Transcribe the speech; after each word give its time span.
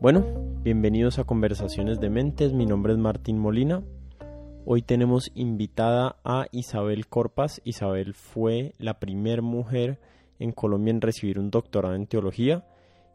Bueno, 0.00 0.24
bienvenidos 0.62 1.18
a 1.18 1.24
Conversaciones 1.24 2.00
de 2.00 2.08
Mentes, 2.08 2.54
mi 2.54 2.64
nombre 2.64 2.94
es 2.94 2.98
Martín 2.98 3.38
Molina. 3.38 3.82
Hoy 4.64 4.80
tenemos 4.80 5.30
invitada 5.34 6.16
a 6.24 6.46
Isabel 6.52 7.06
Corpas. 7.06 7.60
Isabel 7.64 8.14
fue 8.14 8.72
la 8.78 8.98
primera 8.98 9.42
mujer 9.42 10.00
en 10.38 10.52
Colombia 10.52 10.92
en 10.92 11.02
recibir 11.02 11.38
un 11.38 11.50
doctorado 11.50 11.94
en 11.96 12.06
teología 12.06 12.64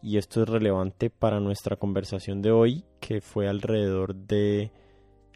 y 0.04 0.18
esto 0.18 0.44
es 0.44 0.48
relevante 0.48 1.10
para 1.10 1.40
nuestra 1.40 1.76
conversación 1.76 2.44
de 2.44 2.52
hoy 2.52 2.84
que 3.00 3.20
fue 3.20 3.48
alrededor 3.48 4.14
de 4.14 4.72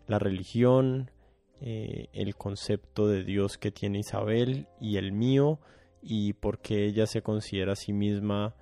la 0.05 0.19
religión, 0.19 1.09
eh, 1.61 2.09
el 2.13 2.35
concepto 2.35 3.07
de 3.07 3.23
Dios 3.23 3.57
que 3.57 3.71
tiene 3.71 3.97
Isabel 3.97 4.67
y 4.79 4.97
el 4.97 5.13
mío 5.13 5.59
y 5.99 6.33
por 6.33 6.59
qué 6.59 6.85
ella 6.85 7.07
se 7.07 7.23
considera 7.23 7.73
a 7.73 7.75
sí 7.75 7.91
misma 7.91 8.53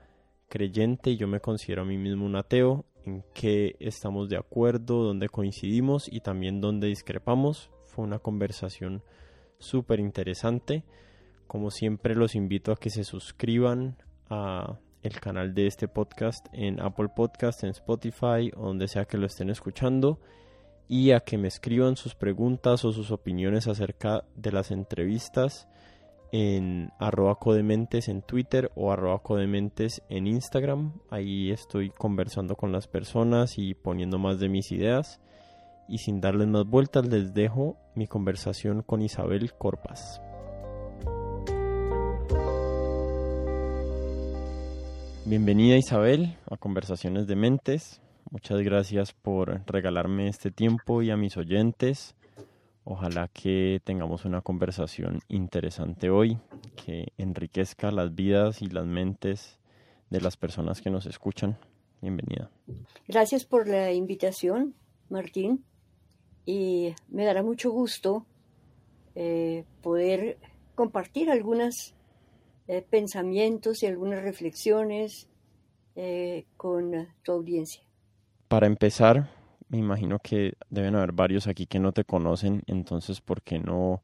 creyente 0.47 1.11
y 1.11 1.17
yo 1.17 1.27
me 1.27 1.39
considero 1.39 1.83
a 1.83 1.85
mí 1.85 1.97
mismo 1.97 2.25
un 2.25 2.35
ateo, 2.35 2.85
en 3.05 3.23
qué 3.33 3.75
estamos 3.79 4.29
de 4.29 4.37
acuerdo, 4.37 5.03
dónde 5.03 5.29
coincidimos 5.29 6.11
y 6.11 6.19
también 6.19 6.61
dónde 6.61 6.87
discrepamos. 6.87 7.71
Fue 7.85 8.03
una 8.03 8.19
conversación 8.19 9.03
súper 9.59 9.99
interesante. 9.99 10.83
Como 11.47 11.71
siempre 11.71 12.15
los 12.15 12.35
invito 12.35 12.71
a 12.71 12.77
que 12.77 12.89
se 12.89 13.03
suscriban 13.03 13.97
a 14.29 14.79
el 15.03 15.19
canal 15.19 15.53
de 15.53 15.67
este 15.67 15.87
podcast 15.87 16.47
en 16.51 16.81
Apple 16.81 17.09
Podcast, 17.15 17.63
en 17.63 17.69
Spotify 17.69 18.51
o 18.55 18.67
donde 18.67 18.87
sea 18.87 19.05
que 19.05 19.17
lo 19.17 19.25
estén 19.25 19.49
escuchando 19.49 20.19
y 20.89 21.11
a 21.11 21.21
que 21.21 21.37
me 21.37 21.47
escriban 21.47 21.95
sus 21.95 22.15
preguntas 22.15 22.83
o 22.85 22.91
sus 22.91 23.11
opiniones 23.11 23.67
acerca 23.67 24.25
de 24.35 24.51
las 24.51 24.71
entrevistas 24.71 25.67
en 26.31 26.91
arroba 26.99 27.35
codementes 27.35 28.07
en 28.09 28.21
Twitter 28.21 28.71
o 28.75 28.91
arroba 28.91 29.19
codementes 29.19 30.01
en 30.09 30.27
Instagram. 30.27 30.93
Ahí 31.09 31.51
estoy 31.51 31.89
conversando 31.89 32.55
con 32.55 32.71
las 32.71 32.87
personas 32.87 33.57
y 33.57 33.73
poniendo 33.73 34.19
más 34.19 34.39
de 34.39 34.49
mis 34.49 34.71
ideas. 34.71 35.21
Y 35.87 35.99
sin 35.99 36.19
darles 36.19 36.47
más 36.47 36.65
vueltas 36.65 37.07
les 37.07 37.33
dejo 37.33 37.77
mi 37.95 38.07
conversación 38.07 38.81
con 38.81 39.01
Isabel 39.01 39.53
Corpas. 39.53 40.21
Bienvenida 45.25 45.77
Isabel 45.77 46.35
a 46.49 46.57
Conversaciones 46.57 47.27
de 47.27 47.35
Mentes. 47.35 48.01
Muchas 48.29 48.59
gracias 48.61 49.13
por 49.13 49.61
regalarme 49.65 50.27
este 50.27 50.51
tiempo 50.51 51.01
y 51.01 51.11
a 51.11 51.17
mis 51.17 51.37
oyentes. 51.37 52.16
Ojalá 52.89 53.27
que 53.27 53.81
tengamos 53.83 54.23
una 54.23 54.39
conversación 54.39 55.19
interesante 55.27 56.09
hoy 56.09 56.37
que 56.77 57.11
enriquezca 57.17 57.91
las 57.91 58.15
vidas 58.15 58.61
y 58.61 58.67
las 58.67 58.85
mentes 58.85 59.59
de 60.09 60.21
las 60.21 60.37
personas 60.37 60.81
que 60.81 60.89
nos 60.89 61.05
escuchan. 61.05 61.57
Bienvenida. 62.01 62.49
Gracias 63.05 63.43
por 63.43 63.67
la 63.67 63.91
invitación, 63.91 64.73
Martín. 65.09 65.65
Y 66.45 66.95
me 67.09 67.25
dará 67.25 67.43
mucho 67.43 67.71
gusto 67.71 68.25
eh, 69.15 69.65
poder 69.81 70.37
compartir 70.73 71.29
algunos 71.29 71.93
eh, 72.69 72.85
pensamientos 72.89 73.83
y 73.83 73.87
algunas 73.87 74.23
reflexiones 74.23 75.27
eh, 75.97 76.45
con 76.55 77.09
tu 77.21 77.33
audiencia. 77.33 77.83
Para 78.47 78.65
empezar, 78.65 79.29
me 79.69 79.77
imagino 79.77 80.19
que 80.19 80.53
deben 80.69 80.95
haber 80.95 81.11
varios 81.11 81.47
aquí 81.47 81.65
que 81.65 81.79
no 81.79 81.91
te 81.91 82.05
conocen, 82.05 82.63
entonces 82.67 83.21
¿por 83.21 83.41
qué 83.41 83.59
no 83.59 84.01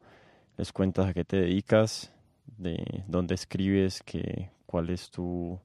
les 0.57 0.71
cuentas 0.71 1.07
a 1.07 1.13
qué 1.13 1.23
te 1.23 1.37
dedicas, 1.37 2.11
de 2.57 3.03
dónde 3.07 3.35
escribes, 3.35 4.03
que, 4.03 4.49
cuál 4.65 4.89
es 4.89 5.09
tu, 5.09 5.59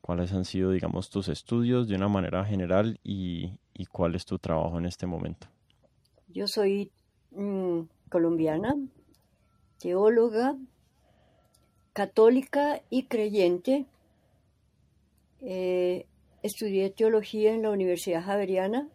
cuáles 0.00 0.32
han 0.32 0.44
sido, 0.44 0.72
digamos, 0.72 1.08
tus 1.10 1.28
estudios 1.28 1.88
de 1.88 1.96
una 1.96 2.08
manera 2.08 2.44
general 2.44 2.98
y, 3.02 3.52
cuál 3.92 4.16
es 4.16 4.26
tu 4.26 4.38
trabajo 4.38 4.78
en 4.78 4.86
este 4.86 5.06
momento? 5.06 5.46
Yo 6.26 6.48
soy 6.48 6.90
mm, 7.30 7.82
colombiana, 8.10 8.74
teóloga, 9.78 10.56
católica 11.92 12.82
y 12.90 13.04
creyente. 13.04 13.86
Eh, 15.40 16.06
estudié 16.42 16.90
teología 16.90 17.54
en 17.54 17.62
la 17.62 17.70
Universidad 17.70 18.24
Javeriana 18.24 18.88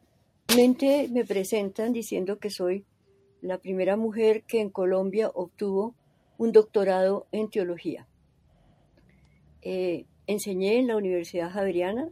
me 0.56 1.25
presentan 1.25 1.94
diciendo 1.94 2.38
que 2.38 2.52
soy 2.52 2.86
la 3.41 3.58
primera 3.58 3.97
mujer 3.97 4.44
que 4.44 4.62
en 4.62 4.69
Colombia 4.69 5.31
obtuvo 5.34 5.96
un 6.38 6.52
doctorado 6.52 7.25
en 7.31 7.50
teología. 7.50 8.08
Eh, 9.63 10.06
enseñé 10.28 10.78
en 10.78 10.88
la 10.88 10.96
Universidad 10.96 11.52
Javeriana, 11.52 12.09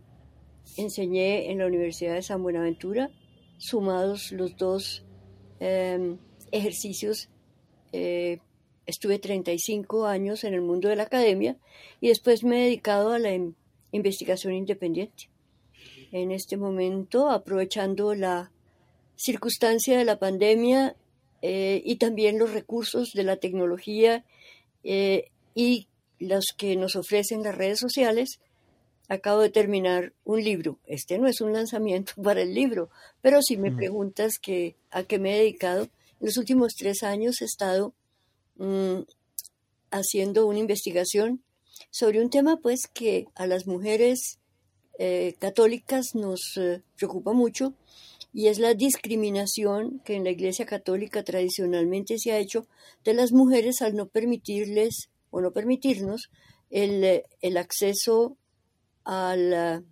enseñé 0.76 1.52
en 1.52 1.60
la 1.60 1.68
Universidad 1.68 2.16
de 2.16 2.24
San 2.24 2.42
Buenaventura, 2.42 3.12
sumados 3.60 4.32
los 4.32 4.58
dos 4.58 5.06
em, 5.60 6.18
ejercicios. 6.52 7.30
Eh, 7.94 8.40
estuve 8.88 9.20
35 9.20 10.08
años 10.08 10.44
en 10.46 10.56
el 10.56 10.62
mundo 10.62 10.90
de 10.90 10.96
la 10.96 11.04
academia 11.04 11.58
y 12.00 12.08
después 12.08 12.44
me 12.44 12.62
he 12.62 12.66
dedicado 12.66 13.12
a 13.12 13.20
la 13.20 13.30
investigación 13.92 14.56
independiente 14.56 15.31
en 16.12 16.32
este 16.32 16.58
momento, 16.58 17.30
aprovechando 17.30 18.14
la 18.14 18.52
circunstancia 19.16 19.98
de 19.98 20.06
la 20.06 20.20
pandemia 20.20 20.96
eh, 21.42 21.82
y 21.86 21.96
también 21.98 22.40
los 22.40 22.52
recursos 22.52 23.14
de 23.14 23.24
la 23.24 23.38
tecnología 23.38 24.26
eh, 24.84 25.30
y 25.56 25.88
los 26.20 26.46
que 26.58 26.76
nos 26.76 26.96
ofrecen 26.96 27.44
las 27.44 27.56
redes 27.56 27.80
sociales. 27.80 28.40
Acabo 29.10 29.42
de 29.42 29.50
terminar 29.50 30.14
un 30.24 30.44
libro. 30.44 30.80
Este 30.86 31.18
no 31.18 31.28
es 31.28 31.42
un 31.42 31.54
lanzamiento 31.54 32.14
para 32.24 32.42
el 32.42 32.54
libro, 32.54 32.90
pero 33.22 33.42
si 33.42 33.58
me 33.58 33.72
mm. 33.72 33.78
preguntas 33.78 34.34
que, 34.42 34.76
a 34.90 35.04
qué 35.04 35.20
me 35.20 35.36
he 35.36 35.40
dedicado, 35.40 35.84
en 35.84 36.28
los 36.28 36.38
últimos 36.38 36.76
tres 36.76 37.04
años 37.04 37.42
he 37.42 37.46
estado 37.46 37.94
mm, 38.58 39.02
haciendo 39.92 40.46
una 40.46 40.60
investigación 40.60 41.44
sobre 41.90 42.22
un 42.22 42.30
tema 42.30 42.58
pues 42.58 42.88
que 42.88 43.28
a 43.36 43.48
las 43.48 43.66
mujeres 43.66 44.40
eh, 45.04 45.34
católicas 45.40 46.14
nos 46.14 46.58
eh, 46.58 46.84
preocupa 46.96 47.34
mucho 47.34 47.74
y 48.34 48.50
es 48.50 48.60
la 48.60 48.76
discriminación 48.76 50.00
que 50.06 50.14
en 50.14 50.24
la 50.24 50.30
Iglesia 50.30 50.68
Católica 50.68 51.24
tradicionalmente 51.24 52.20
se 52.20 52.32
ha 52.32 52.38
hecho 52.38 52.68
de 53.04 53.16
las 53.16 53.32
mujeres 53.32 53.82
al 53.82 53.96
no 53.96 54.06
permitirles 54.06 55.10
o 55.32 55.42
no 55.42 55.54
permitirnos 55.54 56.30
el, 56.70 57.04
eh, 57.04 57.26
acceso 57.58 58.38
a 59.04 59.36
la, 59.36 59.84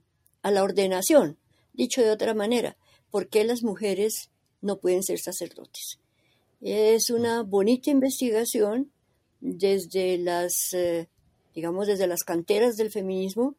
a 0.43 0.51
la, 0.51 0.61
ordenación. 0.61 1.39
Dicho 1.73 2.03
de 2.03 2.11
otra 2.11 2.35
manera, 2.35 2.77
¿por 3.09 3.29
qué 3.29 3.43
las 3.45 3.63
mujeres 3.63 4.29
no 4.61 4.77
pueden 4.77 5.01
ser 5.01 5.17
sacerdotes? 5.17 5.97
Es 6.61 7.09
una 7.09 7.41
bonita 7.41 7.89
investigación 7.89 8.91
desde 9.41 10.19
las, 10.19 10.75
digamos, 11.55 11.87
desde 11.87 12.05
las 12.05 12.23
canteras 12.23 12.77
del 12.77 12.91
feminismo 12.91 13.55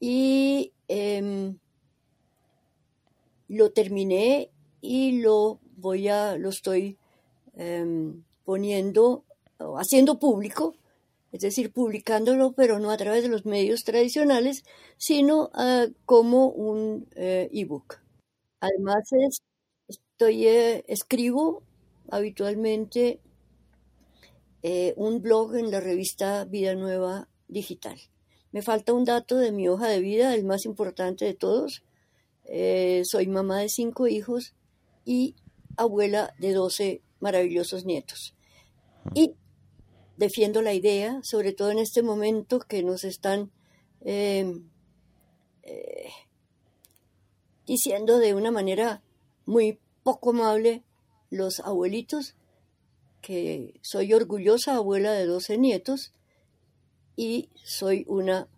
y 0.00 0.72
em, 0.88 1.58
lo 3.48 3.72
terminé 3.72 4.50
y 4.80 5.20
lo 5.20 5.60
voy 5.76 6.08
a, 6.08 6.36
lo 6.36 6.50
estoy 6.50 6.98
em, 7.54 8.22
poniendo, 8.44 9.24
haciendo 9.78 10.18
público, 10.18 10.74
es 11.32 11.40
decir, 11.40 11.72
publicándolo, 11.72 12.52
pero 12.52 12.78
no 12.78 12.90
a 12.90 12.96
través 12.96 13.22
de 13.22 13.28
los 13.28 13.44
medios 13.44 13.84
tradicionales, 13.84 14.64
sino 14.98 15.50
ah, 15.54 15.86
como 16.04 16.48
un 16.48 17.08
eh, 17.16 17.48
ebook. 17.52 18.00
Además, 18.60 19.04
estoy, 19.88 20.46
eh, 20.46 20.84
escribo 20.88 21.62
habitualmente 22.08 23.20
eh, 24.62 24.94
un 24.96 25.20
blog 25.20 25.56
en 25.56 25.70
la 25.70 25.80
revista 25.80 26.44
Vida 26.44 26.74
Nueva 26.74 27.28
Digital. 27.48 27.98
Me 28.54 28.62
falta 28.62 28.92
un 28.92 29.04
dato 29.04 29.36
de 29.36 29.50
mi 29.50 29.66
hoja 29.66 29.88
de 29.88 29.98
vida, 29.98 30.32
el 30.32 30.44
más 30.44 30.64
importante 30.64 31.24
de 31.24 31.34
todos. 31.34 31.82
Eh, 32.44 33.02
soy 33.04 33.26
mamá 33.26 33.58
de 33.58 33.68
cinco 33.68 34.06
hijos 34.06 34.54
y 35.04 35.34
abuela 35.76 36.32
de 36.38 36.52
doce 36.52 37.02
maravillosos 37.18 37.84
nietos. 37.84 38.36
Y 39.12 39.34
defiendo 40.16 40.62
la 40.62 40.72
idea, 40.72 41.18
sobre 41.24 41.52
todo 41.52 41.72
en 41.72 41.80
este 41.80 42.04
momento 42.04 42.60
que 42.60 42.84
nos 42.84 43.02
están 43.02 43.50
em, 44.02 44.70
eh, 45.64 46.10
diciendo 47.66 48.18
de 48.18 48.34
una 48.34 48.52
manera 48.52 49.02
muy 49.46 49.80
poco 50.04 50.30
amable 50.30 50.84
los 51.28 51.58
abuelitos, 51.58 52.36
que 53.20 53.80
soy 53.82 54.14
orgullosa 54.14 54.76
abuela 54.76 55.10
de 55.10 55.26
doce 55.26 55.58
nietos 55.58 56.12
y 57.16 57.48
soy 57.62 58.04
una 58.08 58.48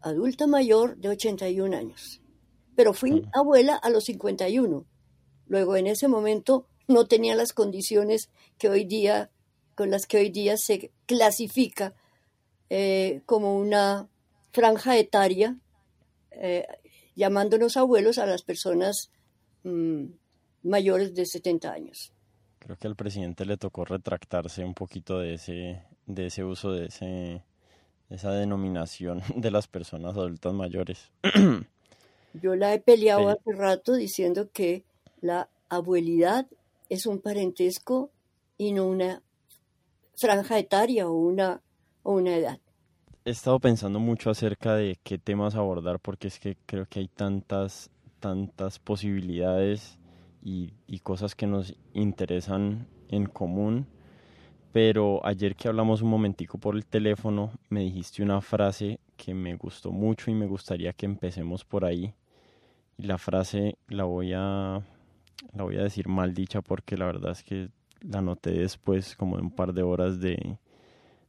adulta 0.00 0.46
mayor 0.46 0.96
de 0.96 1.08
81 1.08 1.76
años. 1.76 2.20
Pero 2.74 2.92
fui 2.92 3.26
abuela 3.32 3.76
a 3.76 3.90
los 3.90 4.04
51. 4.04 4.84
Luego 5.46 5.76
en 5.76 5.86
ese 5.86 6.08
momento 6.08 6.66
no 6.88 7.06
tenía 7.06 7.34
las 7.34 7.52
condiciones 7.52 8.30
que 8.58 8.68
hoy 8.68 8.84
día, 8.84 9.30
con 9.74 9.90
las 9.90 10.06
que 10.06 10.18
hoy 10.18 10.30
día 10.30 10.56
se 10.56 10.92
clasifica 11.06 11.94
eh, 12.70 13.22
como 13.26 13.58
una 13.58 14.08
franja 14.52 14.96
etaria. 14.96 15.58
Eh, 16.30 16.66
llamándonos 17.16 17.76
abuelos 17.76 18.18
a 18.18 18.26
las 18.26 18.42
personas 18.42 19.10
mm, 19.64 20.04
mayores 20.62 21.14
de 21.14 21.26
70 21.26 21.72
años. 21.72 22.12
Creo 22.58 22.76
que 22.76 22.86
al 22.86 22.96
presidente 22.96 23.44
le 23.46 23.56
tocó 23.56 23.84
retractarse 23.84 24.64
un 24.64 24.74
poquito 24.74 25.18
de 25.18 25.34
ese, 25.34 25.82
de 26.06 26.26
ese 26.26 26.44
uso 26.44 26.72
de 26.72 26.86
ese, 26.86 27.42
esa 28.10 28.32
denominación 28.32 29.22
de 29.36 29.50
las 29.50 29.66
personas 29.66 30.16
adultas 30.16 30.52
mayores. 30.52 31.10
Yo 32.34 32.54
la 32.54 32.74
he 32.74 32.78
peleado 32.78 33.28
hace 33.30 33.52
rato 33.52 33.94
diciendo 33.94 34.50
que 34.52 34.84
la 35.20 35.48
abuelidad 35.68 36.46
es 36.88 37.06
un 37.06 37.20
parentesco 37.20 38.10
y 38.58 38.72
no 38.72 38.86
una 38.86 39.22
franja 40.16 40.58
etaria 40.58 41.08
o 41.08 41.12
una, 41.12 41.62
o 42.02 42.12
una 42.12 42.36
edad. 42.36 42.60
He 43.24 43.30
estado 43.30 43.58
pensando 43.58 43.98
mucho 43.98 44.30
acerca 44.30 44.74
de 44.74 44.98
qué 45.02 45.18
temas 45.18 45.54
abordar 45.54 45.98
porque 45.98 46.28
es 46.28 46.38
que 46.38 46.56
creo 46.66 46.86
que 46.86 47.00
hay 47.00 47.08
tantas, 47.08 47.90
tantas 48.20 48.78
posibilidades 48.78 49.98
y, 50.42 50.74
y 50.86 51.00
cosas 51.00 51.34
que 51.34 51.46
nos 51.46 51.74
interesan 51.92 52.86
en 53.08 53.26
común. 53.26 53.86
Pero 54.76 55.24
ayer 55.24 55.56
que 55.56 55.68
hablamos 55.68 56.02
un 56.02 56.10
momentico 56.10 56.58
por 56.58 56.76
el 56.76 56.84
teléfono, 56.84 57.50
me 57.70 57.80
dijiste 57.80 58.22
una 58.22 58.42
frase 58.42 59.00
que 59.16 59.32
me 59.32 59.56
gustó 59.56 59.90
mucho 59.90 60.30
y 60.30 60.34
me 60.34 60.46
gustaría 60.46 60.92
que 60.92 61.06
empecemos 61.06 61.64
por 61.64 61.86
ahí. 61.86 62.12
Y 62.98 63.04
la 63.04 63.16
frase 63.16 63.78
la 63.88 64.04
voy 64.04 64.34
a 64.34 64.82
la 65.54 65.62
voy 65.62 65.78
a 65.78 65.82
decir 65.82 66.08
mal 66.08 66.34
dicha 66.34 66.60
porque 66.60 66.98
la 66.98 67.06
verdad 67.06 67.30
es 67.30 67.42
que 67.42 67.70
la 68.02 68.20
noté 68.20 68.50
después 68.50 69.16
como 69.16 69.38
de 69.38 69.44
un 69.44 69.50
par 69.50 69.72
de 69.72 69.82
horas 69.82 70.20
de, 70.20 70.58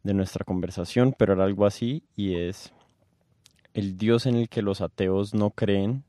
de 0.04 0.14
nuestra 0.14 0.44
conversación, 0.44 1.16
pero 1.18 1.32
era 1.32 1.46
algo 1.46 1.66
así 1.66 2.04
y 2.18 2.36
es 2.36 2.74
el 3.74 3.96
Dios 3.98 4.26
en 4.26 4.36
el 4.36 4.50
que 4.50 4.62
los 4.62 4.82
ateos 4.82 5.34
no 5.34 5.52
creen 5.52 6.04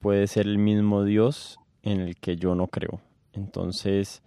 puede 0.00 0.26
ser 0.26 0.46
el 0.46 0.56
mismo 0.56 1.04
Dios 1.04 1.58
en 1.82 2.00
el 2.00 2.16
que 2.16 2.36
yo 2.36 2.54
no 2.54 2.68
creo. 2.68 3.02
Entonces, 3.34 4.22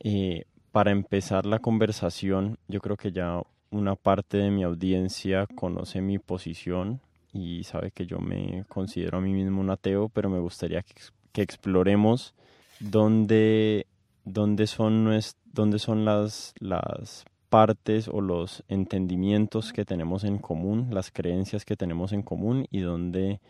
eh, 0.00 0.44
para 0.72 0.90
empezar 0.90 1.46
la 1.46 1.58
conversación, 1.58 2.58
yo 2.68 2.80
creo 2.80 2.96
que 2.96 3.12
ya 3.12 3.42
una 3.70 3.96
parte 3.96 4.38
de 4.38 4.50
mi 4.50 4.62
audiencia 4.62 5.46
conoce 5.54 6.00
mi 6.00 6.18
posición 6.18 7.00
y 7.32 7.64
sabe 7.64 7.90
que 7.90 8.06
yo 8.06 8.18
me 8.18 8.64
considero 8.68 9.18
a 9.18 9.20
mí 9.20 9.32
mismo 9.32 9.60
un 9.60 9.70
ateo, 9.70 10.08
pero 10.08 10.28
me 10.28 10.40
gustaría 10.40 10.82
que, 10.82 11.42
exploremos 11.42 12.34
dónde, 12.80 13.86
dónde 14.24 14.66
son, 14.66 15.08
dónde 15.44 15.78
son 15.78 16.04
las, 16.04 16.54
las 16.58 17.24
partes 17.48 18.08
o 18.08 18.20
los 18.20 18.64
entendimientos 18.68 19.72
que 19.72 19.84
tenemos 19.84 20.24
en 20.24 20.38
común, 20.38 20.88
las 20.90 21.10
creencias 21.10 21.64
que 21.64 21.76
tenemos 21.76 22.12
en 22.12 22.22
común 22.22 22.66
y 22.70 22.80
dónde 22.80 23.40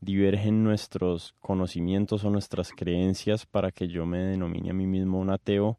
divergen 0.00 0.64
nuestros 0.64 1.34
conocimientos 1.40 2.24
o 2.24 2.30
nuestras 2.30 2.72
creencias 2.72 3.46
para 3.46 3.72
que 3.72 3.88
yo 3.88 4.06
me 4.06 4.18
denomine 4.18 4.70
a 4.70 4.74
mí 4.74 4.86
mismo 4.86 5.18
un 5.18 5.30
ateo 5.30 5.78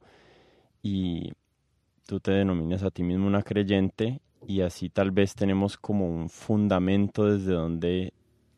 y 0.81 1.31
tú 2.05 2.19
te 2.19 2.31
denomines 2.31 2.83
a 2.83 2.91
ti 2.91 3.03
mismo 3.03 3.27
una 3.27 3.43
creyente 3.43 4.21
y 4.47 4.61
así 4.61 4.89
tal 4.89 5.11
vez 5.11 5.35
tenemos 5.35 5.77
como 5.77 6.07
un 6.07 6.29
fundamento 6.29 7.25
desde 7.25 7.53
donde 7.53 8.13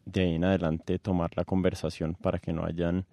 de 0.06 0.22
ahí 0.22 0.36
en 0.36 0.46
adelante 0.46 1.00
tomar 1.00 1.32
la 1.36 1.46
conversación 1.46 2.16
para 2.16 2.40
que 2.40 2.54
no 2.54 2.66
hayan 2.66 3.06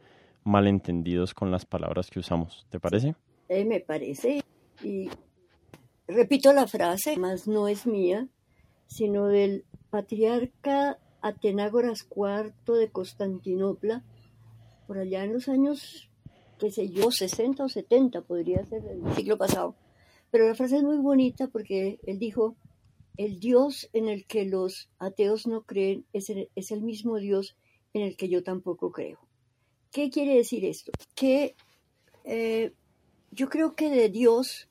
malentendidos 0.44 1.34
con 1.34 1.50
las 1.50 1.66
palabras 1.66 2.10
que 2.10 2.20
usamos. 2.20 2.66
¿Te 2.70 2.80
parece? 2.80 3.14
Eh, 3.48 3.64
me 3.64 3.80
parece. 3.80 4.42
Y 4.82 5.10
repito 6.06 6.52
la 6.52 6.66
frase, 6.66 7.16
más 7.16 7.48
no 7.48 7.68
es 7.68 7.86
mía, 7.86 8.28
sino 8.86 9.26
del 9.26 9.64
patriarca 9.90 10.98
Atenágoras 11.20 12.06
IV 12.14 12.78
de 12.78 12.90
Constantinopla, 12.90 14.04
por 14.86 14.98
allá 14.98 15.24
en 15.24 15.32
los 15.34 15.48
años, 15.48 16.07
qué 16.58 16.70
sé 16.70 16.88
yo, 16.88 17.10
60 17.10 17.64
o 17.64 17.68
70 17.68 18.22
podría 18.22 18.64
ser 18.66 18.82
del 18.82 19.14
siglo 19.14 19.38
pasado. 19.38 19.76
Pero 20.30 20.46
la 20.46 20.54
frase 20.54 20.76
es 20.76 20.82
muy 20.82 20.98
bonita 20.98 21.48
porque 21.48 21.98
él 22.04 22.18
dijo, 22.18 22.56
el 23.16 23.40
Dios 23.40 23.88
en 23.92 24.08
el 24.08 24.26
que 24.26 24.44
los 24.44 24.90
ateos 24.98 25.46
no 25.46 25.62
creen 25.62 26.04
es 26.12 26.30
el, 26.30 26.82
mismo 26.82 27.16
Dios 27.16 27.56
en 27.92 28.02
el 28.02 28.16
que 28.16 28.28
yo 28.28 28.42
tampoco 28.42 28.92
creo. 28.92 29.18
¿Qué 29.90 30.10
quiere 30.10 30.36
decir 30.36 30.64
esto? 30.64 30.92
Que 31.14 31.56
eh, 32.24 32.72
yo 33.30 33.48
creo 33.48 33.74
que 33.74 33.90
de 33.90 34.08
Dios 34.08 34.68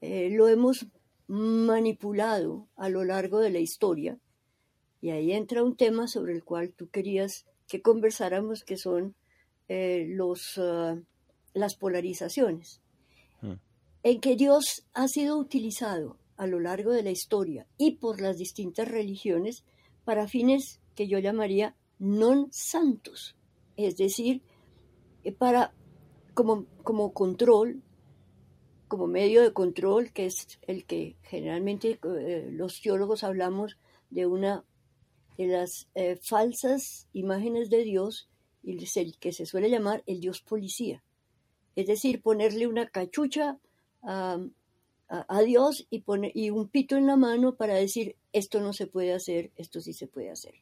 eh, 0.00 0.30
lo 0.30 0.48
hemos 0.48 0.86
manipulado 1.28 2.68
a 2.76 2.88
lo 2.88 3.04
largo 3.04 3.40
de 3.40 3.50
la 3.50 3.58
historia 3.58 4.18
y 5.00 5.10
ahí 5.10 5.32
entra 5.32 5.62
un 5.62 5.76
tema 5.76 6.08
sobre 6.08 6.32
el 6.32 6.44
cual 6.44 6.72
tú 6.72 6.88
querías 6.88 7.46
que 7.68 7.82
conversáramos, 7.82 8.64
que 8.64 8.76
son 8.76 9.14
eh, 9.68 10.06
los, 10.08 10.58
ah, 10.58 10.96
las 11.54 11.76
polarizaciones, 11.76 12.80
hmm. 13.40 13.54
en 14.02 14.20
que 14.20 14.36
Dios 14.36 14.86
ha 14.94 15.08
sido 15.08 15.38
utilizado 15.38 16.18
a 16.36 16.46
lo 16.46 16.60
largo 16.60 16.92
de 16.92 17.02
la 17.02 17.10
historia 17.10 17.66
y 17.78 17.92
por 17.92 18.20
las 18.20 18.36
distintas 18.36 18.88
religiones 18.88 19.64
para 20.04 20.28
fines 20.28 20.80
que 20.94 21.08
yo 21.08 21.18
llamaría 21.18 21.74
non 21.98 22.52
santos, 22.52 23.36
es 23.76 23.96
decir, 23.96 24.42
eh, 25.24 25.32
para 25.32 25.72
como, 26.34 26.66
como 26.84 27.12
control, 27.12 27.82
como 28.88 29.06
medio 29.06 29.42
de 29.42 29.52
control, 29.52 30.12
que 30.12 30.26
es 30.26 30.58
el 30.62 30.84
que 30.84 31.16
generalmente 31.22 31.98
eh, 32.02 32.48
los 32.52 32.80
teólogos 32.80 33.24
hablamos 33.24 33.78
de 34.10 34.26
una 34.26 34.64
de 35.38 35.46
las 35.48 35.88
eh, 35.94 36.18
falsas 36.22 37.08
imágenes 37.12 37.70
de 37.70 37.82
Dios 37.84 38.28
y 38.66 39.00
el 39.00 39.16
que 39.18 39.32
se 39.32 39.46
suele 39.46 39.70
llamar 39.70 40.02
el 40.06 40.20
Dios 40.20 40.40
policía. 40.40 41.02
Es 41.76 41.86
decir, 41.86 42.20
ponerle 42.20 42.66
una 42.66 42.88
cachucha 42.88 43.58
a, 44.02 44.40
a, 45.08 45.40
Dios 45.42 45.86
y, 45.88 46.00
pone, 46.00 46.32
y 46.34 46.50
un 46.50 46.68
pito 46.68 46.96
en 46.96 47.06
la 47.06 47.16
mano 47.16 47.54
para 47.54 47.74
decir 47.74 48.16
esto 48.32 48.60
no 48.60 48.72
se 48.72 48.88
puede 48.88 49.12
hacer, 49.12 49.52
esto 49.56 49.80
sí 49.80 49.92
se 49.92 50.08
puede 50.08 50.30
hacer. 50.30 50.54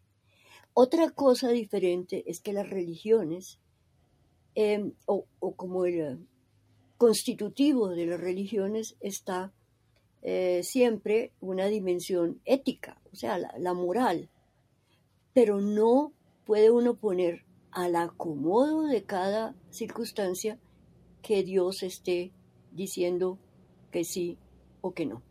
Otra 0.75 1.11
cosa 1.11 1.49
diferente 1.49 2.25
es 2.27 2.41
que 2.41 2.53
las 2.53 2.69
religiones, 2.69 3.59
em, 4.55 4.93
o, 5.07 5.25
como 5.57 5.87
el 5.87 6.01
eh, 6.01 6.19
constitutivo 6.99 7.89
de 7.89 8.07
las 8.07 8.21
religiones, 8.21 8.97
está 9.01 9.51
eh, 10.21 10.61
siempre 10.63 11.33
una 11.41 11.67
dimensión 11.67 12.41
ética, 12.45 13.01
o 13.13 13.17
sea, 13.17 13.39
la 13.39 13.73
moral, 13.73 14.29
pero 15.33 15.61
no 15.61 16.13
puede 16.45 16.71
uno 16.71 16.95
poner 16.95 17.44
al 17.75 17.97
acomodo 17.97 18.85
de 18.85 19.03
cada 19.03 19.55
circunstancia 19.71 20.59
que 21.23 21.43
Dios 21.43 21.83
esté 21.83 22.31
diciendo 22.71 23.39
que 23.91 24.05
sí 24.05 24.39
o 24.81 24.95
que 24.95 25.07
no. 25.07 25.23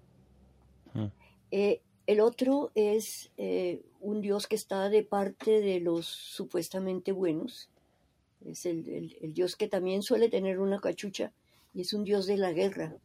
Mm. 0.93 1.07
Eh, 1.51 1.81
el 2.05 2.19
otro 2.19 2.71
es 2.75 3.31
eh, 3.37 3.81
un 4.01 4.19
Dios 4.19 4.47
que 4.47 4.55
está 4.55 4.89
de 4.89 5.03
parte 5.03 5.61
de 5.61 5.79
los 5.79 6.05
supuestamente 6.05 7.13
buenos. 7.13 7.69
Es 8.45 8.65
el, 8.65 9.15
Dios 9.33 9.55
que 9.55 9.69
también 9.69 10.01
suele 10.01 10.27
tener 10.27 10.59
una 10.59 10.79
cachucha 10.79 11.31
y 11.73 11.81
es 11.81 11.93
un 11.93 12.03
Dios 12.03 12.25
de 12.25 12.35
la 12.35 12.51
guerra. 12.51 12.97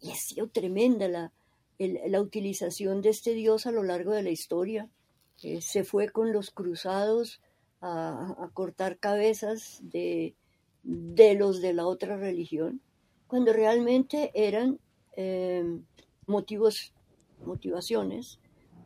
Y 0.00 0.12
ha 0.12 0.16
sido 0.16 0.48
tremenda 0.48 1.08
la, 1.08 1.32
la 1.78 2.20
utilización 2.22 3.02
de 3.02 3.10
este 3.10 3.34
Dios 3.34 3.66
a 3.66 3.70
lo 3.70 3.82
largo 3.82 4.12
de 4.12 4.22
la 4.22 4.30
historia. 4.30 4.88
Eh, 5.42 5.60
se 5.60 5.84
fue 5.84 6.08
con 6.08 6.32
los 6.32 6.50
cruzados 6.50 7.42
a, 7.82 8.50
cortar 8.54 8.98
cabezas 8.98 9.80
de, 9.82 10.34
de 10.82 11.34
los 11.34 11.60
de 11.60 11.74
la 11.74 11.86
otra 11.86 12.16
religión 12.16 12.80
cuando 13.32 13.54
realmente 13.54 14.30
eran 14.34 14.78
em, 15.16 15.84
motivos, 16.26 16.92
motivaciones 17.46 18.38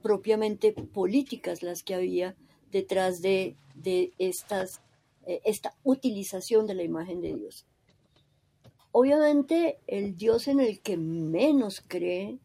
propiamente 0.02 0.72
políticas 0.72 1.64
las 1.64 1.82
que 1.82 1.96
había 1.96 2.36
detrás 2.70 3.22
de, 3.22 3.56
estas, 4.18 4.82
eh, 5.26 5.40
esta 5.44 5.74
utilización 5.82 6.68
de 6.68 6.74
la 6.74 6.84
imagen 6.84 7.20
de 7.20 7.34
Dios. 7.34 7.66
Obviamente 8.92 9.80
el 9.88 10.16
Dios 10.16 10.46
en 10.46 10.60
el 10.60 10.80
que 10.80 10.96
menos 10.96 11.82
creen 11.84 12.38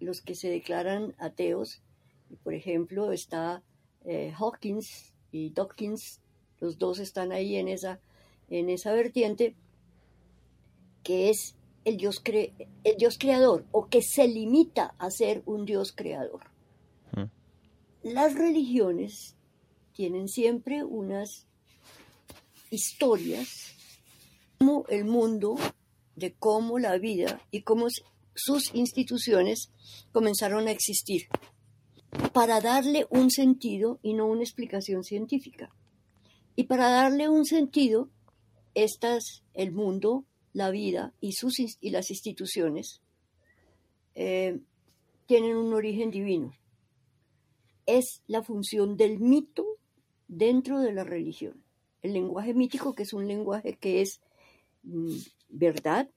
los 0.00 0.20
que 0.20 0.34
se 0.34 0.48
declaran 0.48 1.14
ateos, 1.18 1.82
por 2.42 2.52
ejemplo 2.52 3.12
está 3.12 3.62
eh, 4.08 4.32
Hawkins 4.38 5.12
y 5.30 5.50
Dawkins, 5.50 6.20
los 6.60 6.78
dos 6.78 6.98
están 6.98 7.30
ahí 7.30 7.56
en 7.56 7.68
esa, 7.68 8.00
en 8.48 8.70
esa 8.70 8.92
vertiente, 8.92 9.54
que 11.02 11.28
es 11.28 11.54
el 11.84 11.98
Dios, 11.98 12.22
el 12.24 12.96
Dios 12.96 13.18
creador 13.18 13.66
o 13.70 13.88
que 13.88 14.00
se 14.02 14.26
limita 14.26 14.94
a 14.98 15.10
ser 15.10 15.42
un 15.44 15.66
Dios 15.66 15.92
creador. 15.92 16.40
Las 18.02 18.34
religiones 18.34 19.36
tienen 19.92 20.28
siempre 20.28 20.84
unas 20.84 21.46
historias 22.70 23.74
como 24.58 24.86
el 24.88 25.04
mundo, 25.04 25.56
de 26.16 26.32
cómo 26.32 26.78
la 26.78 26.96
vida 26.98 27.40
y 27.50 27.62
cómo 27.62 27.86
sus 28.34 28.74
instituciones 28.74 29.70
comenzaron 30.12 30.66
a 30.66 30.70
existir. 30.70 31.28
Para 32.32 32.60
darle 32.60 33.06
un 33.10 33.30
sentido 33.30 33.98
y 34.02 34.14
no 34.14 34.26
una 34.26 34.42
explicación 34.42 35.04
científica. 35.04 35.74
Y 36.56 36.64
para 36.64 36.88
darle 36.90 37.28
un 37.28 37.44
sentido, 37.44 38.10
estas, 38.74 39.44
el 39.54 39.72
mundo, 39.72 40.24
la 40.52 40.70
vida 40.70 41.14
y, 41.20 41.32
sus, 41.32 41.58
y 41.58 41.90
las 41.90 42.10
instituciones 42.10 43.00
eh, 44.14 44.58
tienen 45.26 45.56
un 45.56 45.72
origen 45.74 46.10
divino. 46.10 46.52
Es 47.86 48.22
la 48.26 48.42
función 48.42 48.96
del 48.96 49.18
mito 49.18 49.64
dentro 50.26 50.80
de 50.80 50.92
la 50.92 51.04
religión. 51.04 51.62
El 52.02 52.12
lenguaje 52.12 52.54
mítico, 52.54 52.94
que 52.94 53.02
es 53.02 53.12
un 53.12 53.28
lenguaje 53.28 53.76
que 53.76 54.00
es 54.00 54.20
mm, 54.82 55.16
verdad, 55.48 56.10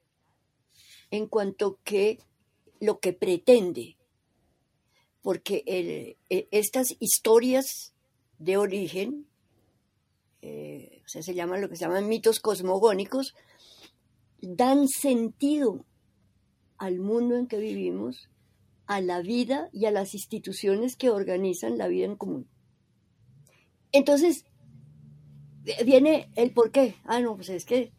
en 1.11 1.27
cuanto 1.27 1.79
que 1.83 2.19
lo 2.79 2.99
que 2.99 3.13
pretende, 3.13 3.97
porque 5.21 5.63
e, 5.67 6.47
estas 6.51 6.95
historias 6.99 7.93
de 8.39 8.57
origen, 8.57 9.27
eh, 10.41 11.01
se 11.05 11.33
llaman 11.33 11.61
lo 11.61 11.69
que 11.69 11.75
se 11.75 11.85
llaman 11.85 12.07
mitos 12.07 12.39
cosmogónicos, 12.39 13.35
dan 14.41 14.87
sentido 14.87 15.85
al 16.77 16.99
mundo 16.99 17.35
en 17.35 17.47
que 17.47 17.57
vivimos, 17.57 18.29
a 18.87 18.99
la 18.99 19.21
vida 19.21 19.69
y 19.71 19.85
a 19.85 19.91
las 19.91 20.13
instituciones 20.13 20.95
que 20.95 21.09
organizan 21.09 21.77
la 21.77 21.87
vida 21.87 22.05
en 22.05 22.15
común. 22.15 22.47
Entonces, 23.91 24.45
viene 25.85 26.29
el 26.35 26.51
por 26.51 26.71
qué. 26.71 26.95
Ah, 27.05 27.19
no, 27.19 27.35
pues 27.35 27.49
es 27.49 27.65
que 27.65 27.93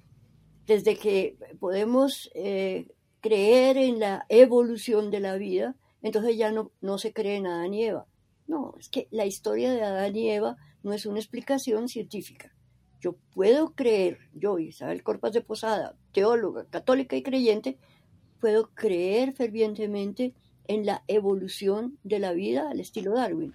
desde 0.66 0.96
que 0.96 1.36
podemos 1.60 2.30
eh, 2.34 2.88
creer 3.20 3.76
en 3.76 4.00
la 4.00 4.26
evolución 4.28 5.10
de 5.10 5.20
la 5.20 5.36
vida, 5.36 5.76
entonces 6.02 6.36
ya 6.36 6.50
no, 6.52 6.70
no 6.80 6.98
se 6.98 7.12
cree 7.12 7.36
en 7.36 7.46
Adán 7.46 7.74
y 7.74 7.84
Eva. 7.84 8.06
No, 8.46 8.74
es 8.78 8.88
que 8.88 9.08
la 9.10 9.24
historia 9.24 9.72
de 9.72 9.82
Adán 9.82 10.16
y 10.16 10.30
Eva 10.30 10.56
no 10.82 10.92
es 10.92 11.06
una 11.06 11.20
explicación 11.20 11.88
científica. 11.88 12.52
Yo 13.00 13.16
puedo 13.34 13.74
creer, 13.74 14.18
yo, 14.34 14.58
Isabel 14.58 15.02
Corpas 15.02 15.32
de 15.32 15.40
Posada, 15.40 15.96
teóloga, 16.12 16.66
católica 16.66 17.16
y 17.16 17.22
creyente, 17.22 17.78
puedo 18.40 18.70
creer 18.74 19.32
fervientemente 19.32 20.34
en 20.68 20.86
la 20.86 21.02
evolución 21.08 21.98
de 22.04 22.18
la 22.18 22.32
vida 22.32 22.70
al 22.70 22.80
estilo 22.80 23.14
Darwin. 23.14 23.54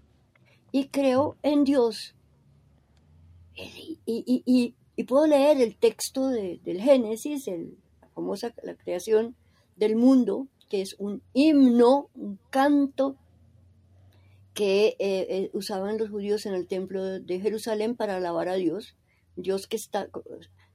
Y 0.71 0.87
creo 0.87 1.37
en 1.43 1.63
Dios. 1.63 2.15
Y, 4.05 4.75
puedo 5.07 5.27
leer 5.27 5.61
el 5.61 5.77
texto 5.77 6.27
del 6.27 6.81
Génesis, 6.81 7.47
la 7.47 8.09
famosa 8.09 8.53
la 8.63 8.75
creación 8.75 9.35
del 9.75 9.95
mundo, 9.95 10.47
que 10.69 10.81
es 10.81 10.95
un 10.99 11.21
himno, 11.33 12.09
un 12.15 12.39
canto 12.49 13.17
que 14.53 14.95
eh, 14.97 15.27
eh, 15.29 15.49
usaban 15.53 15.99
los 15.99 16.09
judíos 16.09 16.45
en 16.47 16.55
el 16.55 16.67
templo 16.67 17.03
de 17.03 17.39
Jerusalén 17.39 17.95
para 17.95 18.17
alabar 18.17 18.49
a 18.49 18.55
Dios. 18.55 18.95
Dios 19.35 19.67
que 19.67 19.75
está, 19.77 20.09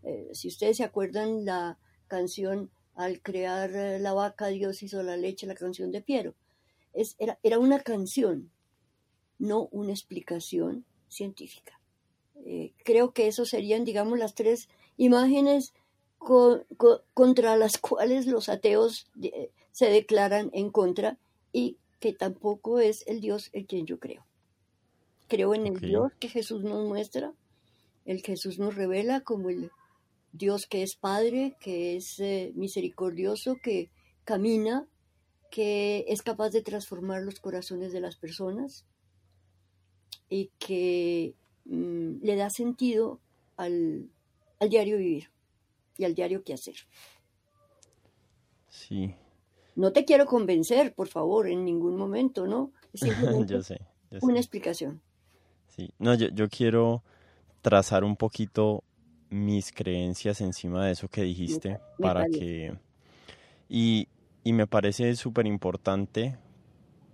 eh, 0.04 0.28
si 0.32 0.46
ustedes 0.48 0.76
se 0.76 0.84
acuerdan 0.84 1.44
la 1.44 1.78
canción 2.06 2.70
al 2.94 3.20
crear 3.20 3.70
la 4.00 4.12
vaca, 4.12 4.46
Dios 4.48 4.82
hizo 4.84 5.02
la 5.02 5.16
leche, 5.16 5.48
la 5.48 5.56
canción 5.56 5.90
de 5.90 6.00
Piero. 6.00 6.36
Es, 6.92 7.16
era, 7.18 7.40
era 7.42 7.58
una 7.58 7.80
canción, 7.80 8.52
no 9.40 9.68
una 9.72 9.90
explicación 9.90 10.84
científica. 11.08 11.80
creo 12.84 13.12
que 13.12 13.26
eso 13.26 13.44
serían, 13.44 13.84
digamos, 13.84 14.18
las 14.18 14.34
tres 14.34 14.68
imágenes 14.96 15.74
contra 17.14 17.56
las 17.56 17.78
cuales 17.78 18.26
los 18.26 18.48
ateos 18.48 19.10
se 19.72 19.90
declaran 19.90 20.50
en 20.52 20.70
contra 20.70 21.18
y 21.52 21.78
que 22.00 22.12
tampoco 22.12 22.78
es 22.78 23.04
el 23.06 23.20
Dios 23.20 23.50
el 23.52 23.66
quien 23.66 23.86
yo 23.86 23.98
creo. 23.98 24.24
Creo 25.28 25.54
en 25.54 25.66
el 25.66 25.80
Dios 25.80 26.12
que 26.20 26.28
Jesús 26.28 26.62
nos 26.62 26.86
muestra, 26.86 27.32
el 28.04 28.22
que 28.22 28.32
Jesús 28.32 28.58
nos 28.58 28.74
revela 28.74 29.22
como 29.22 29.50
el 29.50 29.70
Dios 30.32 30.66
que 30.66 30.82
es 30.82 30.96
Padre, 30.96 31.56
que 31.60 31.96
es 31.96 32.18
eh, 32.20 32.52
misericordioso, 32.54 33.56
que 33.62 33.90
camina, 34.24 34.86
que 35.50 36.04
es 36.08 36.22
capaz 36.22 36.50
de 36.50 36.62
transformar 36.62 37.22
los 37.22 37.40
corazones 37.40 37.92
de 37.92 38.00
las 38.00 38.16
personas 38.16 38.86
y 40.28 40.50
que 40.58 41.34
mm, 41.66 42.22
le 42.22 42.36
da 42.36 42.50
sentido 42.50 43.20
al, 43.56 44.10
al 44.58 44.68
diario 44.70 44.96
vivir 44.96 45.30
y 45.98 46.04
al 46.04 46.14
diario 46.14 46.42
que 46.42 46.54
hacer. 46.54 46.76
Sí, 48.70 49.14
no 49.74 49.92
te 49.92 50.04
quiero 50.04 50.26
convencer, 50.26 50.94
por 50.94 51.08
favor, 51.08 51.48
en 51.48 51.64
ningún 51.64 51.96
momento, 51.96 52.46
¿no? 52.46 52.72
yo 53.46 53.62
sé, 53.62 53.80
Una 54.20 54.38
explicación. 54.38 55.00
Sí, 55.68 55.90
no, 55.98 56.14
yo, 56.14 56.28
yo 56.28 56.48
quiero 56.48 57.02
trazar 57.62 58.04
un 58.04 58.16
poquito 58.16 58.84
mis 59.30 59.72
creencias 59.72 60.40
encima 60.40 60.86
de 60.86 60.92
eso 60.92 61.08
que 61.08 61.22
dijiste 61.22 61.80
para 61.98 62.26
que... 62.26 62.76
Y, 63.68 64.08
y 64.44 64.52
me 64.52 64.66
parece 64.66 65.16
súper 65.16 65.46
importante 65.46 66.36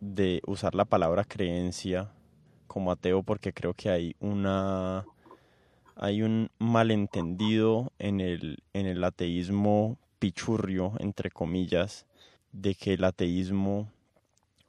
de 0.00 0.42
usar 0.46 0.74
la 0.74 0.84
palabra 0.84 1.24
creencia 1.24 2.10
como 2.66 2.90
ateo 2.90 3.22
porque 3.22 3.52
creo 3.52 3.74
que 3.74 3.90
hay 3.90 4.16
una 4.18 5.04
hay 5.98 6.22
un 6.22 6.48
malentendido 6.58 7.92
en 7.98 8.20
el, 8.20 8.62
en 8.72 8.86
el 8.86 9.02
ateísmo 9.02 9.98
pichurrio, 10.20 10.92
entre 11.00 11.30
comillas, 11.30 12.06
de 12.52 12.74
que 12.74 12.94
el 12.94 13.04
ateísmo 13.04 13.90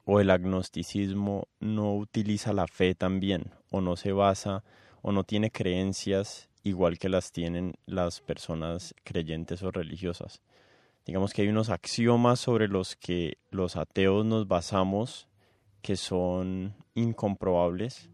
o 0.05 0.19
el 0.19 0.31
agnosticismo 0.31 1.47
no 1.59 1.95
utiliza 1.95 2.53
la 2.53 2.67
fe 2.67 2.95
también, 2.95 3.51
o 3.69 3.81
no 3.81 3.95
se 3.95 4.11
basa, 4.11 4.63
o 5.01 5.11
no 5.11 5.23
tiene 5.23 5.51
creencias 5.51 6.49
igual 6.63 6.97
que 6.97 7.09
las 7.09 7.31
tienen 7.31 7.75
las 7.85 8.21
personas 8.21 8.95
creyentes 9.03 9.63
o 9.63 9.71
religiosas. 9.71 10.41
Digamos 11.05 11.33
que 11.33 11.43
hay 11.43 11.47
unos 11.47 11.69
axiomas 11.69 12.39
sobre 12.39 12.67
los 12.67 12.95
que 12.95 13.37
los 13.49 13.75
ateos 13.75 14.25
nos 14.25 14.47
basamos 14.47 15.27
que 15.81 15.95
son 15.95 16.75
incomprobables, 16.93 18.09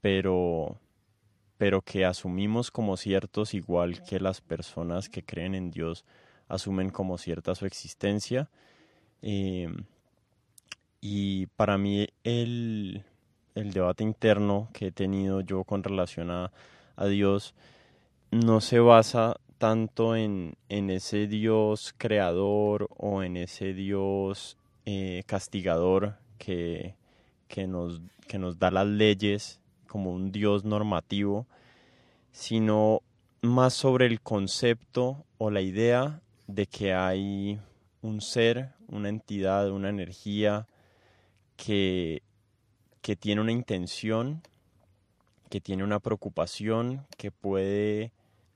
pero, 0.00 0.78
pero 1.58 1.82
que 1.82 2.04
asumimos 2.04 2.70
como 2.70 2.96
ciertos 2.96 3.54
igual 3.54 4.02
que 4.04 4.20
las 4.20 4.40
personas 4.40 5.08
que 5.08 5.24
creen 5.24 5.54
en 5.54 5.70
Dios 5.70 6.04
asumen 6.48 6.90
como 6.90 7.18
cierta 7.18 7.54
su 7.54 7.66
existencia 7.66 8.50
Em, 9.26 9.86
y 11.00 11.46
para 11.56 11.78
mí 11.78 12.06
el, 12.24 13.02
debate 13.54 14.04
interno 14.04 14.68
que 14.74 14.88
he 14.88 14.92
tenido 14.92 15.40
yo 15.40 15.64
con 15.64 15.82
relación 15.82 16.30
a, 16.30 16.52
Dios 17.08 17.54
no 18.30 18.60
se 18.60 18.80
basa 18.80 19.40
tanto 19.56 20.14
en, 20.14 20.56
ese 20.68 21.26
Dios 21.26 21.94
creador 21.96 22.90
o 22.98 23.22
en 23.22 23.38
ese 23.38 23.72
Dios 23.72 24.58
eh, 24.84 25.22
castigador 25.24 26.16
que, 26.36 26.94
que, 27.48 27.66
nos, 27.66 28.02
que 28.28 28.38
nos 28.38 28.58
da 28.58 28.70
las 28.70 28.86
leyes 28.86 29.58
como 29.88 30.12
un 30.12 30.32
Dios 30.32 30.64
normativo, 30.64 31.46
sino 32.30 33.00
más 33.40 33.72
sobre 33.72 34.04
el 34.04 34.20
concepto 34.20 35.24
o 35.38 35.50
la 35.50 35.62
idea 35.62 36.20
de 36.46 36.66
que 36.66 36.92
hay 36.92 37.58
un 38.04 38.20
ser, 38.20 38.74
una 38.94 39.08
entidad, 39.08 39.70
una 39.70 39.90
energía 39.90 40.66
que, 41.56 42.22
que 43.02 43.16
tiene 43.16 43.40
una 43.40 43.52
intención, 43.52 44.42
que 45.50 45.60
tiene 45.60 45.84
una 45.84 46.00
preocupación, 46.00 47.06
que 47.16 47.30
puede 47.30 48.12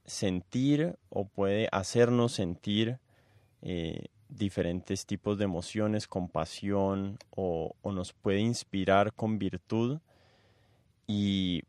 sentir 0.06 0.96
o 1.10 1.26
puede 1.26 1.68
hacernos 1.70 2.32
sentir 2.32 2.98
eh, 3.62 4.06
diferentes 4.28 5.06
tipos 5.06 5.38
de 5.38 5.44
emociones, 5.44 6.06
compasión 6.06 7.18
o, 7.30 7.74
o, 7.82 7.92
nos 7.92 8.12
puede 8.12 8.40
inspirar 8.40 9.12
con 9.12 9.38
virtud. 9.38 10.00
Y, 11.06 11.62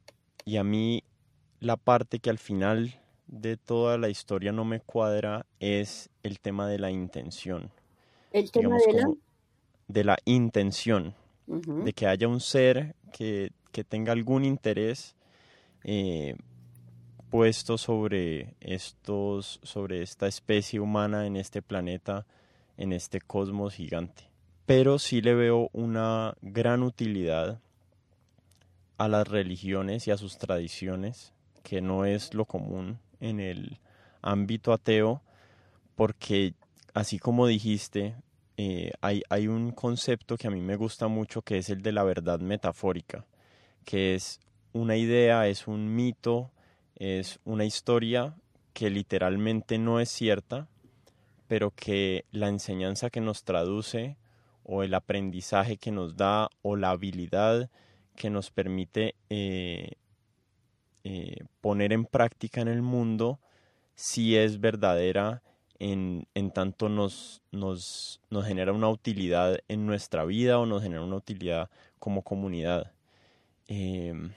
y 0.45 0.57
a 0.57 0.63
mí 0.63 1.03
la 1.59 1.77
parte 1.77 2.19
que 2.19 2.29
al 2.29 2.38
final 2.38 2.99
de 3.27 3.57
toda 3.57 3.97
la 3.97 4.09
historia 4.09 4.51
no 4.51 4.65
me 4.65 4.79
cuadra 4.79 5.45
es 5.59 6.09
el 6.23 6.39
tema 6.39 6.67
de 6.67 6.79
la 6.79 6.91
intención. 6.91 7.71
El 8.31 8.51
tema 8.51 8.77
de 8.77 8.93
la... 8.93 9.13
De 9.88 10.03
la 10.03 10.17
intención, 10.25 11.15
de 11.48 11.93
que 11.93 12.05
haya 12.05 12.27
un 12.27 12.39
ser 12.39 12.95
que, 13.12 13.51
tenga 13.88 14.12
algún 14.12 14.45
interés 14.45 15.15
eh, 15.83 16.36
puesto 17.31 17.77
sobre 17.77 18.55
estos, 18.59 19.59
sobre 19.63 20.03
esta 20.03 20.27
especie 20.27 20.79
humana 20.79 21.25
en 21.25 21.38
este 21.38 21.63
planeta, 21.63 22.27
en 22.77 22.93
este 22.93 23.19
cosmos 23.19 23.74
gigante. 23.74 24.29
Pero 24.67 25.00
sí 25.00 25.21
le 25.21 25.33
veo 25.33 25.69
una 25.74 26.36
gran 26.41 26.83
utilidad 26.83 27.59
a 29.00 29.07
las 29.07 29.27
religiones 29.27 30.07
y 30.07 30.12
a 30.12 30.17
sus 30.17 30.38
tradiciones, 30.38 31.33
que 31.63 31.81
no 31.81 32.05
es 32.05 32.33
lo 32.33 32.45
común 32.45 33.00
en 33.21 33.39
el 33.39 33.79
ámbito 34.21 34.74
ateo 34.74 35.21
porque 35.95 36.53
así 36.99 37.17
como 37.17 37.47
dijiste, 37.47 38.13
eh, 38.57 38.91
hay, 38.99 39.47
un 39.47 39.71
concepto 39.71 40.35
que 40.35 40.47
a 40.47 40.51
mí 40.51 40.59
me 40.59 40.75
gusta 40.75 41.07
mucho 41.07 41.41
que 41.41 41.57
es 41.57 41.69
el 41.69 41.81
de 41.81 41.93
la 41.93 42.03
verdad 42.03 42.41
metafórica, 42.41 43.25
que 43.85 44.15
es 44.15 44.41
una 44.73 44.97
idea, 44.97 45.47
es 45.47 45.65
un 45.67 45.95
mito, 45.95 46.51
es 46.95 47.39
una 47.45 47.63
historia 47.63 48.35
que 48.73 48.89
literalmente 48.89 49.77
no 49.77 50.01
es 50.01 50.09
cierta, 50.09 50.67
pero 51.47 51.71
que 51.71 52.25
la 52.31 52.49
enseñanza 52.49 53.09
que 53.09 53.21
nos 53.21 53.45
traduce 53.45 54.17
o 54.63 54.83
el 54.83 54.93
aprendizaje 54.93 55.77
que 55.77 55.91
nos 55.91 56.17
da 56.17 56.49
o 56.61 56.75
la 56.75 56.89
habilidad 56.89 57.69
que 58.17 58.29
nos 58.29 58.51
permite 58.51 59.15
eh, 59.29 59.93
eh, 61.05 61.45
poner 61.61 61.93
en 61.93 62.03
práctica 62.03 62.59
en 62.59 62.67
el 62.67 62.81
mundo 62.81 63.39
si 63.95 64.35
es 64.35 64.59
verdadera 64.59 65.41
en, 65.79 66.27
en 66.33 66.51
tanto 66.51 66.89
nos, 66.89 67.41
nos, 67.51 68.21
nos, 68.29 68.45
genera 68.45 68.74
una 68.74 68.89
utilidad 68.89 69.59
en 69.67 69.86
nuestra 69.86 70.25
vida 70.25 70.59
o 70.59 70.65
nos 70.65 70.83
genera 70.83 71.03
una 71.03 71.15
utilidad 71.15 71.69
como 71.98 72.21
comunidad. 72.21 72.91
Em, 73.67 74.31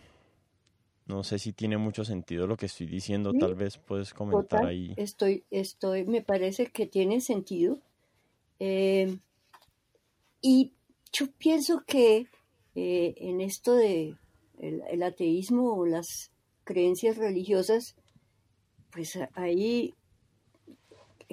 no 1.06 1.24
sé 1.24 1.38
si 1.38 1.52
tiene 1.52 1.76
mucho 1.76 2.04
sentido 2.04 2.46
lo 2.46 2.56
que 2.56 2.66
estoy 2.66 2.86
diciendo, 2.86 3.32
tal 3.38 3.54
vez 3.54 3.76
puedes 3.76 4.14
comentar 4.14 4.64
ahí. 4.64 4.94
Estoy, 4.96 5.44
estoy, 5.50 6.04
me 6.04 6.22
parece 6.22 6.66
que 6.66 6.86
tiene 6.86 7.20
sentido. 7.20 7.78
Em, 8.58 9.18
y 10.40 10.72
yo 11.12 11.26
pienso 11.38 11.82
que 11.86 12.28
eh, 12.74 13.14
en 13.16 13.40
esto 13.40 13.74
de 13.74 14.16
el, 14.58 15.02
ateísmo 15.02 15.74
o 15.74 15.86
las 15.86 16.30
creencias 16.64 17.16
religiosas, 17.16 17.96
pues 18.90 19.18
ahí 19.34 19.94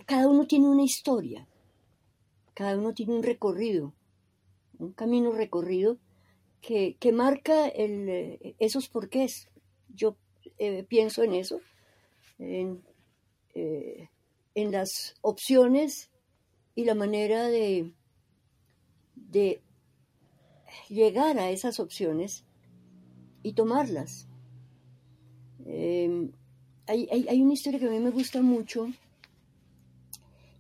cada 0.05 0.27
uno 0.27 0.45
tiene 0.45 0.67
una 0.67 0.83
historia, 0.83 1.47
cada 2.53 2.77
uno 2.77 2.93
tiene 2.93 3.13
un 3.13 3.23
recorrido, 3.23 3.93
un 4.77 4.91
camino 4.93 5.31
recorrido 5.31 5.97
que, 6.61 6.97
marca 7.13 7.67
el, 7.67 8.55
esos 8.59 8.89
porqués. 8.89 9.49
Yo 9.93 10.15
eh, 10.57 10.83
pienso 10.83 11.23
en 11.23 11.33
eso, 11.35 11.61
en, 12.37 12.83
eh, 13.55 14.09
en, 14.55 14.71
las 14.71 15.15
opciones 15.21 16.09
y 16.75 16.85
la 16.85 16.95
manera 16.95 17.47
de, 17.47 17.91
de 19.15 19.61
llegar 20.89 21.39
a 21.39 21.49
esas 21.49 21.79
opciones 21.79 22.45
y 23.43 23.53
tomarlas. 23.53 24.27
Em, 25.65 26.31
hay, 26.87 27.41
una 27.41 27.53
historia 27.53 27.79
que 27.79 27.85
a 27.85 27.91
mí 27.91 27.99
me 27.99 28.09
gusta 28.09 28.41
mucho 28.41 28.87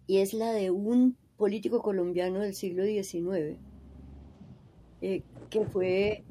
y 0.09 0.17
es 0.17 0.33
la 0.33 0.51
de 0.53 0.71
un 0.71 1.15
político 1.37 1.83
colombiano 1.83 2.39
del 2.39 2.55
siglo 2.55 2.83
XIX 2.83 3.59
eh, 5.01 5.21
que 5.51 5.65
fue 5.65 6.23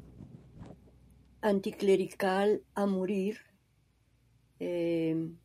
anticlerical 1.39 2.61
a 2.75 2.85
morir, 2.85 3.37
em, 4.59 5.37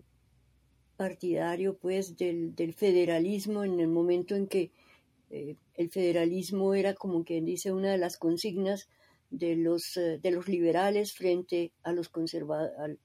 partidario 0.96 1.76
pues 1.76 2.16
del, 2.16 2.74
federalismo 2.76 3.62
en 3.62 3.78
el 3.78 3.86
momento 3.86 4.34
en 4.34 4.48
que 4.48 4.72
eh, 5.30 5.54
el 5.74 5.90
federalismo 5.90 6.74
era 6.74 6.94
como 6.94 7.22
quien 7.24 7.44
dice 7.44 7.70
una 7.72 7.92
de 7.92 7.98
las 7.98 8.16
consignas 8.18 8.88
de 9.30 9.54
los, 9.54 9.96
eh, 9.96 10.18
de 10.20 10.30
los 10.32 10.48
liberales 10.48 11.12
frente 11.12 11.70
a 11.84 11.92
los 11.92 12.10
al, 12.12 12.98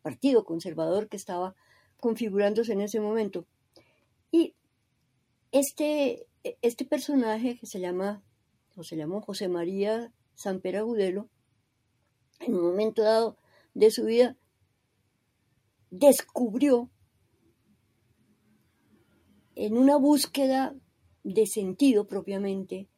partido 0.00 0.44
conservador 0.44 1.08
que 1.08 1.16
estaba 1.16 1.56
configurándose 1.96 2.72
en 2.72 2.82
ese 2.82 3.00
momento. 3.00 3.48
Y 4.32 4.56
este, 5.52 6.26
este 6.62 6.84
personaje 6.84 7.56
que 7.56 7.66
se 7.66 7.78
llama, 7.78 8.24
o 8.74 8.82
se 8.82 8.96
llamó 8.96 9.20
José 9.20 9.48
María 9.48 10.12
Samper 10.34 10.78
Agudelo, 10.78 11.28
en 12.40 12.56
un 12.56 12.62
momento 12.62 13.02
dado 13.02 13.36
de 13.74 13.92
su 13.92 14.04
vida, 14.04 14.36
descubrió 15.90 16.90
en 19.54 19.76
una 19.76 19.96
búsqueda 19.96 20.74
de 21.22 21.46
sentido 21.46 22.08
propiamente, 22.08 22.88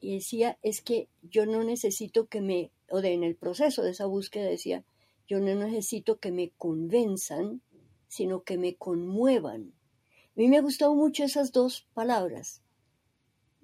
y 0.00 0.14
decía, 0.14 0.58
es 0.62 0.80
que 0.80 1.08
yo 1.22 1.44
no 1.44 1.62
necesito 1.64 2.26
que 2.26 2.40
me, 2.40 2.72
o 2.90 3.00
de 3.00 3.12
en 3.12 3.24
el 3.24 3.36
proceso 3.36 3.82
de 3.82 3.90
esa 3.90 4.06
búsqueda 4.06 4.46
decía, 4.46 4.84
yo 5.26 5.40
no 5.40 5.54
necesito 5.54 6.18
que 6.18 6.32
me 6.32 6.50
convenzan, 6.56 7.62
sino 8.06 8.42
que 8.42 8.56
me 8.56 8.76
conmuevan. 8.76 9.74
Mí 10.38 10.46
me 10.46 10.58
han 10.58 10.62
gustado 10.62 10.94
mucho 10.94 11.24
esas 11.24 11.50
dos 11.50 11.88
palabras. 11.94 12.62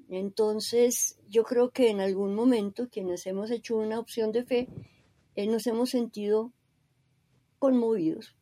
Entonces, 0.08 1.20
yo 1.28 1.44
creo 1.44 1.70
que 1.70 1.88
en 1.88 2.00
algún 2.00 2.34
momento 2.34 2.88
quienes 2.90 3.24
hemos 3.28 3.52
hecho 3.52 3.76
una 3.76 4.00
opción 4.00 4.32
de 4.32 4.44
fe, 4.44 4.68
eh, 5.36 5.46
nos 5.46 5.68
hemos 5.68 5.90
sentido 5.90 6.52
conmovidos. 7.60 8.34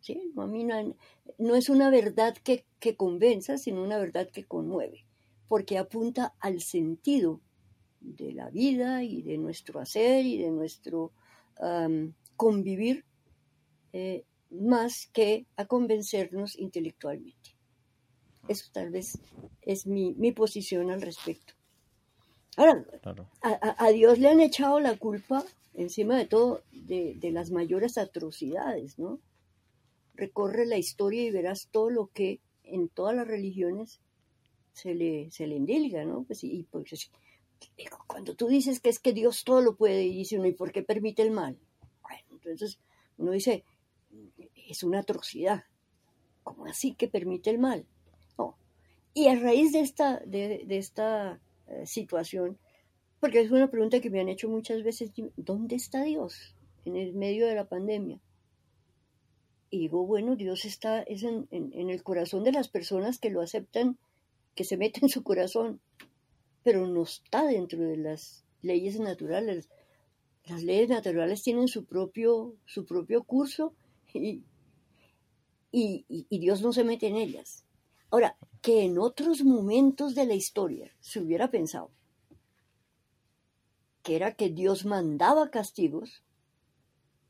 ¿sí? 0.00 0.32
A 0.34 0.46
mí 0.46 0.64
no, 0.64 0.96
no 1.36 1.54
es 1.54 1.68
una 1.68 1.90
verdad 1.90 2.34
que, 2.42 2.64
que 2.80 2.96
convenza, 2.96 3.58
sino 3.58 3.84
una 3.84 3.98
verdad 3.98 4.30
que 4.30 4.44
conmueve, 4.44 5.04
porque 5.46 5.76
apunta 5.76 6.34
al 6.40 6.62
sentido 6.62 7.42
de 8.00 8.32
la 8.32 8.48
vida 8.48 9.04
y 9.04 9.20
de 9.20 9.36
nuestro 9.36 9.78
hacer 9.78 10.24
y 10.24 10.38
de 10.38 10.50
nuestro 10.50 11.12
convivir 12.34 13.04
eh, 13.92 14.24
más 14.52 15.08
que 15.12 15.46
a 15.56 15.66
convencernos 15.66 16.58
intelectualmente. 16.58 17.56
Eso 18.48 18.70
tal 18.72 18.90
vez 18.90 19.18
es 19.62 19.86
mi, 19.86 20.14
mi 20.14 20.32
posición 20.32 20.90
al 20.90 21.02
respecto. 21.02 21.54
Ahora, 22.56 22.84
a, 23.40 23.84
a, 23.84 23.88
Dios 23.90 24.18
le 24.18 24.28
han 24.28 24.40
echado 24.40 24.78
la 24.78 24.96
culpa, 24.96 25.44
encima 25.74 26.18
de 26.18 26.26
todo, 26.26 26.62
de, 26.70 27.14
de 27.16 27.30
las 27.30 27.50
mayores 27.50 27.96
atrocidades, 27.96 28.98
¿no? 28.98 29.20
recorre 30.14 30.66
la 30.66 30.78
historia 30.78 31.22
y 31.22 31.30
verás 31.30 31.68
todo 31.70 31.90
lo 31.90 32.08
que 32.08 32.40
en 32.64 32.88
todas 32.88 33.14
las 33.14 33.26
religiones 33.26 34.00
se 34.72 34.94
le, 34.94 35.30
se 35.30 35.46
le 35.46 35.56
endilga, 35.56 36.04
¿no? 36.04 36.24
Pues, 36.24 36.44
y, 36.44 36.66
pues, 36.70 37.10
cuando 38.06 38.34
tú 38.34 38.48
dices 38.48 38.80
que 38.80 38.88
es 38.88 38.98
que 38.98 39.12
Dios 39.12 39.44
todo 39.44 39.60
lo 39.60 39.76
puede, 39.76 40.04
y 40.04 40.16
dice 40.16 40.38
uno, 40.38 40.48
¿y 40.48 40.52
por 40.52 40.72
qué 40.72 40.82
permite 40.82 41.22
el 41.22 41.30
mal? 41.30 41.58
Bueno, 42.02 42.24
entonces 42.30 42.78
uno 43.18 43.32
dice, 43.32 43.64
es 44.68 44.82
una 44.82 45.00
atrocidad. 45.00 45.64
¿Cómo 46.42 46.66
así 46.66 46.94
que 46.94 47.08
permite 47.08 47.50
el 47.50 47.58
mal? 47.58 47.86
No. 48.38 48.56
Y 49.14 49.28
a 49.28 49.38
raíz 49.38 49.72
de 49.72 49.80
esta, 49.80 50.20
de, 50.20 50.64
de 50.66 50.78
esta 50.78 51.40
eh, 51.68 51.86
situación, 51.86 52.58
porque 53.20 53.40
es 53.40 53.50
una 53.50 53.70
pregunta 53.70 54.00
que 54.00 54.10
me 54.10 54.20
han 54.20 54.28
hecho 54.28 54.48
muchas 54.48 54.82
veces, 54.82 55.12
¿dónde 55.36 55.76
está 55.76 56.02
Dios 56.02 56.56
en 56.84 56.96
el 56.96 57.14
medio 57.14 57.46
de 57.46 57.54
la 57.54 57.68
pandemia? 57.68 58.20
Y 59.70 59.78
digo, 59.78 60.04
bueno, 60.04 60.36
Dios 60.36 60.66
está 60.66 61.02
es 61.02 61.22
en, 61.22 61.48
el 61.50 62.02
corazón 62.02 62.44
de 62.44 62.52
las 62.52 62.68
personas 62.68 63.18
que 63.18 63.30
lo 63.30 63.40
aceptan, 63.40 63.96
que 64.54 64.64
se 64.64 64.76
meten 64.76 65.04
en 65.04 65.08
su 65.08 65.22
corazón, 65.22 65.80
pero 66.62 66.86
no 66.86 67.04
está 67.04 67.46
dentro 67.46 67.80
de 67.80 67.96
las 67.96 68.44
leyes 68.60 69.00
naturales. 69.00 69.70
Las 70.44 70.62
leyes 70.62 70.90
naturales 70.90 71.42
tienen 71.42 71.68
su 71.68 71.86
propio, 71.86 72.54
su 72.66 72.84
propio 72.84 73.22
curso 73.22 73.72
y, 74.12 74.42
y, 75.72 76.26
Dios 76.30 76.60
no 76.60 76.72
se 76.72 76.84
mete 76.84 77.08
en 77.08 77.16
ellas. 77.16 77.64
Ahora, 78.10 78.36
que 78.60 78.82
en 78.84 78.98
otros 78.98 79.42
momentos 79.42 80.14
de 80.14 80.26
la 80.26 80.34
historia 80.34 80.94
se 81.00 81.18
hubiera 81.18 81.50
pensado 81.50 81.90
que 84.02 84.16
era 84.16 84.34
que 84.34 84.50
Dios 84.50 84.84
mandaba 84.84 85.50
castigos 85.50 86.24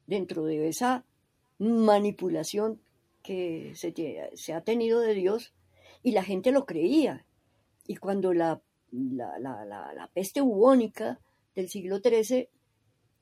dentro 0.07 0.45
de 0.45 0.69
esa 0.69 1.05
manipulación 1.59 2.81
que 3.23 3.75
se, 3.77 4.55
ha 4.55 4.61
tenido 4.63 5.01
de 5.01 5.15
Dios 5.15 5.53
y 6.03 6.13
la 6.13 6.25
gente 6.25 6.51
lo 6.51 6.65
creía. 6.65 7.27
Y 7.87 7.97
cuando 7.97 8.33
la, 8.33 8.63
peste 10.15 10.41
bubónica 10.41 11.21
del 11.55 11.69
siglo 11.69 11.99
XIII 11.99 12.49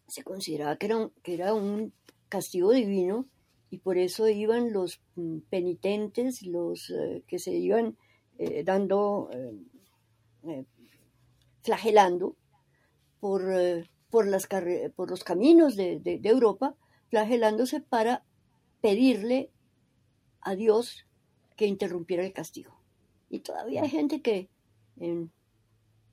se 0.07 0.23
consideraba 0.23 0.77
que 0.77 1.35
era 1.35 1.53
un 1.53 1.93
castigo 2.29 2.71
divino 2.71 3.27
y 3.71 3.79
por 3.79 3.99
eso 3.99 4.29
iban 4.29 4.73
los 4.73 5.01
mm, 5.17 5.39
penitentes, 5.49 6.43
los 6.43 6.91
eh, 6.91 7.23
que 7.27 7.39
se 7.39 7.53
iban 7.53 7.97
eh, 8.39 8.65
dando, 8.65 9.31
eh, 10.45 10.65
flagelando 11.63 12.37
por, 13.21 13.43
por, 14.11 14.27
los 14.27 15.25
caminos 15.25 15.77
de, 15.77 16.01
de 16.01 16.21
Europa, 16.25 16.75
flagelándose 17.09 17.81
para 17.81 18.25
pedirle 18.81 19.51
a 20.41 20.55
Dios 20.55 21.07
que 21.57 21.67
interrumpiera 21.67 22.25
el 22.25 22.33
castigo. 22.33 22.81
Y 23.29 23.41
todavía 23.41 23.83
hay 23.83 23.91
gente 23.91 24.23
que 24.23 24.49
en, 24.99 25.31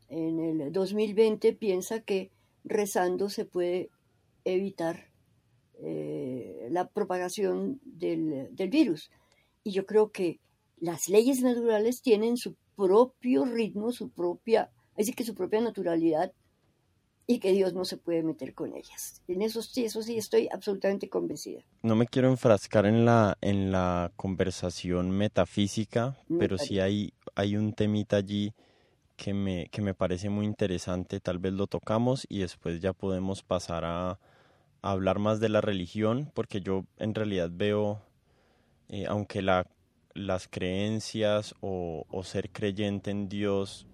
el 0.09 0.71
2020 0.71 1.53
piensa 1.53 2.01
que 2.01 2.31
rezando 2.63 3.29
se 3.29 3.45
puede 3.45 3.89
evitar 4.45 5.06
la 6.69 6.87
propagación 6.87 7.79
del, 7.83 8.49
virus. 8.69 9.09
Y 9.63 9.71
yo 9.71 9.85
creo 9.85 10.11
que 10.11 10.39
las 10.79 11.09
leyes 11.09 11.41
naturales 11.41 12.01
tienen 12.01 12.37
su 12.37 12.55
propio 12.75 13.45
ritmo, 13.45 13.91
su 13.91 14.09
propia, 14.09 14.71
así 14.97 15.13
que 15.13 15.23
su 15.23 15.35
propia 15.35 15.61
naturalidad 15.61 16.31
y 17.25 17.39
que 17.39 17.51
Dios 17.51 17.73
no 17.73 17.83
se 17.83 17.97
puede 17.97 18.23
meter 18.23 18.53
con 18.53 18.75
ellas. 18.75 19.21
En 19.27 19.41
eso 19.41 19.61
sí, 19.61 19.83
eso 19.83 20.01
sí 20.01 20.17
estoy 20.17 20.47
absolutamente 20.51 21.09
convencida. 21.09 21.61
No 21.81 21.95
me 21.95 22.07
quiero 22.07 22.29
enfrascar 22.29 22.85
en 22.85 23.03
la, 23.03 23.37
en 23.41 23.71
la 23.71 24.11
conversación 24.15 25.11
metafísica, 25.11 26.17
pero 26.39 26.57
sí 26.57 26.79
hay, 26.79 27.13
hay 27.35 27.57
un 27.57 27.73
temita 27.73 28.17
allí 28.17 28.53
que 29.17 29.33
me, 29.33 29.67
que 29.69 29.81
me 29.81 29.93
parece 29.93 30.29
muy 30.29 30.45
interesante, 30.45 31.19
tal 31.19 31.39
vez 31.39 31.51
lo 31.51 31.67
tocamos 31.67 32.25
y 32.29 32.39
después 32.39 32.79
ya 32.79 32.93
podemos 32.93 33.43
pasar 33.43 33.83
a, 33.83 34.19
hablar 34.81 35.19
más 35.19 35.39
de 35.39 35.49
la 35.49 35.61
religión, 35.61 36.31
porque 36.33 36.61
yo 36.61 36.85
en 36.97 37.15
realidad 37.15 37.49
veo, 37.51 38.01
eh, 38.89 39.05
aunque 39.07 39.41
la, 39.41 39.67
las 40.13 40.47
creencias 40.47 41.55
o, 41.61 42.05
o 42.09 42.23
ser 42.23 42.51
creyente 42.51 43.11
en 43.11 43.29
Dios 43.29 43.87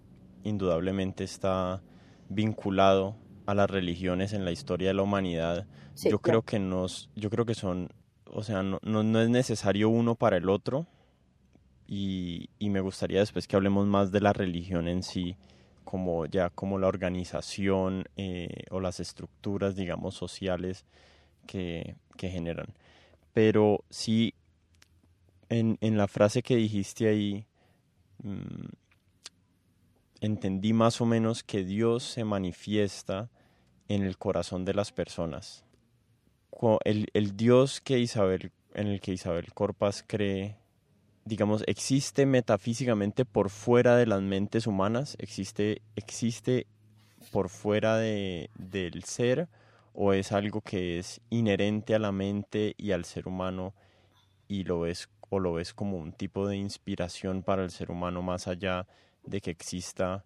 indudablemente 0.43 1.23
está 1.23 1.81
vinculado 2.29 3.15
a 3.45 3.53
las 3.53 3.69
religiones 3.69 4.33
en 4.33 4.45
la 4.45 4.51
historia 4.51 4.89
de 4.89 4.93
la 4.93 5.03
humanidad, 5.03 5.67
yo 5.95 6.19
creo 6.19 6.41
que 6.41 6.59
nos, 6.59 7.09
yo 7.15 7.29
creo 7.29 7.45
que 7.45 7.55
son, 7.55 7.89
o 8.25 8.43
sea, 8.43 8.63
no, 8.63 8.79
no, 8.81 9.21
es 9.21 9.29
necesario 9.29 9.89
uno 9.89 10.15
para 10.15 10.37
el 10.37 10.49
otro 10.49 10.87
y, 11.87 12.49
y, 12.57 12.69
me 12.69 12.81
gustaría 12.81 13.19
después 13.19 13.47
que 13.47 13.55
hablemos 13.55 13.85
más 13.85 14.11
de 14.11 14.21
la 14.21 14.33
religión 14.33 14.87
en 14.87 15.03
sí, 15.03 15.37
como 15.83 16.25
ya 16.25 16.49
como 16.49 16.79
la 16.79 16.87
organización 16.87 18.05
eh, 18.17 18.65
o 18.71 18.79
las 18.79 18.99
estructuras, 18.99 19.75
digamos, 19.75 20.15
sociales 20.15 20.85
que, 21.47 21.95
que 22.17 22.29
generan. 22.29 22.73
Pero 23.33 23.83
sí, 23.89 24.33
en, 25.49 25.77
en, 25.81 25.97
la 25.97 26.07
frase 26.07 26.41
que 26.41 26.55
dijiste 26.55 27.07
ahí, 27.07 27.45
mm, 28.23 28.65
entendí 30.21 30.73
más 30.73 31.01
o 31.01 31.05
menos 31.05 31.43
que 31.43 31.63
Dios 31.63 32.03
se 32.03 32.23
manifiesta 32.23 33.29
en 33.87 34.03
el 34.03 34.17
corazón 34.17 34.65
de 34.65 34.73
las 34.73 34.91
personas. 34.91 35.65
El, 36.85 37.07
el 37.13 37.35
Dios 37.35 37.81
que 37.81 37.99
Isabel, 37.99 38.51
en 38.73 38.87
el 38.87 39.01
que 39.01 39.11
Isabel 39.11 39.53
Corpas 39.53 40.03
cree, 40.07 40.55
digamos, 41.25 41.63
existe 41.67 42.25
metafísicamente 42.25 43.25
por 43.25 43.49
fuera 43.49 43.95
de 43.95 44.05
las 44.05 44.21
mentes 44.21 44.67
humanas, 44.67 45.15
existe, 45.19 45.81
existe 45.95 46.67
por 47.31 47.49
fuera 47.49 47.97
de, 47.97 48.49
del 48.55 49.03
ser, 49.03 49.47
o 49.93 50.13
es 50.13 50.31
algo 50.31 50.62
que 50.62 50.99
es 50.99 51.21
inherente 51.29 51.95
a 51.95 51.99
la 51.99 52.12
mente 52.12 52.73
y 52.77 52.91
al 52.91 53.05
ser 53.05 53.27
humano 53.27 53.73
y 54.47 54.63
lo 54.63 54.81
ves 54.81 55.09
o 55.29 55.39
lo 55.39 55.53
ves 55.53 55.73
como 55.73 55.97
un 55.97 56.13
tipo 56.13 56.47
de 56.47 56.57
inspiración 56.57 57.43
para 57.43 57.63
el 57.63 57.71
ser 57.71 57.89
humano 57.89 58.21
más 58.21 58.47
allá 58.47 58.88
de 59.23 59.41
que 59.41 59.51
exista 59.51 60.25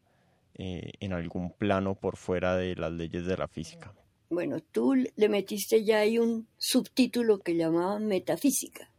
eh, 0.55 0.91
en 0.99 1.13
algún 1.13 1.51
plano 1.51 1.95
por 1.95 2.17
fuera 2.17 2.55
de 2.57 2.75
las 2.75 2.91
leyes 2.91 3.25
de 3.25 3.37
la 3.37 3.47
física. 3.47 3.93
Bueno, 4.29 4.59
tú 4.59 4.95
le 4.95 5.29
metiste 5.29 5.85
ya 5.85 5.99
ahí 5.99 6.19
un 6.19 6.47
subtítulo 6.57 7.39
que 7.39 7.55
llamaba 7.55 7.99
metafísica. 7.99 8.91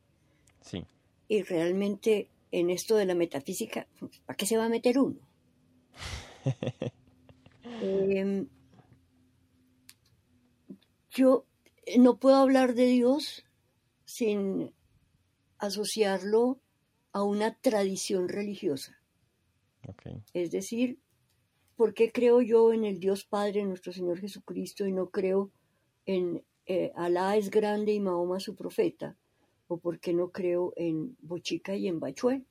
Sí. 0.63 0.85
Y 1.29 1.43
realmente 1.43 2.31
en 2.51 2.71
esto 2.71 2.97
de 2.97 3.05
la 3.05 3.15
metafísica, 3.15 3.87
¿para 4.27 4.37
qué 4.37 4.47
se 4.47 4.57
va 4.57 4.65
a 4.65 4.71
meter 4.71 4.99
uno? 4.99 5.21
Em, 7.81 8.49
yo 11.11 11.47
no 11.99 12.19
puedo 12.19 12.37
hablar 12.37 12.75
de 12.75 12.87
Dios 12.87 13.45
sin 14.05 14.75
asociarlo 15.59 16.61
a 17.13 17.23
una 17.23 17.55
tradición 17.55 18.29
religiosa. 18.29 18.99
Es 20.35 20.51
decir, 20.51 20.99
¿por 21.77 21.95
qué 21.95 22.11
creo 22.11 22.43
yo 22.43 22.73
en 22.73 22.85
el 22.85 23.01
Dios 23.01 23.25
Padre, 23.25 23.65
nuestro 23.65 23.93
Señor 23.93 24.19
Jesucristo, 24.19 24.87
y 24.87 24.93
no 24.93 25.11
creo 25.11 25.51
en 26.05 26.45
eh, 26.67 26.93
Alá 26.97 27.37
es 27.37 27.51
grande 27.51 27.93
y 27.93 28.01
Mahoma 28.01 28.41
su 28.41 28.55
profeta? 28.55 29.17
¿O 29.69 29.79
por 29.79 30.01
qué 30.01 30.15
no 30.15 30.31
creo 30.31 30.73
en 30.77 31.17
Bochica 31.21 31.77
y 31.77 31.89
en 31.89 32.01
Bachué? 32.01 32.43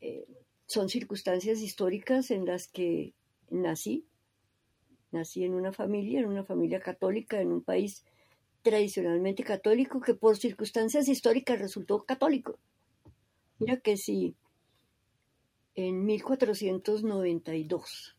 Eh, 0.00 0.26
son 0.66 0.88
circunstancias 0.88 1.60
históricas 1.60 2.30
en 2.30 2.44
las 2.44 2.68
que 2.68 3.14
nací. 3.50 4.04
Nací 5.10 5.44
en 5.44 5.54
una 5.54 5.72
familia, 5.72 6.20
en 6.20 6.26
una 6.26 6.44
familia 6.44 6.80
católica, 6.80 7.40
en 7.40 7.52
un 7.52 7.62
país 7.62 8.04
tradicionalmente 8.62 9.44
católico 9.44 10.00
que 10.00 10.14
por 10.14 10.36
circunstancias 10.36 11.08
históricas 11.08 11.58
resultó 11.58 12.04
católico. 12.04 12.58
Mira 13.58 13.78
que 13.78 13.96
si 13.96 14.36
en 15.78 16.04
1492. 16.04 18.16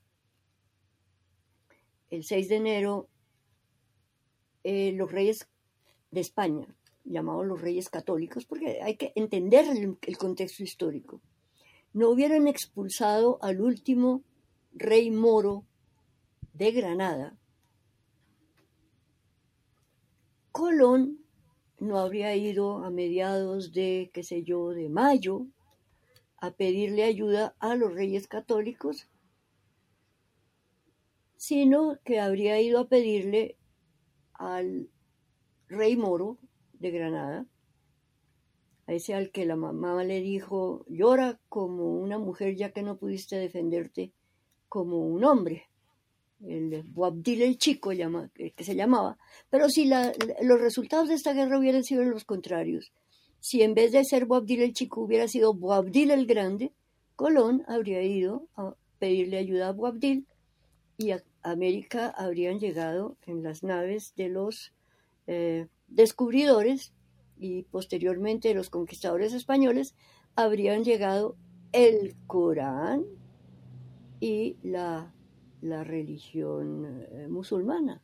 El 2.10 2.24
6 2.24 2.50
de 2.50 2.56
enero, 2.56 3.10
eh, 4.64 4.94
los 4.94 5.12
reyes 5.12 5.48
de 6.10 6.22
España, 6.22 6.74
llamados 7.10 7.46
los 7.46 7.60
reyes 7.60 7.90
católicos, 7.90 8.46
porque 8.46 8.82
hay 8.82 8.96
que 8.96 9.12
entender 9.16 9.66
el, 9.66 10.18
contexto 10.18 10.64
histórico, 10.64 11.22
no 11.92 12.10
hubieran 12.10 12.48
expulsado 12.48 13.40
al 13.42 13.62
último 13.62 14.24
rey 14.74 15.10
moro 15.10 15.66
de 16.54 16.72
Granada, 16.72 17.36
Colón 20.52 21.20
no 21.80 22.00
habría 22.00 22.36
ido 22.36 22.84
a 22.84 22.92
mediados 22.92 23.72
de, 23.72 24.12
qué 24.14 24.24
sé 24.24 24.44
yo, 24.44 24.70
de 24.70 24.90
mayo 24.90 25.48
a 26.38 26.52
pedirle 26.52 27.04
ayuda 27.04 27.56
a 27.60 27.76
los 27.76 27.94
reyes 27.94 28.28
católicos, 28.28 29.08
sino 31.38 32.00
que 32.04 32.20
habría 32.20 32.60
ido 32.62 32.80
a 32.80 32.88
pedirle 32.88 33.58
al 34.34 34.90
rey 35.68 35.96
moro 35.96 36.38
de 36.80 36.92
Granada, 36.92 37.46
a 38.88 38.94
ese 38.94 39.14
al 39.14 39.32
que 39.32 39.46
la 39.46 39.56
mamá 39.56 40.04
le 40.04 40.20
dijo, 40.22 40.84
llora 40.88 41.40
como 41.48 42.00
una 42.00 42.18
mujer 42.18 42.56
ya 42.56 42.72
que 42.72 42.82
no 42.82 42.98
pudiste 42.98 43.38
defenderte 43.38 44.12
como 44.68 45.00
un 45.00 45.24
hombre. 45.24 45.66
El 46.42 46.84
Boabdil 46.84 47.42
el 47.42 47.58
Chico, 47.58 47.92
que 47.92 48.64
se 48.64 48.76
llamaba. 48.76 49.18
Pero 49.50 49.70
si 49.70 49.86
los 49.88 50.62
resultados 50.62 51.10
de 51.10 51.16
esta 51.16 51.34
guerra 51.34 51.60
hubieran 51.60 51.84
sido 51.84 52.04
los 52.04 52.24
contrarios, 52.24 52.92
si 53.42 53.62
en 53.62 53.74
vez 53.74 53.92
de 53.92 54.04
ser 54.06 54.26
Boabdil 54.26 54.62
el 54.62 54.74
Chico 54.74 55.02
hubiera 55.02 55.28
sido 55.28 55.54
Boabdil 55.54 56.12
el 56.12 56.26
Grande, 56.26 56.72
Colón 57.16 57.64
habría 57.68 58.02
ido 58.02 58.48
a 58.56 58.76
pedirle 58.98 59.38
ayuda 59.38 59.70
a 59.70 59.74
Boabdil 59.74 60.26
y 60.98 61.12
a 61.12 61.24
América 61.44 62.10
habrían 62.10 62.60
llegado 62.60 63.18
en 63.26 63.44
las 63.44 63.64
naves 63.64 64.14
de 64.16 64.30
los 64.30 64.74
eh, 65.28 65.68
descubridores 65.90 66.94
y 67.38 67.64
posteriormente 67.64 68.54
los 68.54 68.70
conquistadores 68.70 69.34
españoles 69.34 69.96
habrían 70.36 70.84
llegado 70.84 71.36
el 71.72 72.16
Corán 72.28 73.06
y 74.20 74.58
la, 74.64 75.14
la 75.62 75.84
religión 75.84 77.06
eh, 77.12 77.28
musulmana. 77.28 78.02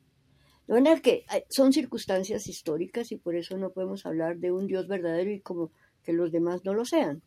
De 0.67 0.73
manera 0.73 0.99
que 0.99 1.25
son 1.49 1.73
circunstancias 1.73 2.47
históricas 2.47 3.11
y 3.11 3.17
por 3.17 3.35
eso 3.35 3.57
no 3.57 3.71
podemos 3.71 4.05
hablar 4.05 4.37
de 4.37 4.51
un 4.51 4.65
Dios 4.67 4.87
verdadero 4.87 5.31
y 5.31 5.41
como 5.41 5.71
que 6.03 6.13
los 6.13 6.31
demás 6.31 6.65
no 6.65 6.73
lo 6.73 6.85
sean. 6.85 7.21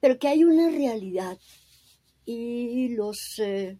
Pero 0.00 0.18
que 0.18 0.28
hay 0.28 0.44
una 0.44 0.68
realidad 0.70 1.38
y 2.24 2.88
los 2.90 3.38
eh, 3.38 3.78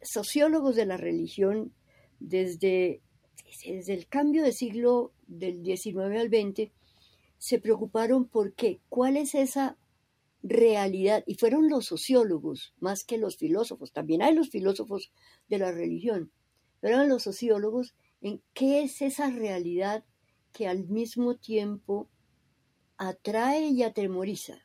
sociólogos 0.00 0.76
de 0.76 0.86
la 0.86 0.96
religión 0.96 1.72
desde, 2.20 3.02
desde 3.64 3.94
el 3.94 4.06
cambio 4.06 4.42
de 4.42 4.52
siglo 4.52 5.12
del 5.26 5.64
XIX 5.64 5.96
al 6.18 6.28
XX 6.28 6.70
se 7.38 7.58
preocuparon 7.58 8.26
por 8.26 8.54
qué, 8.54 8.80
cuál 8.88 9.16
es 9.16 9.34
esa 9.34 9.76
realidad, 10.42 11.22
y 11.26 11.34
fueron 11.34 11.68
los 11.68 11.86
sociólogos 11.86 12.74
más 12.80 13.04
que 13.04 13.18
los 13.18 13.36
filósofos, 13.36 13.92
también 13.92 14.22
hay 14.22 14.34
los 14.34 14.50
filósofos 14.50 15.12
de 15.48 15.58
la 15.58 15.70
religión, 15.70 16.32
pero 16.80 17.04
los 17.04 17.22
sociólogos 17.22 17.94
en 18.20 18.42
qué 18.54 18.82
es 18.82 19.02
esa 19.02 19.30
realidad 19.30 20.04
que 20.52 20.66
al 20.66 20.88
mismo 20.88 21.36
tiempo 21.36 22.08
atrae 22.96 23.68
y 23.68 23.82
atemoriza. 23.82 24.58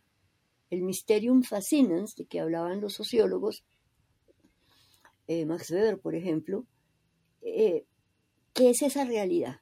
El 0.69 0.83
mysterium 0.83 1.43
fascinans, 1.43 2.15
de 2.15 2.25
que 2.25 2.39
hablaban 2.39 2.81
los 2.81 2.93
sociólogos, 2.93 3.63
eh, 5.27 5.45
Max 5.45 5.71
Weber, 5.71 5.99
por 5.99 6.15
ejemplo, 6.15 6.65
eh, 7.41 7.85
¿qué 8.57 8.71
es 8.71 8.81
esa 8.81 9.05
realidad? 9.05 9.61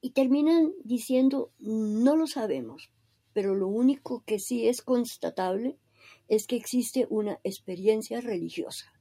Y 0.00 0.10
terminan 0.10 0.72
diciendo, 0.82 1.52
no 1.60 2.16
lo 2.16 2.26
sabemos, 2.26 2.90
pero 3.32 3.54
lo 3.54 3.68
único 3.68 4.24
que 4.26 4.40
sí 4.40 4.66
es 4.66 4.82
constatable 4.82 5.78
es 6.26 6.48
que 6.48 6.56
existe 6.56 7.06
una 7.10 7.38
experiencia 7.44 8.20
religiosa. 8.20 8.92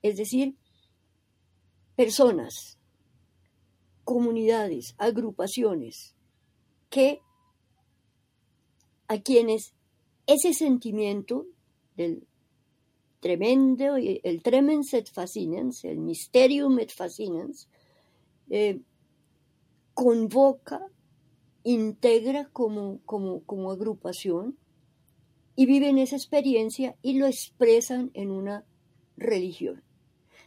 Es 0.00 0.16
decir, 0.16 0.56
personas, 1.94 2.78
comunidades, 4.04 4.94
agrupaciones 4.96 6.16
que 6.88 7.20
a 9.08 9.20
quienes 9.20 9.74
ese 10.26 10.54
sentimiento 10.54 11.46
del 11.96 12.26
tremendo, 13.20 13.96
el 13.96 14.42
tremens 14.42 14.94
et 14.94 15.10
fascinans, 15.10 15.84
el 15.84 15.98
mysterium 15.98 16.78
et 16.78 16.90
fascinans, 16.90 17.68
eh, 18.50 18.80
convoca, 19.94 20.80
integra 21.62 22.48
como, 22.52 23.00
como, 23.04 23.42
como 23.44 23.70
agrupación 23.70 24.56
y 25.56 25.66
viven 25.66 25.98
esa 25.98 26.16
experiencia 26.16 26.96
y 27.02 27.18
lo 27.18 27.26
expresan 27.26 28.10
en 28.14 28.30
una 28.30 28.64
religión. 29.16 29.82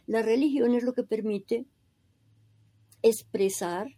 La 0.06 0.22
religión 0.22 0.74
es 0.74 0.84
lo 0.84 0.92
que 0.92 1.02
permite 1.02 1.66
expresar, 3.02 3.88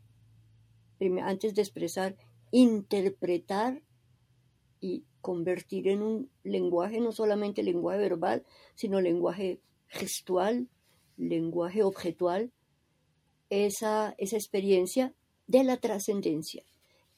antes 1.23 1.55
de 1.55 1.63
expresar, 1.63 2.17
interpretar 2.51 3.83
y 4.81 5.05
convertir 5.21 5.89
en 5.89 6.03
un 6.03 6.31
lenguaje, 6.45 7.01
no 7.01 7.13
solamente 7.13 7.63
lenguaje 7.63 7.99
verbal, 7.99 8.45
sino 8.75 9.01
lenguaje 9.01 9.61
gestual, 9.89 10.69
lenguaje 11.17 11.83
objetual, 11.83 12.51
esa, 13.53 14.15
esa 14.17 14.37
experiencia 14.37 15.15
de 15.47 15.63
la 15.63 15.77
trascendencia. 15.77 16.65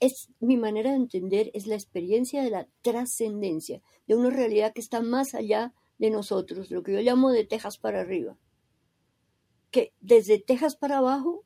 Es 0.01 0.29
mi 0.41 0.57
manera 0.57 0.91
de 0.91 0.97
entender, 0.97 1.53
es 1.55 1.69
la 1.69 1.77
experiencia 1.77 2.43
de 2.43 2.51
la 2.51 2.69
trascendencia, 2.83 3.81
de 4.09 4.17
una 4.17 4.31
realidad 4.31 4.73
que 4.75 4.81
está 4.81 5.01
más 5.01 5.35
allá 5.35 5.73
de 5.99 6.11
nosotros, 6.11 6.73
lo 6.73 6.83
que 6.83 6.93
yo 6.93 7.01
llamo 7.01 7.31
de 7.31 7.45
Texas 7.45 7.79
para 7.79 8.01
arriba. 8.01 8.37
Que 9.71 9.93
desde 10.01 10.41
Texas 10.41 10.75
para 10.75 10.99
abajo 10.99 11.45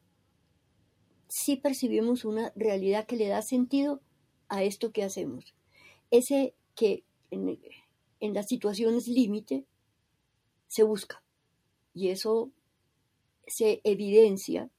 sí 1.28 1.56
percibimos 1.56 2.24
una 2.24 2.52
realidad 2.56 3.06
que 3.06 3.16
le 3.16 3.28
da 3.28 3.42
sentido 3.42 4.00
a 4.48 4.62
esto 4.62 4.90
que 4.90 5.04
hacemos. 5.04 5.54
Ese 6.10 6.54
que 6.74 7.04
en, 7.30 7.60
en 8.20 8.32
las 8.32 8.46
situaciones 8.46 9.06
límite 9.06 9.66
se 10.66 10.82
busca 10.82 11.22
y 11.92 12.08
eso 12.08 12.50
se 13.46 13.82
evidencia 13.84 14.70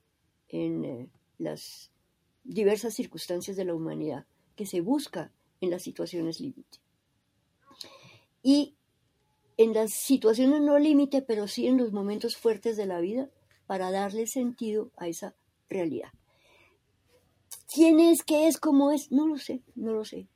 en 0.50 0.86
eh, 0.86 1.10
las 1.38 1.92
diversas 2.44 2.94
circunstancias 2.94 3.56
de 3.58 3.66
la 3.66 3.76
humanidad, 3.76 4.26
que 4.56 4.66
se 4.66 4.82
busca 4.82 5.32
en 5.62 5.70
las 5.70 5.84
situaciones 5.84 6.40
límite. 6.40 6.80
Y 8.42 8.76
en 9.58 9.74
las 9.74 9.92
situaciones 9.92 10.62
no 10.62 10.80
límite, 10.80 11.22
pero 11.22 11.48
sí 11.48 11.68
en 11.68 11.78
los 11.78 11.92
momentos 11.92 12.38
fuertes 12.38 12.78
de 12.78 12.86
la 12.86 13.00
vida, 13.00 13.30
para 13.68 13.92
darle 13.92 14.26
sentido 14.26 14.90
a 14.98 15.08
esa 15.08 15.36
realidad. 15.70 16.10
¿Quién 17.72 18.00
es, 18.00 18.24
qué 18.24 18.48
es, 18.48 18.58
cómo 18.58 18.92
es? 18.92 19.12
No 19.12 19.28
lo 19.28 19.38
sé, 19.38 19.62
no 19.76 19.94
lo 19.94 20.06
sé. 20.06 20.28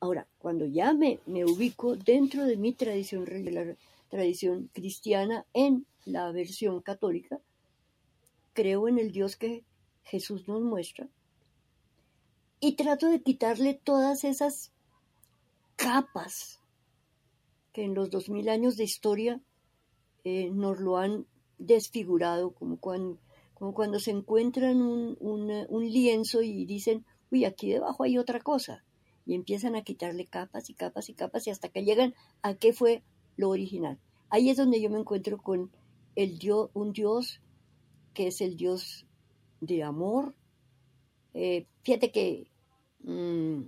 Ahora, 0.00 0.26
cuando 0.38 0.66
ya 0.66 0.92
me, 0.92 1.20
me 1.26 1.44
ubico 1.44 1.96
dentro 1.96 2.44
de 2.44 2.56
mi 2.56 2.72
tradición, 2.72 3.24
la 3.52 3.76
tradición 4.08 4.68
cristiana, 4.72 5.46
en 5.52 5.86
la 6.04 6.32
versión 6.32 6.80
católica, 6.80 7.40
creo 8.56 8.88
en 8.88 8.98
el 8.98 9.12
Dios 9.12 9.36
que 9.36 9.64
Jesús 10.02 10.48
nos 10.48 10.62
muestra 10.62 11.08
y 12.58 12.74
trato 12.74 13.10
de 13.10 13.22
quitarle 13.22 13.74
todas 13.74 14.24
esas 14.24 14.72
capas 15.76 16.58
que 17.72 17.84
en 17.84 17.94
los 17.94 18.08
dos 18.10 18.30
mil 18.30 18.48
años 18.48 18.78
de 18.78 18.84
historia 18.84 19.42
eh, 20.24 20.50
nos 20.50 20.80
lo 20.80 20.96
han 20.96 21.26
desfigurado, 21.58 22.54
como 22.54 22.78
cuando, 22.78 23.18
como 23.52 23.74
cuando 23.74 24.00
se 24.00 24.10
encuentran 24.10 24.80
un, 24.80 25.18
un, 25.20 25.84
lienzo 25.92 26.40
y 26.40 26.64
dicen, 26.64 27.04
uy, 27.30 27.44
aquí 27.44 27.70
debajo 27.70 28.04
hay 28.04 28.16
otra 28.16 28.40
cosa, 28.40 28.84
y 29.26 29.34
empiezan 29.34 29.76
a 29.76 29.82
quitarle 29.82 30.24
capas 30.24 30.70
y 30.70 30.74
capas 30.74 31.10
y 31.10 31.14
capas 31.14 31.46
y 31.46 31.50
hasta 31.50 31.68
que 31.68 31.84
llegan 31.84 32.14
a 32.40 32.54
qué 32.54 32.72
fue 32.72 33.02
lo 33.36 33.50
original. 33.50 33.98
Ahí 34.30 34.48
es 34.48 34.56
donde 34.56 34.80
yo 34.80 34.88
me 34.88 34.98
encuentro 34.98 35.36
con 35.36 35.70
el 36.14 36.38
Dios, 36.38 36.70
un 36.72 36.92
Dios 36.92 37.40
que 38.16 38.28
es 38.28 38.40
el 38.40 38.56
Dios 38.56 39.06
de 39.60 39.82
amor. 39.82 40.34
Eh, 41.34 41.66
fíjate 41.82 42.10
que 42.10 42.50
mm, 43.00 43.64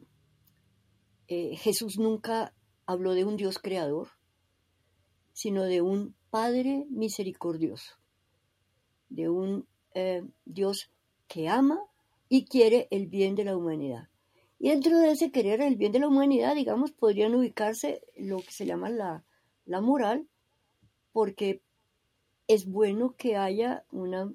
eh, 1.28 1.56
Jesús 1.56 1.98
nunca 1.98 2.54
habló 2.86 3.12
de 3.12 3.26
un 3.26 3.36
Dios 3.36 3.58
creador, 3.58 4.08
sino 5.34 5.64
de 5.64 5.82
un 5.82 6.16
Padre 6.30 6.86
misericordioso, 6.88 7.92
de 9.10 9.28
un 9.28 9.66
eh, 9.94 10.24
Dios 10.46 10.90
que 11.26 11.48
ama 11.48 11.78
y 12.30 12.46
quiere 12.46 12.88
el 12.90 13.06
bien 13.06 13.34
de 13.34 13.44
la 13.44 13.54
humanidad. 13.54 14.08
Y 14.58 14.70
dentro 14.70 14.98
de 14.98 15.10
ese 15.10 15.30
querer 15.30 15.60
el 15.60 15.76
bien 15.76 15.92
de 15.92 16.00
la 16.00 16.08
humanidad, 16.08 16.54
digamos, 16.54 16.92
podrían 16.92 17.34
ubicarse 17.34 18.02
lo 18.16 18.38
que 18.38 18.50
se 18.50 18.64
llama 18.64 18.88
la, 18.88 19.24
la 19.66 19.82
moral, 19.82 20.26
porque 21.12 21.62
es 22.48 22.66
bueno 22.66 23.14
que 23.16 23.36
haya 23.36 23.84
una, 23.92 24.32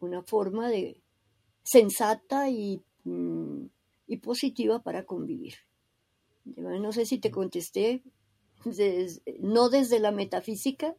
una 0.00 0.22
forma 0.22 0.68
de 0.68 1.00
sensata 1.62 2.50
y, 2.50 2.82
mm, 3.04 3.66
y, 4.08 4.16
positiva 4.18 4.82
para 4.82 5.04
convivir. 5.04 5.54
No 6.44 6.92
sé 6.92 7.06
si 7.06 7.18
te 7.18 7.30
contesté, 7.30 8.02
no 9.40 9.68
desde 9.68 9.98
la 9.98 10.12
metafísica, 10.12 10.94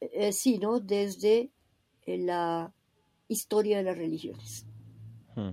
eh, 0.00 0.32
sino 0.32 0.80
desde 0.80 1.50
la 2.06 2.72
historia 3.28 3.78
de 3.78 3.82
las 3.84 3.98
religiones. 3.98 4.66
Hmm. 5.36 5.50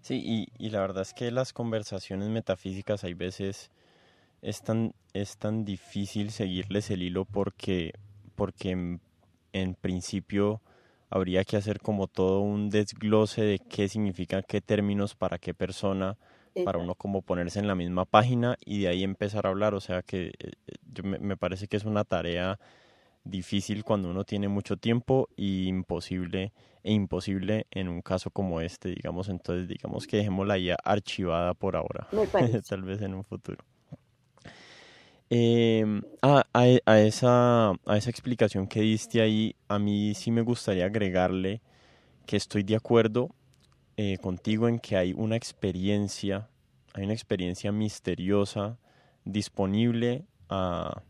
Sí, 0.00 0.22
y, 0.24 0.48
y, 0.58 0.70
la 0.70 0.80
verdad 0.80 1.02
es 1.02 1.14
que 1.14 1.30
las 1.30 1.52
conversaciones 1.52 2.28
metafísicas 2.28 3.04
hay 3.04 3.14
veces 3.14 3.70
es 4.42 4.62
tan, 4.62 4.94
es 5.12 5.36
tan 5.38 5.64
difícil 5.64 6.30
seguirles 6.30 6.90
el 6.90 7.02
hilo 7.02 7.24
porque, 7.24 7.92
porque 8.36 9.00
principio 9.74 10.60
habría 11.10 11.44
que 11.44 11.56
hacer 11.56 11.80
como 11.80 12.06
todo 12.06 12.40
un 12.40 12.70
desglose 12.70 13.42
de 13.42 13.58
qué 13.58 13.88
significa 13.88 14.42
qué 14.42 14.60
términos 14.60 15.14
para 15.14 15.38
qué 15.38 15.54
persona, 15.54 16.16
para 16.64 16.78
uno 16.78 16.94
como 16.94 17.22
ponerse 17.22 17.60
en 17.60 17.68
la 17.68 17.74
misma 17.74 18.04
página 18.04 18.56
y 18.64 18.80
de 18.80 18.88
ahí 18.88 19.04
empezar 19.04 19.46
a 19.46 19.50
hablar. 19.50 19.74
O 19.74 19.80
sea 19.80 20.02
que 20.02 20.32
eh, 20.38 20.52
yo 20.92 21.04
me, 21.04 21.36
parece 21.36 21.68
que 21.68 21.76
es 21.76 21.84
una 21.84 22.04
tarea 22.04 22.58
difícil 23.24 23.84
cuando 23.84 24.10
uno 24.10 24.24
tiene 24.24 24.48
mucho 24.48 24.76
tiempo 24.76 25.28
y 25.36 25.68
imposible 25.68 26.52
e 26.82 26.92
imposible 26.92 27.66
en 27.70 27.88
un 27.88 28.02
caso 28.02 28.30
como 28.30 28.60
este, 28.60 28.90
digamos. 28.90 29.28
Entonces, 29.28 29.68
digamos 29.68 30.06
que 30.06 30.18
dejémosla 30.18 30.58
ya 30.58 30.76
archivada 30.82 31.54
por 31.54 31.76
ahora, 31.76 32.08
tal 32.68 32.82
vez 32.82 33.00
en 33.02 33.14
un 33.14 33.24
futuro. 33.24 33.64
Eh, 35.30 35.84
a, 36.22 36.46
a, 36.54 36.98
esa, 37.00 37.70
a 37.70 37.96
esa 37.98 38.10
explicación 38.10 38.66
que 38.66 38.80
diste 38.80 39.20
ahí, 39.20 39.54
a 39.68 39.78
mí 39.78 40.14
sí 40.14 40.30
me 40.30 40.40
gustaría 40.40 40.86
agregarle 40.86 41.60
que 42.24 42.38
estoy 42.38 42.62
de 42.62 42.76
acuerdo 42.76 43.34
eh, 43.98 44.16
contigo 44.18 44.68
en 44.68 44.78
que 44.78 44.96
hay 44.96 45.12
una 45.12 45.36
experiencia, 45.36 46.48
hay 46.94 47.04
una 47.04 47.12
experiencia 47.12 47.72
misteriosa 47.72 48.78
disponible 49.26 50.24
a, 50.48 51.02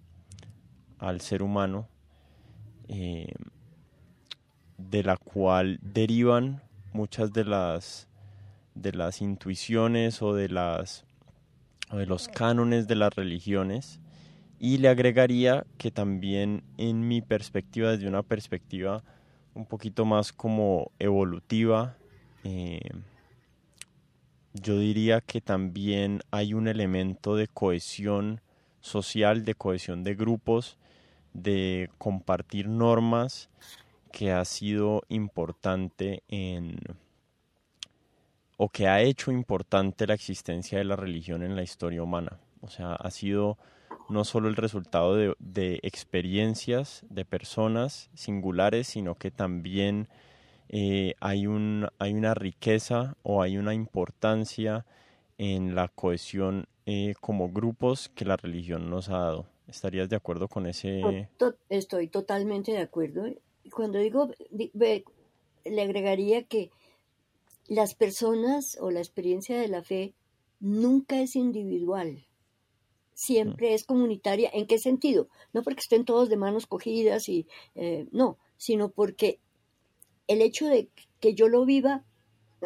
al 0.98 1.20
ser 1.20 1.42
humano, 1.42 1.88
eh, 2.88 3.32
de 4.78 5.02
la 5.04 5.16
cual 5.16 5.78
derivan 5.80 6.60
muchas 6.92 7.32
de 7.32 7.44
las, 7.44 8.08
de 8.74 8.92
las 8.92 9.22
intuiciones 9.22 10.22
o 10.22 10.34
de, 10.34 10.48
las, 10.48 11.04
o 11.92 11.98
de 11.98 12.06
los 12.06 12.26
cánones 12.26 12.88
de 12.88 12.96
las 12.96 13.14
religiones 13.14 14.00
y 14.58 14.78
le 14.78 14.88
agregaría 14.88 15.64
que 15.76 15.90
también 15.90 16.64
en 16.76 17.06
mi 17.06 17.20
perspectiva, 17.20 17.92
desde 17.92 18.08
una 18.08 18.22
perspectiva 18.22 19.02
un 19.54 19.66
poquito 19.66 20.04
más 20.04 20.32
como 20.32 20.90
evolutiva, 20.98 21.96
eh, 22.44 22.80
yo 24.54 24.78
diría 24.78 25.20
que 25.20 25.40
también 25.40 26.20
hay 26.30 26.54
un 26.54 26.68
elemento 26.68 27.36
de 27.36 27.48
cohesión 27.48 28.40
social, 28.80 29.44
de 29.44 29.54
cohesión 29.54 30.02
de 30.04 30.14
grupos, 30.14 30.78
de 31.32 31.90
compartir 31.98 32.68
normas 32.68 33.50
que 34.12 34.32
ha 34.32 34.44
sido 34.44 35.02
importante 35.08 36.22
en 36.28 36.78
o 38.56 38.68
que 38.68 38.88
ha 38.88 39.00
hecho 39.02 39.30
importante 39.30 40.06
la 40.06 40.14
existencia 40.14 40.78
de 40.78 40.84
la 40.84 40.96
religión 40.96 41.44
en 41.44 41.54
la 41.54 41.62
historia 41.62 42.02
humana. 42.02 42.40
O 42.60 42.68
sea, 42.68 42.94
ha 42.94 43.10
sido 43.12 43.56
no 44.08 44.24
solo 44.24 44.48
el 44.48 44.56
resultado 44.56 45.16
de, 45.16 45.80
experiencias 45.82 47.04
de 47.10 47.24
personas 47.24 48.10
singulares, 48.14 48.88
sino 48.88 49.16
que 49.16 49.30
también 49.30 50.08
eh, 50.68 51.14
hay, 51.20 51.46
un, 51.46 51.88
hay 51.98 52.14
una 52.14 52.34
riqueza 52.34 53.16
o 53.22 53.42
hay 53.42 53.58
una 53.58 53.74
importancia 53.74 54.86
en 55.36 55.74
la 55.74 55.88
cohesión 55.88 56.66
eh, 56.86 57.14
como 57.20 57.50
grupos 57.50 58.08
que 58.08 58.24
la 58.24 58.36
religión 58.36 58.90
nos 58.90 59.08
ha 59.08 59.18
dado. 59.18 59.46
¿Estarías 59.66 60.08
de 60.08 60.16
acuerdo 60.16 60.48
con 60.48 60.66
ese...? 60.66 61.28
Estoy 61.68 62.08
totalmente 62.08 62.72
de 62.72 62.78
acuerdo. 62.78 63.26
Cuando 63.70 63.98
digo, 63.98 64.30
le 64.50 65.82
agregaría 65.82 66.44
que 66.44 66.70
las 67.66 67.94
personas 67.94 68.78
o 68.80 68.90
la 68.90 69.00
experiencia 69.00 69.60
de 69.60 69.68
la 69.68 69.82
fe 69.82 70.14
nunca 70.60 71.20
es 71.20 71.36
individual 71.36 72.24
siempre 73.18 73.74
es 73.74 73.82
comunitaria. 73.82 74.48
¿En 74.52 74.68
qué 74.68 74.78
sentido? 74.78 75.28
No 75.52 75.64
porque 75.64 75.80
estén 75.80 76.04
todos 76.04 76.28
de 76.28 76.36
manos 76.36 76.68
cogidas 76.68 77.28
y 77.28 77.48
eh, 77.74 78.06
no, 78.12 78.38
sino 78.56 78.90
porque 78.90 79.40
el 80.28 80.40
hecho 80.40 80.68
de 80.68 80.88
que 81.18 81.34
yo 81.34 81.48
lo 81.48 81.64
viva 81.64 82.04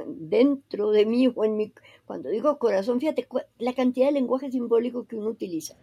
dentro 0.07 0.91
de 0.91 1.07
mí 1.07 1.33
o 1.35 1.45
en 1.47 1.57
mi 1.57 1.73
cuando 2.05 2.29
digo 2.29 2.59
corazón 2.59 2.99
fíjate 3.01 3.27
la 3.59 3.75
cantidad 3.75 4.07
de 4.07 4.13
lenguaje 4.13 4.51
simbólico 4.51 5.07
que 5.07 5.17
uno 5.17 5.29
utiliza 5.29 5.77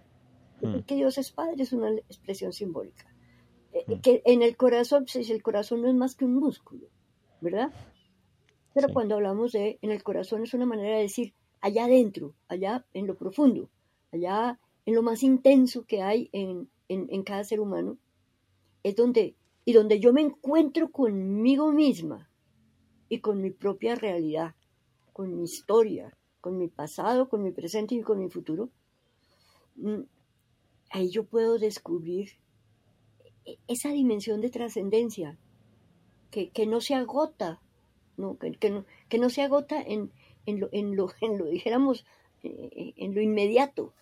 mm. 0.62 0.80
que 0.80 0.96
Dios 0.96 1.20
es 1.20 1.32
padre 1.32 1.62
es 1.62 1.74
una 1.74 1.92
expresión 1.92 2.52
simbólica 2.52 3.06
eh, 3.72 3.86
mm. 3.86 4.00
que 4.00 4.24
en 4.26 4.42
el 4.42 4.58
corazón 4.58 5.06
pues, 5.06 5.30
el 5.30 5.44
corazón 5.44 5.84
no 5.84 5.90
es 5.90 5.94
más 5.94 6.16
que 6.16 6.26
un 6.26 6.34
músculo 6.34 6.88
verdad 7.40 7.72
pero 8.74 8.92
cuando 8.92 9.14
hablamos 9.14 9.52
de 9.52 9.78
en 9.84 9.92
el 9.92 10.02
corazón 10.02 10.42
es 10.42 10.56
una 10.56 10.66
manera 10.66 10.96
de 10.96 11.04
decir 11.04 11.36
allá 11.62 11.86
adentro 11.86 12.34
allá 12.48 12.88
en 12.94 13.06
lo 13.06 13.16
profundo 13.16 13.70
allá 14.12 14.60
en 14.86 14.96
lo 14.96 15.04
más 15.04 15.24
intenso 15.24 15.86
que 15.86 16.02
hay 16.02 16.30
en, 16.32 16.70
en, 16.88 17.24
cada 17.24 17.44
ser 17.44 17.60
humano 17.60 17.98
es 18.84 18.96
donde 18.96 19.36
y 19.66 19.74
donde 19.74 20.00
yo 20.00 20.14
me 20.14 20.22
encuentro 20.22 20.92
conmigo 20.92 21.72
misma 21.72 22.30
y 23.08 23.20
con 23.20 23.42
mi 23.42 23.52
propia 23.52 23.96
realidad, 23.96 24.56
con 25.14 25.36
mi 25.36 25.44
historia, 25.44 26.18
con 26.42 26.58
mi 26.58 26.68
pasado, 26.68 27.30
con 27.30 27.44
mi 27.44 27.52
presente 27.52 27.94
y 27.96 28.02
con 28.02 28.20
mi 28.20 28.30
futuro, 28.30 28.70
mm, 29.76 30.02
ahí 30.92 31.10
yo 31.10 31.26
puedo 31.26 31.60
descubrir 31.60 32.32
e-, 33.46 33.60
esa 33.68 33.90
dimensión 33.90 34.42
de 34.42 34.50
trascendencia 34.50 35.38
que, 36.32 36.66
no 36.68 36.80
se 36.82 36.94
agota, 36.94 37.60
¿no? 38.18 38.38
Que, 38.38 38.70
no, 38.70 38.86
que 39.10 39.18
no 39.18 39.30
se 39.30 39.42
agota 39.42 39.82
en, 39.82 40.12
en, 40.46 40.60
lo, 40.60 40.70
en, 40.72 40.96
lo, 40.96 41.12
en 41.22 41.38
lo, 41.38 41.46
dijéramos, 41.46 42.06
eh, 42.44 42.94
en 42.96 43.16
lo 43.16 43.22
inmediato, 43.22 43.94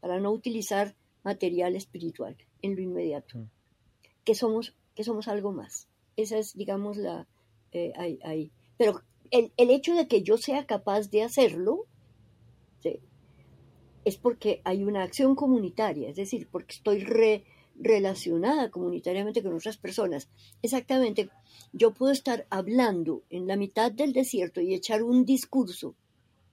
para 0.00 0.20
no 0.20 0.30
utilizar 0.32 0.94
material 1.22 1.76
espiritual, 1.76 2.36
en 2.62 2.74
lo 2.74 2.82
inmediato, 2.82 3.38
mm. 3.38 3.50
que 4.24 4.34
somos, 4.34 4.74
que 4.94 5.04
somos 5.04 5.28
algo 5.28 5.52
más. 5.52 5.88
Esa 6.16 6.38
es, 6.38 6.54
digamos, 6.54 6.96
la, 6.96 7.26
eh, 7.72 7.92
ahí, 7.96 8.52
Pero 8.76 9.02
el, 9.30 9.50
hecho 9.56 9.94
de 9.94 10.06
que 10.06 10.22
yo 10.22 10.36
sea 10.36 10.66
capaz 10.66 11.10
de 11.10 11.22
hacerlo 11.22 11.86
es 14.04 14.16
porque 14.16 14.60
hay 14.64 14.82
una 14.82 15.04
acción 15.04 15.36
comunitaria, 15.36 16.10
es 16.10 16.16
decir, 16.16 16.48
porque 16.50 16.74
estoy 16.74 17.06
relacionada 17.76 18.70
comunitariamente 18.70 19.42
con 19.42 19.54
otras 19.54 19.76
personas. 19.76 20.28
Exactamente, 20.60 21.30
yo 21.72 21.94
puedo 21.94 22.12
estar 22.12 22.46
hablando 22.50 23.22
en 23.30 23.46
la 23.46 23.56
mitad 23.56 23.92
del 23.92 24.12
desierto 24.12 24.60
y 24.60 24.74
echar 24.74 25.02
un 25.02 25.24
discurso. 25.24 25.94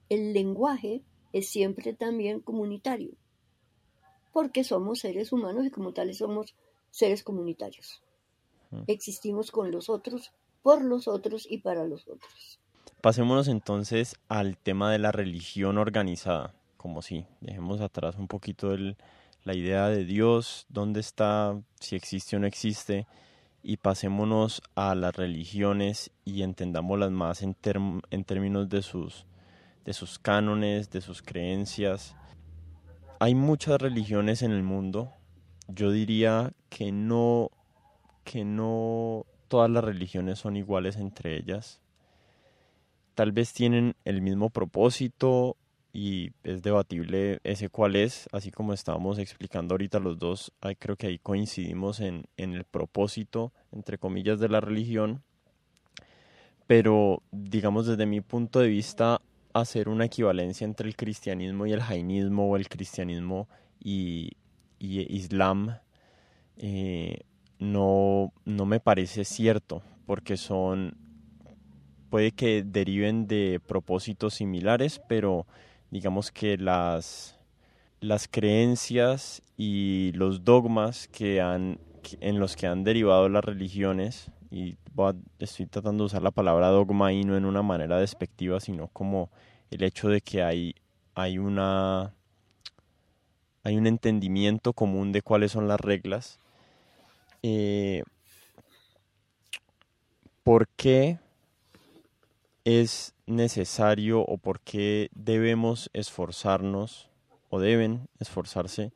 El 0.09 0.33
lenguaje 0.33 1.01
es 1.33 1.47
siempre 1.47 1.93
también 1.93 2.39
comunitario, 2.39 3.11
porque 4.33 4.63
somos 4.63 4.99
seres 4.99 5.31
humanos 5.31 5.65
y 5.65 5.71
como 5.71 5.93
tales 5.93 6.17
somos 6.17 6.55
seres 6.91 7.23
comunitarios. 7.23 8.01
Existimos 8.87 9.51
con 9.51 9.71
los 9.71 9.89
otros 9.89 10.31
por 10.61 10.83
los 10.83 11.07
otros 11.07 11.47
y 11.49 11.59
para 11.59 11.85
los 11.85 12.07
otros. 12.07 12.59
Pasémonos 13.01 13.47
entonces 13.47 14.15
al 14.27 14.57
tema 14.57 14.91
de 14.91 14.99
la 14.99 15.11
religión 15.11 15.77
organizada, 15.77 16.53
como 16.77 17.01
si 17.01 17.25
dejemos 17.39 17.81
atrás 17.81 18.15
un 18.17 18.27
poquito 18.27 18.75
la 18.75 19.55
idea 19.55 19.87
de 19.87 20.03
Dios, 20.03 20.65
dónde 20.69 20.99
está, 20.99 21.59
si 21.79 21.95
existe 21.95 22.35
o 22.35 22.39
no 22.39 22.47
existe, 22.47 23.07
y 23.63 23.77
pasémonos 23.77 24.61
a 24.75 24.95
las 24.95 25.15
religiones 25.15 26.11
y 26.25 26.43
entendámoslas 26.43 27.11
más 27.11 27.41
en, 27.41 27.55
en 28.09 28.23
términos 28.23 28.69
de 28.69 28.81
sus, 28.81 29.25
de 29.89 29.93
sus 29.93 30.19
cánones, 30.19 30.91
de 30.91 31.01
sus 31.01 31.23
creencias. 31.23 32.15
Hay 33.17 33.33
muchas 33.33 33.81
religiones 33.81 34.43
en 34.43 34.51
el 34.51 34.61
mundo. 34.61 35.11
Yo 35.67 35.89
diría 35.89 36.53
que 36.69 36.91
no, 36.91 37.49
que 38.23 38.45
no 38.45 39.25
todas 39.47 39.67
las 39.67 39.83
religiones 39.83 40.37
son 40.37 40.57
iguales 40.57 40.97
entre 40.97 41.35
ellas. 41.35 41.81
Tal 43.15 43.31
vez 43.31 43.51
tienen 43.51 43.95
el 44.05 44.21
mismo 44.21 44.51
propósito 44.51 45.57
y 45.91 46.33
es 46.43 46.61
debatible 46.61 47.39
ese 47.43 47.69
cuál 47.69 47.95
es, 47.95 48.29
así 48.31 48.51
como 48.51 48.73
estábamos 48.73 49.17
explicando 49.17 49.73
ahorita 49.73 49.97
los 49.97 50.19
dos, 50.19 50.51
creo 50.77 50.97
que 50.97 51.07
ahí 51.07 51.17
coincidimos 51.17 51.99
en, 51.99 52.25
en 52.37 52.53
el 52.53 52.63
propósito, 52.63 53.53
entre 53.71 53.97
comillas, 53.97 54.39
de 54.39 54.49
la 54.49 54.61
religión, 54.61 55.23
pero 56.67 57.23
digamos 57.31 57.87
desde 57.87 58.05
mi 58.05 58.21
punto 58.21 58.59
de 58.59 58.67
vista, 58.67 59.19
hacer 59.53 59.89
una 59.89 60.05
equivalencia 60.05 60.65
entre 60.65 60.87
el 60.87 60.95
cristianismo 60.95 61.65
y 61.65 61.73
el 61.73 61.81
jainismo 61.81 62.49
o 62.49 62.55
el 62.55 62.69
cristianismo 62.69 63.47
y, 63.79 64.31
y 64.79 65.15
islam 65.15 65.77
eh, 66.57 67.21
no, 67.57 68.33
no 68.45 68.65
me 68.65 68.79
parece 68.79 69.25
cierto, 69.25 69.81
porque 70.05 70.37
son, 70.37 70.95
puede 72.09 72.31
que 72.31 72.63
deriven 72.63 73.27
de 73.27 73.61
propósitos 73.65 74.35
similares, 74.35 75.01
pero 75.07 75.45
digamos 75.89 76.31
que 76.31 76.57
las, 76.57 77.37
las 78.01 78.27
creencias 78.27 79.41
y 79.57 80.11
los 80.15 80.43
dogmas 80.43 81.07
que 81.07 81.41
han, 81.41 81.79
en 82.19 82.39
los 82.39 82.55
que 82.55 82.67
han 82.67 82.83
derivado 82.83 83.29
las 83.29 83.43
religiones, 83.43 84.31
y 84.51 84.77
estoy 85.37 85.67
tratando 85.67 86.03
de 86.03 86.07
usar 86.07 86.23
la 86.23 86.31
palabra 86.31 86.69
dogma 86.69 87.13
y 87.13 87.23
no 87.23 87.37
en 87.37 87.45
una 87.45 87.61
manera 87.61 87.99
despectiva, 87.99 88.59
sino 88.59 88.87
como 88.87 89.29
el 89.69 89.83
hecho 89.83 90.09
de 90.09 90.21
que 90.21 90.43
hay, 90.43 90.75
hay 91.13 91.37
una 91.37 92.13
hay 93.63 93.77
un 93.77 93.87
entendimiento 93.87 94.73
común 94.73 95.11
de 95.11 95.21
cuáles 95.21 95.51
son 95.51 95.67
las 95.67 95.79
reglas. 95.79 96.39
Eh, 97.43 98.03
por 100.43 100.67
qué 100.69 101.19
es 102.63 103.13
necesario 103.27 104.21
o 104.21 104.37
por 104.37 104.59
qué 104.61 105.09
debemos 105.13 105.89
esforzarnos 105.93 107.09
o 107.49 107.59
deben 107.59 108.07
esforzarse 108.19 108.91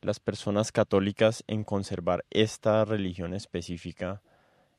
las 0.00 0.20
personas 0.20 0.72
católicas 0.72 1.44
en 1.46 1.64
conservar 1.64 2.24
esta 2.30 2.84
religión 2.84 3.34
específica 3.34 4.20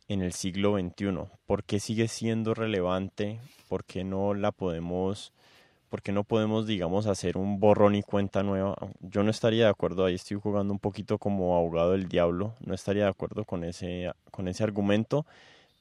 en 0.07 0.21
el 0.21 0.33
siglo 0.33 0.77
XXI? 0.77 1.29
¿Por 1.45 1.63
qué 1.63 1.79
sigue 1.79 2.07
siendo 2.07 2.53
relevante? 2.53 3.39
¿Por 3.67 3.85
qué 3.85 4.03
no 4.03 4.33
la 4.33 4.51
podemos 4.51 5.33
porque 5.89 6.11
no 6.11 6.23
podemos, 6.23 6.65
digamos, 6.65 7.05
hacer 7.05 7.37
un 7.37 7.59
borrón 7.59 7.93
y 7.93 8.01
cuenta 8.01 8.41
nueva? 8.41 8.75
Yo 8.99 9.21
no 9.21 9.29
estaría 9.29 9.65
de 9.65 9.69
acuerdo, 9.69 10.05
ahí 10.05 10.15
estoy 10.15 10.39
jugando 10.39 10.73
un 10.73 10.79
poquito 10.79 11.19
como 11.19 11.55
abogado 11.55 11.91
del 11.91 12.07
diablo, 12.07 12.55
no 12.65 12.73
estaría 12.73 13.03
de 13.03 13.09
acuerdo 13.09 13.45
con 13.45 13.63
ese, 13.63 14.11
con 14.31 14.47
ese 14.47 14.63
argumento, 14.63 15.27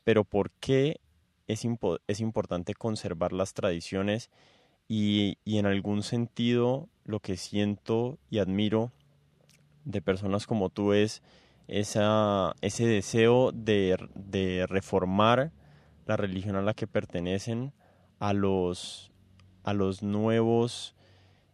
pero 0.04 0.24
¿por 0.24 0.50
qué 0.50 1.00
es, 1.46 1.66
es 2.08 2.20
importante 2.20 2.74
conservar 2.74 3.32
las 3.32 3.54
tradiciones? 3.54 4.28
Y, 4.86 5.38
y 5.46 5.56
en 5.56 5.64
algún 5.64 6.02
sentido 6.02 6.88
lo 7.04 7.20
que 7.20 7.38
siento 7.38 8.18
y 8.28 8.38
admiro 8.38 8.92
de 9.86 10.02
personas 10.02 10.46
como 10.46 10.68
tú 10.68 10.92
es 10.92 11.22
esa, 11.72 12.54
ese 12.60 12.86
deseo 12.86 13.50
de, 13.52 13.96
de 14.14 14.66
reformar 14.68 15.52
la 16.06 16.16
religión 16.16 16.56
a 16.56 16.62
la 16.62 16.74
que 16.74 16.86
pertenecen 16.86 17.72
a 18.18 18.32
los 18.32 19.10
a 19.64 19.72
los 19.72 20.02
nuevos 20.02 20.94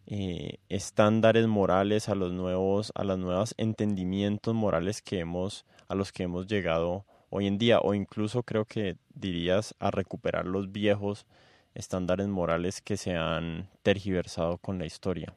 eh, 0.06 0.56
estándares 0.70 1.46
morales, 1.46 2.08
a 2.08 2.14
los 2.14 2.32
nuevos, 2.32 2.92
a 2.94 3.04
los 3.04 3.18
nuevos 3.18 3.54
entendimientos 3.58 4.54
morales 4.54 5.02
que 5.02 5.20
hemos, 5.20 5.66
a 5.86 5.94
los 5.94 6.12
que 6.12 6.22
hemos 6.22 6.46
llegado 6.46 7.04
hoy 7.28 7.46
en 7.46 7.58
día, 7.58 7.78
o 7.80 7.92
incluso 7.92 8.42
creo 8.42 8.64
que 8.64 8.96
dirías 9.14 9.74
a 9.78 9.90
recuperar 9.90 10.46
los 10.46 10.72
viejos 10.72 11.26
estándares 11.74 12.26
morales 12.26 12.80
que 12.80 12.96
se 12.96 13.14
han 13.14 13.68
tergiversado 13.82 14.56
con 14.56 14.78
la 14.78 14.86
historia. 14.86 15.34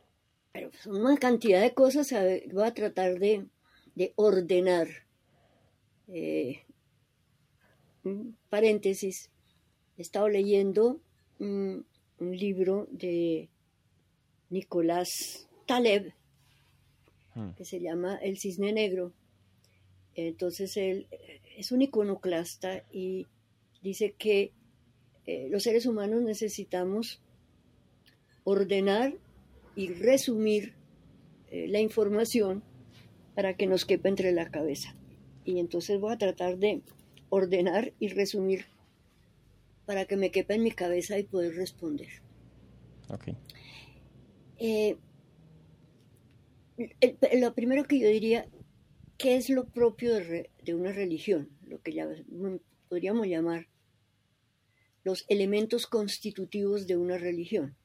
Una 0.86 1.17
cantidad 1.17 1.61
de 1.61 1.73
cosas, 1.73 2.13
voy 2.53 2.63
a 2.63 2.73
tratar 2.73 3.19
de, 3.19 3.45
ordenar. 4.15 4.87
Eh, 6.07 6.63
paréntesis, 8.49 9.29
he 9.97 10.01
estado 10.01 10.29
leyendo 10.29 10.99
un 11.39 11.85
libro 12.19 12.87
de 12.91 13.49
Nicolás 14.49 15.47
Taleb 15.65 16.13
hmm. 17.35 17.51
que 17.51 17.65
se 17.65 17.79
llama 17.79 18.17
El 18.17 18.37
Cisne 18.37 18.73
Negro. 18.73 19.13
Entonces 20.13 20.75
él 20.77 21.07
es 21.57 21.71
un 21.71 21.81
iconoclasta 21.81 22.83
y 22.91 23.27
dice 23.81 24.13
que 24.17 24.51
eh, 25.25 25.47
los 25.49 25.63
seres 25.63 25.85
humanos 25.85 26.21
necesitamos 26.21 27.21
ordenar 28.43 29.13
y 29.75 29.87
resumir 29.93 30.73
eh, 31.49 31.67
la 31.67 31.79
información 31.79 32.63
para 33.36 33.55
que 33.55 33.67
nos 33.67 33.86
quepa 33.86 34.09
entre 34.09 34.32
la 34.32 34.49
cabeza. 34.49 34.95
Y 35.45 35.59
entonces 35.59 35.99
voy 35.99 36.13
a 36.13 36.17
tratar 36.17 36.57
de 36.57 36.82
ordenar 37.29 37.93
y 37.99 38.09
resumir 38.09 38.65
para 39.86 40.05
que 40.05 40.17
me 40.17 40.32
quepa 40.32 40.53
en 40.53 40.63
mi 40.63 40.71
cabeza 40.71 41.17
y 41.17 41.23
poder 41.23 41.55
responder. 41.55 42.09
Okay. 43.09 43.36
Eh, 44.57 44.97
lo 47.39 47.53
primero 47.53 47.86
que 47.86 47.99
yo 47.99 48.07
diría, 48.07 48.47
¿qué 49.17 49.36
es 49.36 49.49
lo 49.49 49.65
propio 49.65 50.13
de, 50.15 50.49
de 50.63 50.75
una 50.75 50.91
religión? 50.91 51.49
Lo 51.67 51.82
que 51.82 51.93
ya, 51.93 52.07
podríamos 52.89 53.27
llamar 53.27 53.67
los 55.03 55.25
elementos 55.29 55.88
constitutivos 55.88 56.88
de 56.88 56.97
una 56.97 57.17
religión. 57.17 57.75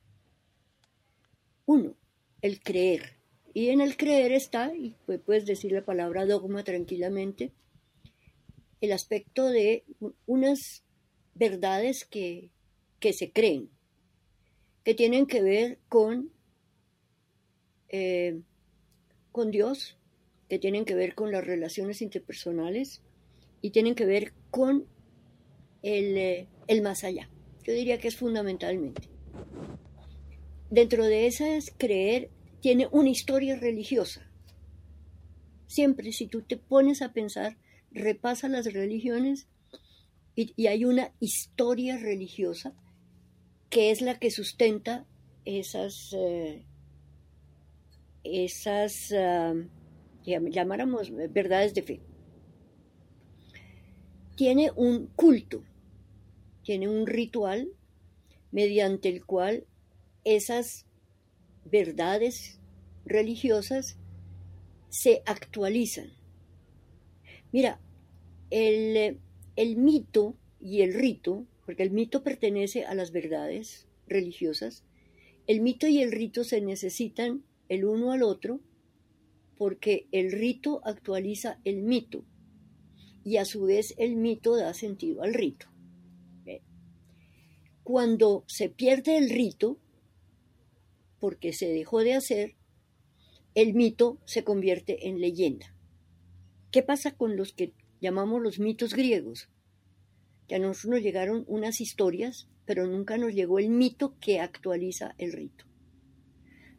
Uno, 1.64 1.97
el 2.42 2.61
creer. 2.61 3.16
Y 3.57 3.70
en 3.70 3.80
el 3.80 3.96
creer 3.96 4.32
está, 4.32 4.74
y 4.76 4.96
puedes 5.24 5.46
decir 5.46 5.72
la 5.72 5.82
palabra 5.82 6.26
dogma 6.26 6.62
tranquilamente, 6.62 7.52
el 8.82 8.92
aspecto 8.92 9.46
de 9.46 9.82
unas 10.26 10.84
verdades 11.34 12.04
que, 12.04 12.50
que 13.00 13.14
se 13.14 13.32
creen, 13.32 13.70
que 14.84 14.92
tienen 14.92 15.24
que 15.24 15.40
ver 15.40 15.78
con, 15.88 16.30
eh, 17.88 18.42
con 19.32 19.50
Dios, 19.50 19.96
que 20.50 20.59
tienen 20.59 20.84
que 20.84 20.94
ver 20.94 21.14
con 21.14 21.32
las 21.32 21.46
relaciones 21.46 22.02
interpersonales 22.02 23.00
y 23.62 23.70
tienen 23.70 23.94
que 23.94 24.04
ver 24.04 24.34
con 24.50 24.86
el, 25.82 26.18
eh, 26.18 26.46
el 26.66 26.82
más 26.82 27.04
allá. 27.04 27.30
Yo 27.64 27.72
diría 27.72 27.96
que 27.96 28.09
es 28.09 28.16
fundamentalmente. 28.16 29.09
Dentro 30.68 31.07
de 31.07 31.26
esas, 31.26 31.72
creer 31.78 32.28
tiene 32.67 32.89
una 32.91 33.11
historia 33.11 33.55
religiosa. 33.55 34.29
Siempre, 35.69 36.11
si 36.11 36.27
tú 36.27 36.43
te 36.43 36.57
pones 36.57 37.01
a 37.01 37.12
pensar, 37.12 37.57
repasa 37.93 38.49
las 38.49 38.73
religiones 38.73 39.47
y, 40.35 40.67
hay 40.67 40.85
una 40.85 41.12
historia 41.21 41.97
religiosa 41.97 42.75
que 43.71 43.93
es 43.93 44.01
la 44.01 44.19
que 44.19 44.33
sustenta 44.33 45.07
esas, 45.45 46.12
eh, 46.19 46.67
esas 48.25 49.12
uh, 49.12 49.64
llamáramos 50.25 51.12
verdades 51.14 51.73
de 51.73 51.83
fe. 51.83 52.01
Tiene 54.35 54.73
un 54.75 55.07
culto, 55.14 55.62
tiene 56.64 56.89
un 56.89 57.07
ritual 57.07 57.69
mediante 58.51 59.09
el 59.09 59.25
cual 59.25 59.69
esas 60.25 60.85
verdades 61.64 62.55
religiosas 63.07 63.96
se 64.90 65.22
actualizan. 65.24 66.12
Mira, 67.52 67.80
el, 68.50 69.18
el 69.57 69.76
mito 69.76 70.36
y 70.61 70.82
el 70.82 70.92
rito, 70.92 71.46
porque 71.64 71.82
el 71.82 71.90
mito 71.90 72.22
pertenece 72.22 72.84
a 72.84 72.94
las 72.94 73.12
verdades 73.12 73.86
religiosas, 74.07 74.84
el 75.46 75.61
mito 75.61 75.86
y 75.86 76.02
el 76.02 76.12
rito 76.12 76.44
se 76.44 76.61
necesitan 76.61 77.44
el 77.68 77.84
uno 77.84 78.12
al 78.12 78.22
otro 78.22 78.61
porque 79.57 80.07
el 80.12 80.32
rito 80.32 80.80
actualiza 80.84 81.61
el 81.64 81.82
mito 81.82 82.24
y 83.24 83.38
a 83.38 83.44
su 83.44 83.64
vez 83.64 83.94
el 83.98 84.16
mito 84.16 84.57
da 84.57 84.74
sentido 84.74 85.22
al 85.22 85.34
rito. 85.34 85.66
Cuando 87.82 88.44
se 88.48 88.68
pierde 88.68 89.16
el 89.16 89.30
rito, 89.30 89.78
porque 91.20 91.52
se 91.52 91.68
dejó 91.68 92.00
de 92.00 92.14
hacer, 92.14 92.57
el 93.57 93.72
mito 93.72 94.20
se 94.26 94.44
convierte 94.44 95.09
en 95.09 95.18
leyenda. 95.18 95.74
¿Qué 96.70 96.82
pasa 96.82 97.12
con 97.16 97.38
los 97.38 97.54
que 97.54 97.72
llamamos 98.02 98.42
los 98.42 98.59
mitos 98.59 98.92
griegos? 98.92 99.48
Que 100.46 100.57
a 100.57 100.59
nosotros 100.59 100.90
nos 100.90 101.02
llegaron 101.02 101.42
unas 101.48 101.80
historias, 101.80 102.50
pero 102.66 102.86
nunca 102.86 103.16
nos 103.16 103.32
llegó 103.32 103.59
el 103.59 103.70
mito 103.70 104.14
que 104.20 104.40
actualiza 104.40 105.14
el 105.16 105.32
rito. 105.32 105.64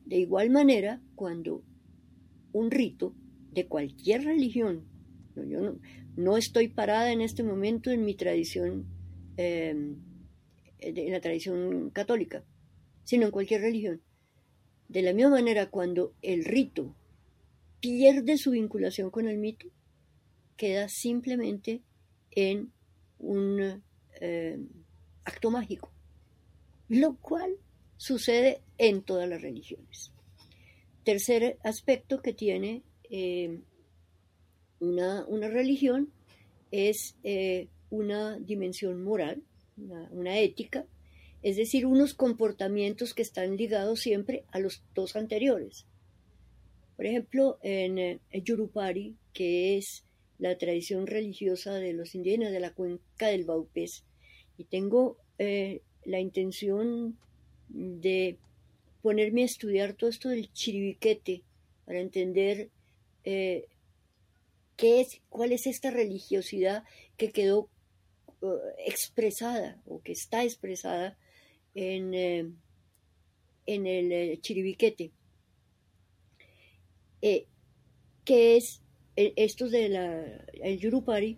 De 0.05 0.17
igual 0.17 0.51
manera, 0.51 1.01
cuando 1.15 1.63
un 2.53 2.69
rito 2.69 3.15
de 3.51 3.65
cualquier 3.65 4.25
religión, 4.25 4.85
yo 5.35 5.79
no, 6.15 6.37
estoy 6.37 6.67
parada 6.67 7.11
en 7.11 7.21
este 7.21 7.41
momento 7.41 7.89
en 7.89 8.05
mi 8.05 8.13
tradición 8.13 8.85
eh, 9.37 9.95
en 10.77 11.11
la 11.11 11.21
tradición 11.21 11.89
católica, 11.89 12.45
sino 13.03 13.25
en 13.25 13.31
cualquier 13.31 13.61
religión. 13.61 14.03
De 14.89 15.01
la 15.01 15.13
misma 15.13 15.31
manera, 15.31 15.69
cuando 15.69 16.13
el 16.21 16.45
rito 16.45 16.95
pierde 17.79 18.37
su 18.37 18.51
vinculación 18.51 19.09
con 19.09 19.27
el 19.27 19.37
mito, 19.37 19.67
queda 20.55 20.89
simplemente 20.89 21.81
en 22.31 22.71
un 23.19 23.83
eh, 24.21 24.59
acto 25.23 25.51
mágico, 25.51 25.91
lo 26.89 27.15
cual 27.17 27.57
sucede 27.97 28.61
en 28.77 29.01
todas 29.01 29.27
las 29.27 29.41
religiones. 29.41 30.11
Tercer 31.03 31.57
aspecto 31.63 32.21
que 32.21 32.33
tiene 32.33 32.83
eh, 33.09 33.59
una, 34.79 35.25
religión 35.49 36.11
es 36.71 37.15
eh, 37.23 37.67
una 37.89 38.37
dimensión 38.39 39.03
moral, 39.03 39.41
una, 40.11 40.39
ética, 40.39 40.85
es 41.43 41.55
decir, 41.55 41.85
unos 41.85 42.13
comportamientos 42.13 43.13
que 43.13 43.21
están 43.21 43.57
ligados 43.57 43.99
siempre 43.99 44.43
a 44.51 44.59
los 44.59 44.83
dos 44.93 45.15
anteriores. 45.15 45.85
Por 46.95 47.05
ejemplo, 47.05 47.59
en 47.61 47.99
eh, 47.99 48.19
Yurupari, 48.33 49.15
que 49.33 49.77
es 49.77 50.03
la 50.39 50.57
tradición 50.57 51.07
religiosa 51.07 51.75
de 51.75 51.93
los 51.93 52.15
indígenas 52.15 52.51
de 52.51 52.59
la 52.59 52.73
cuenca 52.73 53.27
del 53.27 53.45
Baupés, 53.45 54.03
y 54.57 54.65
tengo 54.65 55.17
eh, 55.37 55.81
la 56.05 56.19
intención 56.19 57.17
de 57.69 58.37
ponerme 59.01 59.43
a 59.43 59.45
estudiar 59.45 59.93
todo 59.93 60.09
esto 60.09 60.29
del 60.29 60.51
chiribiquete 60.51 61.43
para 61.85 61.99
entender 61.99 62.69
eh, 63.23 63.67
qué 64.75 65.01
es, 65.01 65.21
cuál 65.29 65.51
es 65.51 65.67
esta 65.67 65.91
religiosidad 65.91 66.83
que 67.15 67.31
quedó 67.31 67.69
expresada 68.85 69.81
o 69.85 70.01
que 70.01 70.11
está 70.11 70.43
expresada 70.43 71.17
en, 71.77 72.13
eh, 72.15 72.51
en 73.67 73.85
el 73.85 74.11
eh, 74.11 74.39
chiribiquete, 74.41 75.11
eh, 77.21 77.45
que 78.25 78.57
es 78.57 78.81
estos 79.15 79.71
de 79.71 79.89
la, 79.89 80.45
el 80.61 80.79
Yurupari, 80.79 81.37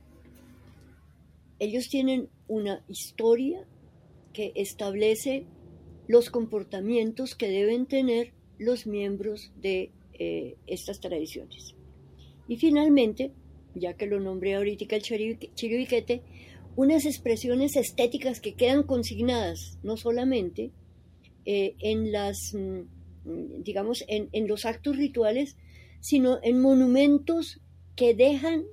ellos 1.59 1.89
tienen 1.89 2.29
una 2.47 2.83
historia 2.87 3.65
que 4.33 4.51
establece 4.55 5.45
los 6.07 6.29
comportamientos 6.29 7.35
que 7.35 7.49
deben 7.49 7.85
tener 7.85 8.33
los 8.57 8.85
miembros 8.87 9.51
de 9.61 9.91
estas 10.67 10.99
tradiciones. 10.99 11.75
Y 12.49 12.57
finalmente, 12.57 13.31
ya 13.75 13.93
que 13.93 14.07
lo 14.07 14.19
nombré 14.19 14.55
ahorita 14.55 14.95
el 14.95 15.01
chiribiquete, 15.55 16.21
unas 16.79 17.05
expresiones 17.05 17.75
estéticas 17.75 18.39
que 18.39 18.55
quedan 18.55 18.83
consignadas 18.83 19.77
no 19.83 19.97
solamente 19.97 20.71
eh, 21.43 21.75
en 21.79 22.13
las, 22.13 22.53
mm, 22.53 23.63
digamos, 23.63 24.05
en, 24.07 24.47
los 24.47 24.65
actos 24.65 24.95
rituales, 24.95 25.57
sino 25.99 26.39
en 26.41 26.61
monumentos 26.61 27.59
que 27.97 28.13
dejan 28.13 28.63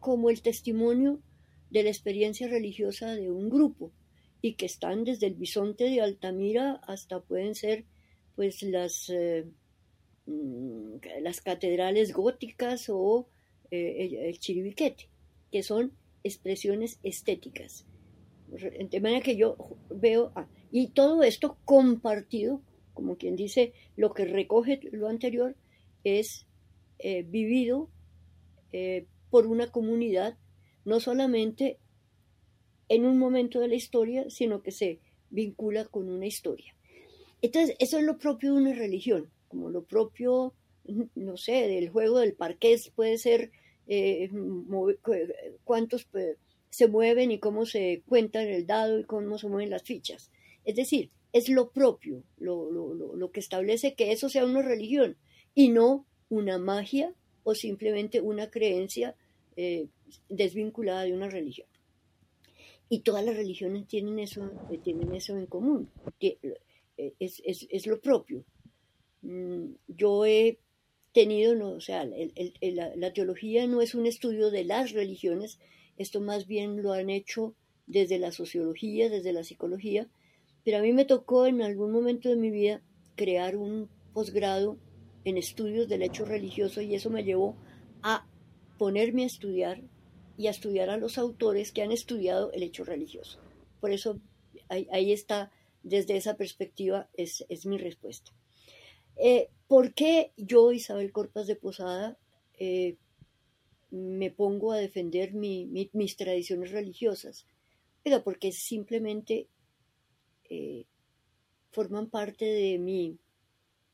como 0.00 0.28
el 0.28 0.42
testimonio 0.42 1.20
de 1.70 1.84
la 1.84 1.90
experiencia 1.90 2.48
religiosa 2.48 3.14
de 3.14 3.30
un 3.30 3.48
grupo 3.48 3.92
y 4.42 4.54
que 4.54 4.66
están 4.66 5.04
desde 5.04 5.28
el 5.28 5.34
bisonte 5.34 5.84
de 5.84 6.00
Altamira 6.00 6.80
hasta 6.84 7.20
pueden 7.20 7.54
ser 7.54 7.84
pues 8.34 8.60
las, 8.64 9.08
eh, 9.08 9.46
mm, 10.26 10.96
las 11.22 11.40
catedrales 11.40 12.12
góticas 12.12 12.88
o 12.88 13.28
eh, 13.70 14.18
el 14.20 14.40
chiribiquete, 14.40 15.08
que 15.52 15.62
son 15.62 15.92
expresiones 16.24 16.98
estéticas. 17.02 17.86
De 18.48 19.00
manera 19.00 19.20
que 19.20 19.36
yo 19.36 19.56
veo, 19.90 20.32
ah, 20.34 20.48
y 20.72 20.88
todo 20.88 21.22
esto 21.22 21.56
compartido, 21.64 22.62
como 22.94 23.16
quien 23.16 23.36
dice, 23.36 23.72
lo 23.96 24.12
que 24.12 24.24
recoge 24.24 24.80
lo 24.90 25.08
anterior 25.08 25.56
es 26.04 26.46
eh, 26.98 27.22
vivido 27.22 27.88
eh, 28.72 29.06
por 29.30 29.46
una 29.46 29.70
comunidad, 29.70 30.36
no 30.84 31.00
solamente 31.00 31.78
en 32.88 33.06
un 33.06 33.18
momento 33.18 33.60
de 33.60 33.68
la 33.68 33.76
historia, 33.76 34.28
sino 34.28 34.62
que 34.62 34.72
se 34.72 34.98
vincula 35.30 35.84
con 35.84 36.08
una 36.10 36.26
historia. 36.26 36.74
Entonces, 37.40 37.76
eso 37.78 37.98
es 37.98 38.04
lo 38.04 38.18
propio 38.18 38.52
de 38.52 38.60
una 38.60 38.74
religión, 38.74 39.30
como 39.48 39.70
lo 39.70 39.84
propio, 39.84 40.54
no 41.14 41.36
sé, 41.36 41.68
del 41.68 41.88
juego 41.88 42.18
del 42.18 42.34
parqués 42.34 42.90
puede 42.90 43.16
ser 43.16 43.52
eh, 43.92 44.30
cuántos 45.64 46.06
eh, 46.14 46.36
se 46.70 46.86
mueven 46.86 47.32
y 47.32 47.40
cómo 47.40 47.66
se 47.66 48.04
cuentan 48.06 48.46
el 48.46 48.64
dado 48.64 49.00
y 49.00 49.04
cómo 49.04 49.36
se 49.36 49.48
mueven 49.48 49.70
las 49.70 49.82
fichas. 49.82 50.30
Es 50.64 50.76
decir, 50.76 51.10
es 51.32 51.48
lo 51.48 51.72
propio, 51.72 52.22
lo, 52.38 52.70
lo, 52.70 52.94
lo, 52.94 53.32
que 53.32 53.40
establece 53.40 53.94
que 53.94 54.12
eso 54.12 54.28
sea 54.28 54.44
una 54.44 54.62
religión 54.62 55.16
y 55.56 55.70
no 55.70 56.06
una 56.28 56.58
magia 56.58 57.12
o 57.42 57.56
simplemente 57.56 58.20
una 58.20 58.48
creencia 58.48 59.16
eh, 59.56 59.88
desvinculada 60.28 61.02
de 61.02 61.12
una 61.12 61.28
religión. 61.28 61.66
Y 62.88 63.00
todas 63.00 63.24
las 63.24 63.36
religiones 63.36 63.88
tienen 63.88 64.20
eso, 64.20 64.52
tienen 64.84 65.14
eso 65.14 65.36
en 65.36 65.46
común, 65.46 65.90
es, 66.20 67.42
es, 67.44 67.66
es 67.68 67.86
lo 67.88 68.00
propio. 68.00 68.44
Mm, 69.22 69.72
yo 69.88 70.24
he 70.26 70.58
tenido, 71.12 71.54
no, 71.54 71.70
o 71.70 71.80
sea, 71.80 72.04
la, 72.04 73.12
teología 73.12 73.66
no 73.66 73.80
es 73.80 73.94
un 73.94 74.06
estudio 74.06 74.50
de 74.50 74.64
las 74.64 74.92
religiones, 74.92 75.58
esto 75.96 76.20
más 76.20 76.46
bien 76.46 76.82
lo 76.82 76.92
han 76.92 77.10
hecho 77.10 77.54
desde 77.86 78.18
la 78.18 78.32
sociología, 78.32 79.08
desde 79.08 79.32
la 79.32 79.44
psicología, 79.44 80.08
pero 80.64 80.78
a 80.78 80.82
mí 80.82 80.92
me 80.92 81.04
tocó 81.04 81.46
en 81.46 81.62
algún 81.62 81.90
momento 81.90 82.28
de 82.28 82.36
mi 82.36 82.50
vida 82.50 82.82
crear 83.16 83.56
un 83.56 83.88
posgrado 84.12 84.78
en 85.24 85.36
estudios 85.36 85.88
del 85.88 86.02
hecho 86.02 86.24
religioso 86.24 86.80
y 86.80 86.94
eso 86.94 87.10
me 87.10 87.24
llevó 87.24 87.56
a 88.02 88.26
ponerme 88.78 89.24
a 89.24 89.26
estudiar 89.26 89.82
y 90.36 90.46
a 90.46 90.50
estudiar 90.50 90.88
a 90.88 90.96
los 90.96 91.18
autores 91.18 91.72
que 91.72 91.82
han 91.82 91.92
estudiado 91.92 92.50
el 92.52 92.62
hecho 92.62 92.84
religioso. 92.84 93.38
Por 93.80 93.90
eso 93.90 94.20
ahí, 94.68 95.12
está, 95.12 95.50
desde 95.82 96.16
esa 96.16 96.36
perspectiva 96.36 97.08
es, 97.14 97.44
mi 97.66 97.76
respuesta. 97.76 98.32
Eh, 99.22 99.50
¿Por 99.68 99.92
qué 99.92 100.32
yo, 100.38 100.72
Isabel 100.72 101.12
Corpas 101.12 101.46
de 101.46 101.54
Posada, 101.54 102.16
eh, 102.58 102.96
me 103.90 104.30
pongo 104.30 104.72
a 104.72 104.78
defender 104.78 105.34
mis 105.34 106.16
tradiciones 106.16 106.70
religiosas? 106.70 107.46
Pero 108.02 108.24
porque 108.24 108.50
simplemente 108.50 109.46
eh, 110.48 110.86
forman 111.70 112.08
parte 112.08 112.46
de 112.46 112.78
mi, 112.78 113.18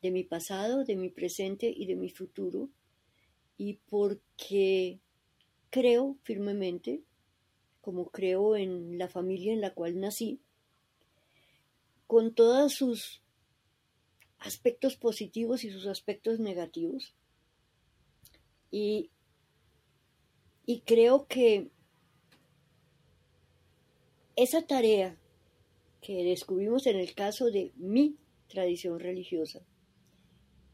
de 0.01 0.13
mi 0.13 0.23
pasado, 0.23 0.85
de 0.85 0.95
mi 0.95 1.11
presente 1.11 1.75
y 1.77 1.87
de 1.87 1.97
mi 1.97 2.09
futuro, 2.09 2.71
y 3.59 3.81
porque 3.91 5.01
creo 5.71 6.19
firmemente, 6.23 7.03
como 7.81 8.11
creo 8.11 8.55
en 8.55 8.97
la 8.97 9.09
familia 9.09 9.53
en 9.53 9.61
la 9.61 9.75
cual 9.75 9.99
nací, 9.99 10.39
con 12.07 12.33
todos 12.33 12.75
sus 12.75 13.26
aspectos 14.39 14.97
positivos 14.97 15.65
y 15.65 15.71
sus 15.71 15.87
aspectos 15.87 16.39
negativos. 16.39 17.15
Y, 18.71 19.11
y 20.67 20.81
creo 20.81 21.27
que 21.27 21.71
esa 24.37 24.63
tarea 24.67 25.17
que 26.01 26.23
descubrimos 26.25 26.87
en 26.87 26.97
el 26.97 27.15
caso 27.15 27.47
de 27.47 27.73
mi 27.77 28.17
tradición 28.49 29.01
religiosa, 29.01 29.61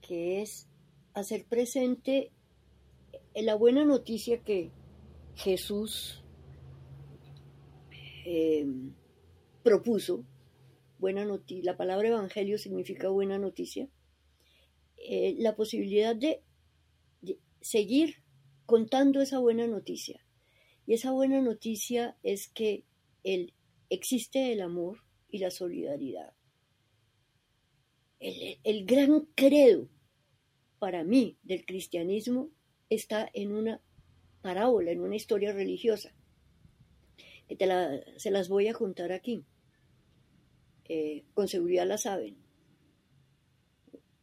que 0.00 0.42
es 0.42 0.68
hacer 1.14 1.44
presente 1.44 2.30
la 3.34 3.54
buena 3.54 3.84
noticia 3.84 4.42
que 4.42 4.70
Jesús 5.36 6.22
eh, 8.24 8.66
propuso, 9.62 10.24
buena 11.02 11.24
noticia, 11.24 11.72
la 11.72 11.76
palabra 11.76 12.08
evangelio 12.08 12.58
significa 12.58 13.08
buena 13.08 13.36
noticia, 13.36 13.88
eh, 14.96 15.34
la 15.36 15.56
posibilidad 15.56 16.14
de, 16.14 16.44
seguir 17.60 18.22
contando 18.66 19.20
esa 19.20 19.40
buena 19.40 19.66
noticia. 19.66 20.24
Y 20.86 20.94
esa 20.94 21.10
buena 21.10 21.40
noticia 21.40 22.16
es 22.22 22.48
que 22.48 22.84
el, 23.24 23.52
existe 23.90 24.52
el 24.52 24.60
amor 24.60 24.98
y 25.28 25.38
la 25.38 25.50
solidaridad. 25.50 26.34
El, 28.20 28.58
el 28.62 28.86
gran 28.86 29.26
credo 29.34 29.88
para 30.78 31.02
mí 31.02 31.36
del 31.42 31.66
cristianismo 31.66 32.50
está 32.90 33.28
en 33.32 33.52
una 33.52 33.82
parábola, 34.40 34.92
en 34.92 35.00
una 35.00 35.16
historia 35.16 35.52
religiosa, 35.52 36.14
que 37.48 37.56
se 38.18 38.30
las 38.30 38.48
voy 38.48 38.68
a 38.68 38.74
contar 38.74 39.10
aquí. 39.10 39.44
Eh, 40.94 41.24
con 41.32 41.48
seguridad 41.48 41.86
la 41.86 41.96
saben. 41.96 42.36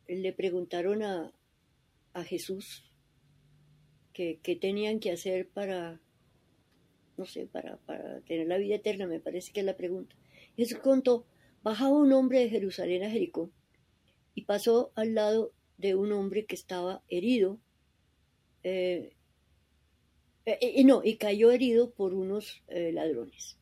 Le 0.07 0.33
preguntaron 0.33 1.01
a, 1.01 1.33
Jesús 2.25 2.83
qué 4.13 4.59
tenían 4.61 4.99
que 4.99 5.11
hacer 5.11 5.47
para, 5.47 6.01
no 7.17 7.25
sé, 7.25 7.47
para, 7.47 7.77
para 7.77 8.19
tener 8.21 8.45
la 8.45 8.57
vida 8.57 8.75
eterna, 8.75 9.07
me 9.07 9.21
parece 9.21 9.51
que 9.51 9.61
es 9.61 9.65
la 9.65 9.77
pregunta. 9.77 10.15
Jesús 10.57 10.79
contó, 10.79 11.25
bajaba 11.63 11.97
un 11.97 12.11
hombre 12.11 12.41
de 12.41 12.49
Jerusalén 12.49 13.03
a 13.03 13.09
Jericó 13.09 13.49
y 14.35 14.43
pasó 14.43 14.91
al 14.95 15.15
lado 15.15 15.53
de 15.77 15.95
un 15.95 16.11
hombre 16.11 16.45
que 16.45 16.55
estaba 16.55 17.01
herido 17.07 17.57
eh, 18.63 19.15
eh, 20.45 20.83
no, 20.83 21.01
y 21.03 21.15
cayó 21.15 21.51
herido 21.51 21.91
por 21.91 22.13
unos 22.13 22.61
ladrones. 22.67 23.58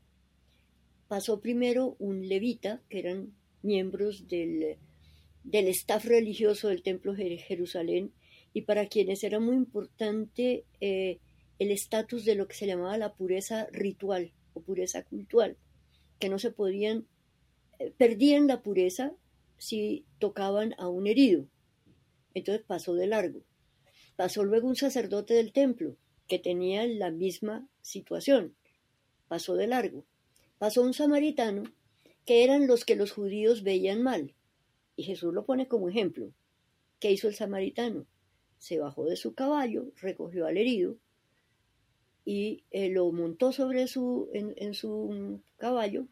Pasó 1.08 1.40
primero 1.40 1.96
un 2.00 2.28
levita, 2.28 2.82
que 2.90 3.00
eran 3.00 3.34
miembros 3.62 4.28
del, 4.28 4.78
del 5.44 5.68
staff 5.68 6.06
religioso 6.06 6.68
del 6.68 6.84
Templo 6.84 7.14
de 7.14 7.38
Jerusalén, 7.38 8.12
y 8.54 8.62
para 8.64 8.88
quienes 8.88 9.24
era 9.24 9.40
muy 9.40 9.56
importante 9.56 10.66
el 10.80 11.72
estatus 11.72 12.26
de 12.26 12.36
lo 12.36 12.48
que 12.48 12.56
se 12.56 12.68
llamaba 12.68 12.98
la 12.98 13.14
pureza 13.14 13.68
ritual 13.72 14.34
o 14.54 14.62
pureza 14.62 15.04
cultural, 15.04 15.58
que 16.20 16.30
no 16.30 16.40
se 16.40 16.52
podían, 16.52 17.08
perdían 17.98 18.48
la 18.48 18.62
pureza 18.62 19.14
si 19.58 20.06
tocaban 20.20 20.74
a 20.78 20.88
un 20.88 21.08
herido. 21.08 21.48
Entonces 22.34 22.64
pasó 22.66 22.96
de 22.96 23.08
largo. 23.08 23.44
Pasó 24.16 24.44
luego 24.44 24.68
un 24.68 24.76
sacerdote 24.76 25.34
del 25.34 25.54
templo, 25.54 25.96
que 26.28 26.40
tenía 26.40 26.86
la 26.88 27.12
misma 27.12 27.68
situación. 27.82 28.56
Pasó 29.28 29.56
de 29.56 29.68
largo. 29.68 30.06
Pasó 30.58 30.82
un 30.82 30.94
samaritano, 30.94 31.64
que 32.26 32.44
eran 32.44 32.68
los 32.68 32.86
que 32.86 32.96
los 32.96 33.12
judíos 33.12 33.64
veían 33.64 34.02
mal. 34.02 34.34
Y 34.96 35.04
Jesús 35.04 35.34
lo 35.34 35.46
pone 35.46 35.68
como 35.68 35.90
ejemplo. 35.90 36.32
¿Qué 37.00 37.12
hizo 37.12 37.28
el 37.28 37.36
samaritano? 37.36 38.06
Se 38.58 38.80
bajó 38.80 39.06
de 39.06 39.16
su 39.16 39.34
caballo, 39.34 39.92
recogió 40.02 40.48
al 40.48 40.58
herido 40.58 40.98
y 42.26 42.64
eh, 42.72 42.90
lo 42.90 43.10
montó 43.12 43.52
sobre 43.52 43.88
su, 43.88 44.30
en, 44.34 44.54
en 44.58 44.74
su 44.74 45.42
caballo, 45.58 46.08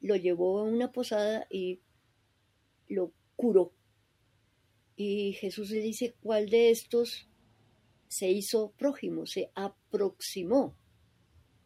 lo 0.00 0.16
llevó 0.16 0.60
a 0.60 0.62
una 0.62 0.92
posada 0.92 1.46
y 1.50 1.80
lo 2.88 3.12
curó. 3.36 3.72
Y 4.96 5.32
Jesús 5.32 5.70
le 5.70 5.80
dice, 5.80 6.14
¿cuál 6.22 6.48
de 6.48 6.70
estos 6.70 7.28
se 8.10 8.28
hizo 8.28 8.72
prójimo, 8.72 9.24
se 9.24 9.52
aproximó. 9.54 10.76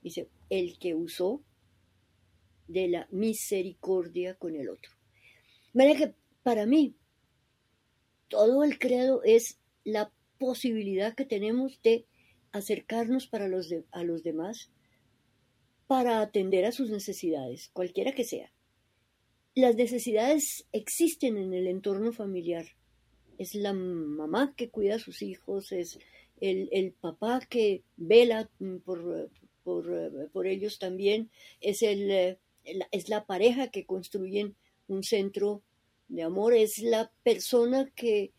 Dice, 0.03 0.29
el 0.51 0.79
que 0.79 0.95
usó 0.95 1.43
de 2.69 2.89
la 2.89 3.09
misericordia 3.11 4.35
con 4.35 4.57
el 4.57 4.69
otro. 4.69 4.93
Mira 5.73 5.95
que 5.97 6.15
para 6.43 6.67
mí 6.67 6.95
todo 8.29 8.65
el 8.65 8.79
credo 8.79 9.23
es 9.25 9.59
la 9.85 10.13
posibilidad 10.39 11.15
que 11.15 11.25
tenemos 11.25 11.81
de 11.83 12.07
acercarnos 12.53 13.27
para 13.27 13.49
los 13.49 13.73
a 13.91 14.05
los 14.05 14.23
demás 14.23 14.71
para 15.87 16.21
atender 16.21 16.65
a 16.65 16.73
sus 16.73 16.91
necesidades, 16.91 17.71
cualquiera 17.73 18.13
que 18.13 18.25
sea. 18.25 18.51
Las 19.55 19.77
necesidades 19.77 20.67
existen 20.73 21.37
en 21.37 21.55
el 21.55 21.67
entorno 21.67 22.13
familiar. 22.13 22.67
Es 23.39 23.55
la 23.55 23.73
mamá 23.73 24.55
que 24.57 24.71
cuida 24.71 24.97
a 24.97 24.99
sus 24.99 25.23
hijos, 25.23 25.73
es 25.73 25.99
el, 26.41 26.93
papá 27.01 27.41
que 27.49 27.83
vela 27.97 28.51
mm, 28.59 28.79
por, 28.79 29.31
por, 29.63 30.47
ellos 30.47 30.79
también, 30.79 31.31
es, 31.61 31.83
el, 31.83 32.11
eh, 32.11 32.39
es 32.65 33.09
la 33.09 33.27
pareja 33.27 33.69
que 33.69 33.87
construyen 33.87 34.57
un 34.89 35.03
centro 35.03 35.63
de 36.09 36.23
amor, 36.23 36.55
es 36.55 36.79
la 36.79 37.13
persona 37.23 37.91
que, 37.95 38.33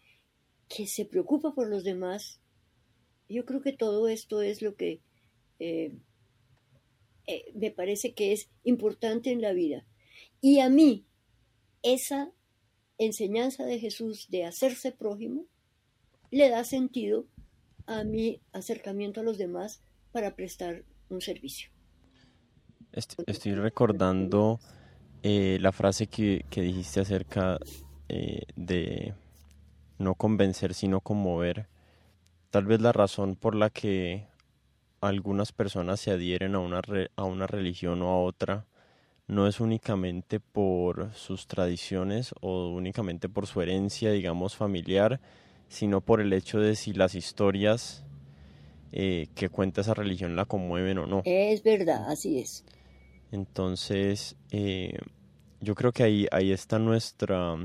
que 0.67 0.87
se 0.87 1.05
preocupa 1.05 1.53
por 1.53 1.67
los 1.67 1.83
demás. 1.83 2.39
Yo 3.29 3.45
creo 3.45 3.61
que 3.61 3.73
todo 3.73 4.07
esto 4.07 4.41
es 4.41 4.61
lo 4.61 4.75
que 4.75 5.01
eh, 5.59 5.95
eh, 7.27 7.51
me 7.55 7.71
parece 7.71 8.13
que 8.13 8.33
es 8.33 8.49
importante 8.63 9.31
en 9.31 9.41
la 9.41 9.53
vida. 9.53 9.85
Y 10.41 10.59
a 10.59 10.69
mí, 10.69 11.05
esa 11.81 12.31
enseñanza 12.97 13.65
de 13.65 13.79
Jesús 13.79 14.27
de 14.29 14.45
hacerse 14.45 14.91
prójimo, 14.91 15.45
le 16.31 16.49
da 16.49 16.63
sentido 16.63 17.27
a 17.87 18.03
mi 18.03 18.41
acercamiento 18.51 19.21
a 19.21 19.23
los 19.23 19.37
demás 19.37 19.81
para 20.11 20.35
prestar 20.35 20.83
un 21.09 21.21
servicio. 21.21 21.74
Estoy 22.95 23.55
recordando 23.55 24.59
eh, 25.21 25.57
la 25.59 25.71
frase 25.71 26.07
que, 26.07 26.45
dijiste 26.49 27.01
acerca 27.01 27.59
eh, 28.07 28.43
de 28.55 29.13
no 29.97 30.15
convencer 30.15 30.73
sino 30.73 31.01
conmover. 31.01 31.67
Tal 32.51 32.65
vez 32.65 32.79
la 32.79 32.93
razón 32.93 33.35
por 33.35 33.53
la 33.53 33.69
que 33.69 34.27
algunas 35.01 35.51
personas 35.51 35.99
se 35.99 36.11
adhieren 36.11 36.55
a 36.55 36.59
una, 36.59 36.81
a 37.17 37.23
una 37.23 37.47
religión 37.47 38.01
o 38.01 38.09
a 38.09 38.21
otra 38.21 38.65
no 39.27 39.47
es 39.47 39.59
únicamente 39.59 40.39
por 40.39 41.13
sus 41.15 41.47
tradiciones 41.47 42.33
o 42.41 42.69
únicamente 42.69 43.27
por 43.27 43.47
su 43.47 43.61
herencia, 43.61 44.11
digamos, 44.11 44.55
familiar, 44.55 45.19
sino 45.67 46.01
por 46.01 46.21
el 46.21 46.31
hecho 46.31 46.59
de 46.59 46.75
si 46.75 46.93
las 46.93 47.15
historias 47.15 48.05
eh, 48.91 49.27
que 49.35 49.49
cuenta 49.49 49.81
esa 49.81 49.95
religión 49.95 50.35
la 50.35 50.45
conmueven 50.45 50.99
o 50.99 51.07
no. 51.07 51.23
Es 51.25 51.63
verdad, 51.63 52.09
así 52.09 52.39
es. 52.39 52.63
Entonces, 53.31 54.35
eh, 54.51 54.97
yo 55.61 55.75
creo 55.75 55.91
que 55.91 56.03
ahí, 56.03 56.27
ahí 56.31 56.51
está 56.51 56.79
nuestra, 56.79 57.55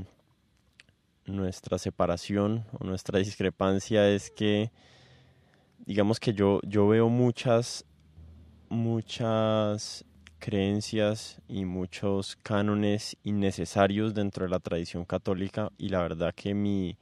nuestra 1.25 1.77
separación 1.77 2.65
o 2.79 2.85
nuestra 2.85 3.19
discrepancia. 3.19 4.09
Es 4.09 4.31
que, 4.31 4.71
digamos 5.85 6.19
que 6.19 6.33
yo, 6.33 6.59
yo 6.63 6.87
veo 6.87 7.09
muchas, 7.09 7.85
muchas 8.69 10.05
creencias 10.39 11.39
y 11.47 11.65
muchos 11.65 12.35
cánones 12.37 13.15
innecesarios 13.23 14.13
dentro 14.15 14.45
de 14.45 14.49
la 14.49 14.59
tradición 14.59 15.05
católica 15.05 15.71
y 15.77 15.89
la 15.89 16.01
verdad 16.01 16.33
que 16.35 16.55
mi 16.55 16.97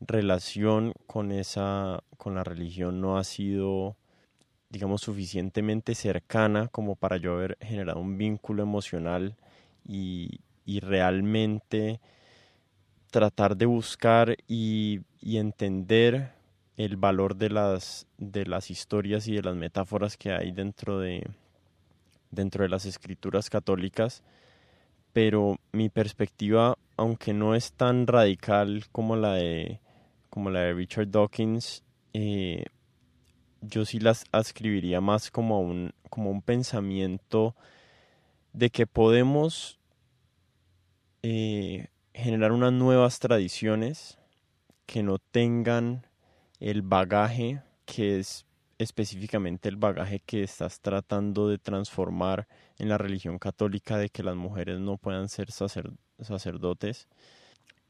relación 0.00 0.92
con 1.06 1.32
esa 1.32 2.02
con 2.16 2.36
la 2.36 2.44
religión 2.44 3.00
no 3.00 3.18
ha 3.18 3.24
sido 3.24 3.96
digamos 4.74 5.02
suficientemente 5.02 5.94
cercana 5.94 6.66
como 6.66 6.96
para 6.96 7.16
yo 7.16 7.34
haber 7.34 7.56
generado 7.60 8.00
un 8.00 8.18
vínculo 8.18 8.64
emocional 8.64 9.36
y, 9.86 10.40
realmente 10.66 12.00
tratar 13.12 13.56
de 13.56 13.66
buscar 13.66 14.36
y, 14.48 15.02
y, 15.20 15.36
entender 15.36 16.32
el 16.76 16.96
valor 16.96 17.36
de 17.36 17.50
las, 17.50 18.08
de 18.18 18.46
las 18.46 18.72
historias 18.72 19.28
y 19.28 19.36
de 19.36 19.42
las 19.42 19.54
metáforas 19.54 20.16
que 20.16 20.32
hay 20.32 20.50
dentro 20.50 20.98
de, 20.98 21.24
dentro 22.32 22.64
de 22.64 22.68
las 22.68 22.84
escrituras 22.84 23.50
católicas, 23.50 24.24
pero 25.12 25.60
mi 25.70 25.88
perspectiva, 25.88 26.76
aunque 26.96 27.32
no 27.32 27.54
es 27.54 27.74
tan 27.74 28.08
radical 28.08 28.86
como 28.90 29.14
la 29.14 29.34
de, 29.34 29.78
como 30.30 30.50
la 30.50 30.62
de 30.62 30.72
Richard 30.74 31.12
Dawkins, 31.12 31.84
eh, 32.12 32.64
yo 33.66 33.84
sí 33.84 33.98
las 33.98 34.24
ascribiría 34.32 35.00
más 35.00 35.30
como 35.30 35.60
un, 35.60 35.92
como 36.10 36.30
un 36.30 36.42
pensamiento 36.42 37.54
de 38.52 38.70
que 38.70 38.86
podemos 38.86 39.78
eh, 41.22 41.88
generar 42.12 42.52
unas 42.52 42.72
nuevas 42.72 43.18
tradiciones 43.18 44.18
que 44.86 45.02
no 45.02 45.18
tengan 45.18 46.06
el 46.60 46.82
bagaje 46.82 47.62
que 47.84 48.18
es 48.18 48.46
específicamente 48.78 49.68
el 49.68 49.76
bagaje 49.76 50.20
que 50.20 50.42
estás 50.42 50.80
tratando 50.80 51.48
de 51.48 51.58
transformar 51.58 52.46
en 52.78 52.88
la 52.88 52.98
religión 52.98 53.38
católica 53.38 53.98
de 53.98 54.08
que 54.08 54.22
las 54.22 54.36
mujeres 54.36 54.78
no 54.80 54.96
puedan 54.96 55.28
ser 55.28 55.50
sacerdotes. 55.52 57.08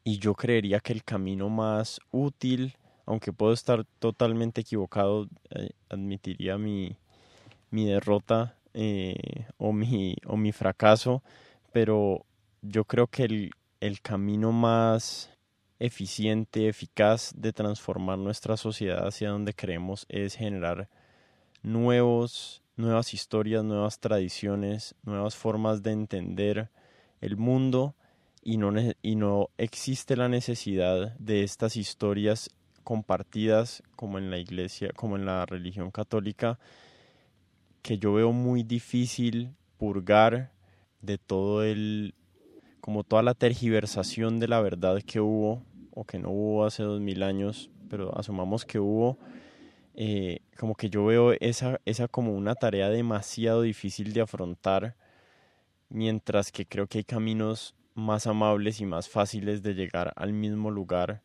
Y 0.03 0.19
yo 0.19 0.35
creería 0.35 0.81
que 0.81 0.93
el 0.93 1.03
camino 1.03 1.49
más 1.49 2.01
útil, 2.11 2.77
aunque 3.07 3.33
puedo 3.33 3.53
estar 3.53 3.85
totalmente 3.99 4.63
equivocado, 4.63 5.29
eh, 5.51 5.71
admitiría 5.89 6.59
mi, 6.59 6.97
mi 7.71 7.87
derrota 7.87 8.57
eh, 8.73 9.47
o, 9.59 9.73
mi, 9.73 10.17
o 10.27 10.37
mi 10.37 10.53
fracaso, 10.53 11.23
pero 11.73 12.25
yo 12.63 12.85
creo 12.85 13.07
que 13.07 13.25
el, 13.25 13.51
el 13.81 14.01
camino 14.01 14.53
más 14.53 15.31
eficiente, 15.79 16.69
eficaz 16.69 17.33
de 17.37 17.53
transformar 17.53 18.19
nuestra 18.19 18.57
sociedad 18.57 19.07
hacia 19.07 19.31
donde 19.31 19.53
queremos 19.53 20.07
es 20.09 20.35
generar 20.37 20.89
nuevos, 21.63 22.63
nuevas 22.77 23.13
historias, 23.13 23.65
nuevas 23.65 23.99
tradiciones, 23.99 24.95
nuevas 25.03 25.35
formas 25.35 25.83
de 25.83 25.93
entender 25.93 26.71
el 27.21 27.37
mundo 27.37 27.95
y 28.43 28.59
no, 28.59 28.73
y 29.03 29.17
no 29.17 29.51
existe 29.59 30.17
la 30.17 30.29
necesidad 30.29 31.17
de 31.19 31.43
estas 31.43 31.77
historias 31.77 32.51
compartidas 32.85 33.83
como 33.97 34.19
en 34.19 34.31
la 34.31 34.39
iglesia, 34.39 34.91
como 34.95 35.17
en 35.17 35.27
la 35.27 35.45
religión 35.47 35.91
católica, 35.91 36.59
que 37.83 37.99
yo 37.99 38.13
veo 38.13 38.33
muy 38.33 38.63
difícil 38.63 39.51
purgar 39.79 40.53
de 41.03 41.19
todo 41.19 41.65
el 41.65 42.15
como 42.81 43.03
toda 43.03 43.23
la 43.23 43.35
tergiversación 43.35 44.39
de 44.39 44.47
la 44.47 44.61
verdad 44.61 45.01
que 45.03 45.19
hubo 45.19 45.63
o 45.91 46.05
que 46.05 46.19
no 46.19 46.31
hubo 46.31 46.67
hace 46.67 46.83
dos 46.83 47.01
mil 47.01 47.23
años, 47.23 47.71
pero 47.89 48.17
asumamos 48.19 48.65
que 48.67 48.79
hubo, 48.79 49.19
eh, 49.95 50.41
como 50.59 50.75
que 50.75 50.91
yo 50.91 51.05
veo 51.07 51.33
esa, 51.41 51.81
esa 51.87 52.09
como 52.09 52.35
una 52.35 52.55
tarea 52.57 52.91
demasiado 52.91 53.63
difícil 53.63 54.13
de 54.13 54.21
afrontar, 54.21 54.97
mientras 55.89 56.53
que 56.53 56.67
creo 56.67 56.87
que 56.87 56.99
hay 56.99 57.05
caminos 57.05 57.75
más 57.95 58.27
amables 58.27 58.81
y 58.81 58.87
más 58.87 59.09
fáciles 59.09 59.63
de 59.63 59.75
llegar 59.75 60.13
al 60.17 60.33
mismo 60.33 60.71
lugar 60.71 61.23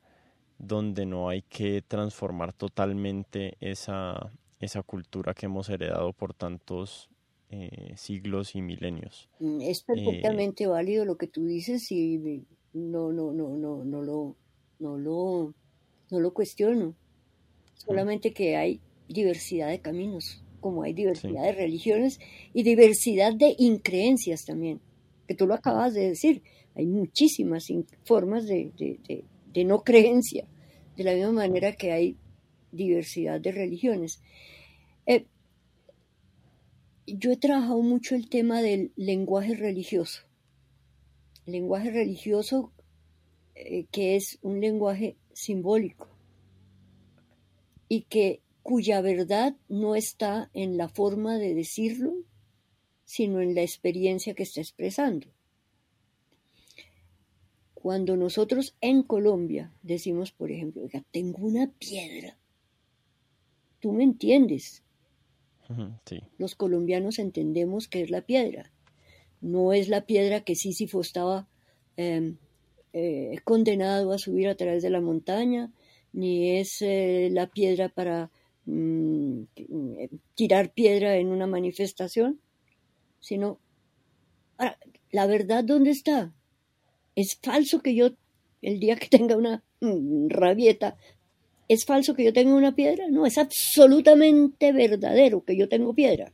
donde 0.60 1.06
no 1.06 1.30
hay 1.30 1.42
que 1.42 1.82
transformar 1.82 2.54
totalmente 2.54 3.56
esa, 3.62 4.32
esa 4.60 4.84
cultura 4.84 5.34
que 5.34 5.48
hemos 5.48 5.70
heredado 5.70 6.14
por 6.14 6.34
tantos 6.34 7.10
eh, 7.50 7.94
siglos 7.96 8.56
y 8.56 8.62
milenios. 8.62 9.30
Mm, 9.40 9.62
es 9.62 9.82
perfectamente 9.82 10.68
válido 10.68 11.06
lo 11.06 11.18
que 11.18 11.28
tú 11.28 11.46
dices 11.46 11.92
y 11.92 12.44
no, 12.74 13.12
no, 13.12 13.32
no, 13.32 13.58
no, 13.58 13.84
no 13.84 14.02
lo, 14.04 14.36
no 14.80 14.98
lo, 14.98 15.54
no 16.12 16.20
lo 16.20 16.34
cuestiono. 16.34 16.94
Solamente 17.74 18.34
que 18.34 18.58
hay 18.58 18.82
diversidad 19.08 19.70
de 19.70 19.80
caminos, 19.80 20.44
como 20.60 20.84
hay 20.84 20.94
diversidad 20.94 21.44
de 21.44 21.54
religiones 21.54 22.20
y 22.54 22.64
diversidad 22.64 23.34
de 23.34 23.56
increencias 23.58 24.46
también, 24.46 24.82
que 25.26 25.36
tú 25.36 25.48
lo 25.48 25.54
acabas 25.54 25.94
de 25.94 26.10
decir. 26.10 26.44
Hay 26.76 26.86
muchísimas 26.86 27.68
formas 28.04 28.46
de, 28.46 28.72
de, 28.78 29.00
de 29.08 29.24
no 29.56 29.84
creencia, 29.84 30.46
de 30.96 31.04
la 31.04 31.14
misma 31.14 31.32
manera 31.32 31.74
que 31.74 31.92
hay 31.92 32.18
diversidad 32.72 33.40
de 33.40 33.52
religiones. 33.52 34.22
Eh, 35.06 35.26
yo 37.06 37.32
he 37.32 37.38
trabajado 37.38 37.82
mucho 37.82 38.16
el 38.16 38.30
tema 38.30 38.62
del 38.62 38.92
lenguaje 38.96 39.56
religioso. 39.56 40.24
El 41.46 41.54
lenguaje 41.54 41.92
religioso 41.92 42.72
eh, 43.56 43.88
que 43.92 44.16
es 44.16 44.40
un 44.42 44.62
lenguaje 44.62 45.18
simbólico 45.34 46.08
y 47.90 48.04
que 48.04 48.42
cuya 48.62 49.02
verdad 49.02 49.58
no 49.68 49.96
está 49.96 50.50
en 50.54 50.78
la 50.78 50.88
forma 50.88 51.38
de 51.38 51.56
decirlo, 51.56 52.14
sino 53.04 53.42
en 53.42 53.56
la 53.56 53.62
experiencia 53.62 54.36
que 54.36 54.44
está 54.44 54.62
expresando. 54.62 55.28
Cuando 57.82 58.18
nosotros 58.18 58.76
en 58.82 59.04
Colombia 59.04 59.72
decimos, 59.84 60.34
por 60.34 60.52
ejemplo, 60.52 60.84
oiga, 60.84 61.02
tengo 61.12 61.46
una 61.46 61.72
piedra, 61.80 62.38
tú 63.80 63.94
me 63.94 64.04
entiendes, 64.04 64.84
los 66.38 66.56
colombianos 66.56 67.20
entendemos 67.20 67.88
que 67.88 68.02
es 68.02 68.10
la 68.10 68.22
piedra. 68.22 68.70
No 69.40 69.72
es 69.72 69.88
la 69.88 70.06
piedra 70.06 70.42
que 70.42 70.56
Sísifo 70.56 71.00
estaba 71.00 71.48
em, 71.96 72.36
eh, 72.92 73.38
condenado 73.46 74.12
a 74.12 74.18
subir 74.18 74.50
a 74.50 74.56
través 74.56 74.84
de 74.84 74.90
la 74.90 75.00
montaña, 75.00 75.72
ni 76.12 76.58
es 76.58 76.82
eh, 76.82 77.30
la 77.32 77.48
piedra 77.48 77.88
para 77.88 78.30
mm, 78.66 79.44
tirar 80.36 80.74
piedra 80.74 81.16
en 81.16 81.30
una 81.30 81.48
manifestación, 81.48 82.42
sino, 83.22 83.58
¿la 85.12 85.28
verdad 85.28 85.64
dónde 85.64 85.92
está? 85.92 86.34
Es 87.20 87.38
falso 87.42 87.82
que 87.82 87.96
yo, 87.96 88.12
el 88.62 88.80
día 88.80 88.96
que 88.96 89.08
tenga 89.08 89.36
una 89.36 89.64
rabieta, 90.30 90.96
¿Es 91.70 91.86
falso 91.86 92.16
que 92.16 92.24
yo 92.24 92.34
tenga 92.34 92.56
una 92.56 92.76
piedra? 92.76 93.08
No, 93.10 93.28
es 93.28 93.38
absolutamente 93.38 94.72
verdadero 94.74 95.44
que 95.46 95.56
yo 95.56 95.70
tengo 95.70 95.94
piedra. 95.94 96.34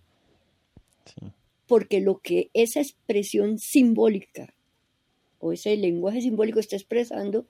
Porque 1.68 2.00
lo 2.00 2.20
que 2.20 2.50
esa 2.54 2.80
expresión 2.80 3.60
simbólica 3.60 4.54
o 5.40 5.52
ese 5.52 5.76
lenguaje 5.76 6.22
simbólico 6.22 6.62
está 6.62 6.78
expresando 6.78 7.48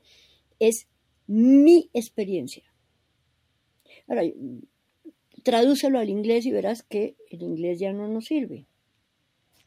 es 0.57 0.87
mi 1.27 1.91
experiencia. 1.93 2.63
Ahora, 4.07 4.23
tradúcelo 5.43 5.99
al 5.99 6.09
inglés 6.09 6.47
y 6.47 6.51
verás 6.51 6.81
que 6.81 7.15
el 7.29 7.43
inglés 7.43 7.77
ya 7.79 7.93
no 7.93 8.07
nos 8.07 8.25
sirve. 8.25 8.65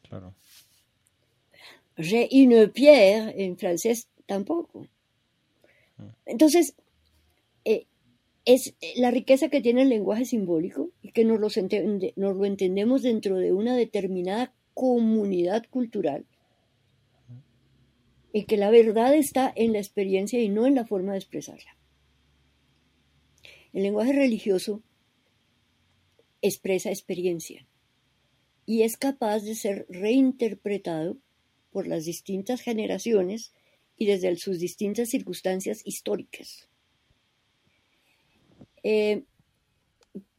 Claro. 0.01 0.35
J'ai 1.99 2.29
une 2.31 2.69
pierre 2.69 3.33
en 3.37 3.57
francés 3.57 4.07
tampoco. 4.25 4.87
Mm. 5.97 6.03
Entonces, 6.25 6.73
eh, 7.65 7.85
es 8.45 8.73
la 8.95 9.11
riqueza 9.11 9.49
que 9.49 9.61
tiene 9.61 9.81
el 9.81 9.89
lenguaje 9.89 10.23
simbólico 10.23 10.91
y 11.01 11.11
que 11.11 11.25
nos 11.25 11.39
nos 11.39 12.37
lo 12.37 12.45
entendemos 12.45 13.03
dentro 13.03 13.37
de 13.37 13.51
una 13.51 13.75
determinada 13.75 14.53
comunidad 14.73 15.65
cultural 15.69 16.25
y 18.31 18.45
que 18.45 18.57
la 18.57 18.69
verdad 18.69 19.13
está 19.13 19.51
en 19.55 19.73
la 19.73 19.79
experiencia 19.79 20.41
y 20.41 20.49
no 20.49 20.65
en 20.67 20.75
la 20.75 20.85
forma 20.85 21.13
de 21.13 21.17
expresarla. 21.17 21.75
El 23.73 23.83
lenguaje 23.83 24.13
religioso 24.13 24.81
expresa 26.41 26.89
experiencia 26.89 27.67
y 28.65 28.83
es 28.83 28.97
capaz 28.97 29.41
de 29.41 29.55
ser 29.55 29.85
reinterpretado 29.89 31.17
por 31.71 31.87
las 31.87 32.05
distintas 32.05 32.61
generaciones 32.61 33.53
y 33.95 34.05
desde 34.05 34.35
sus 34.37 34.59
distintas 34.59 35.09
circunstancias 35.09 35.81
históricas. 35.85 36.67
Eh, 38.83 39.23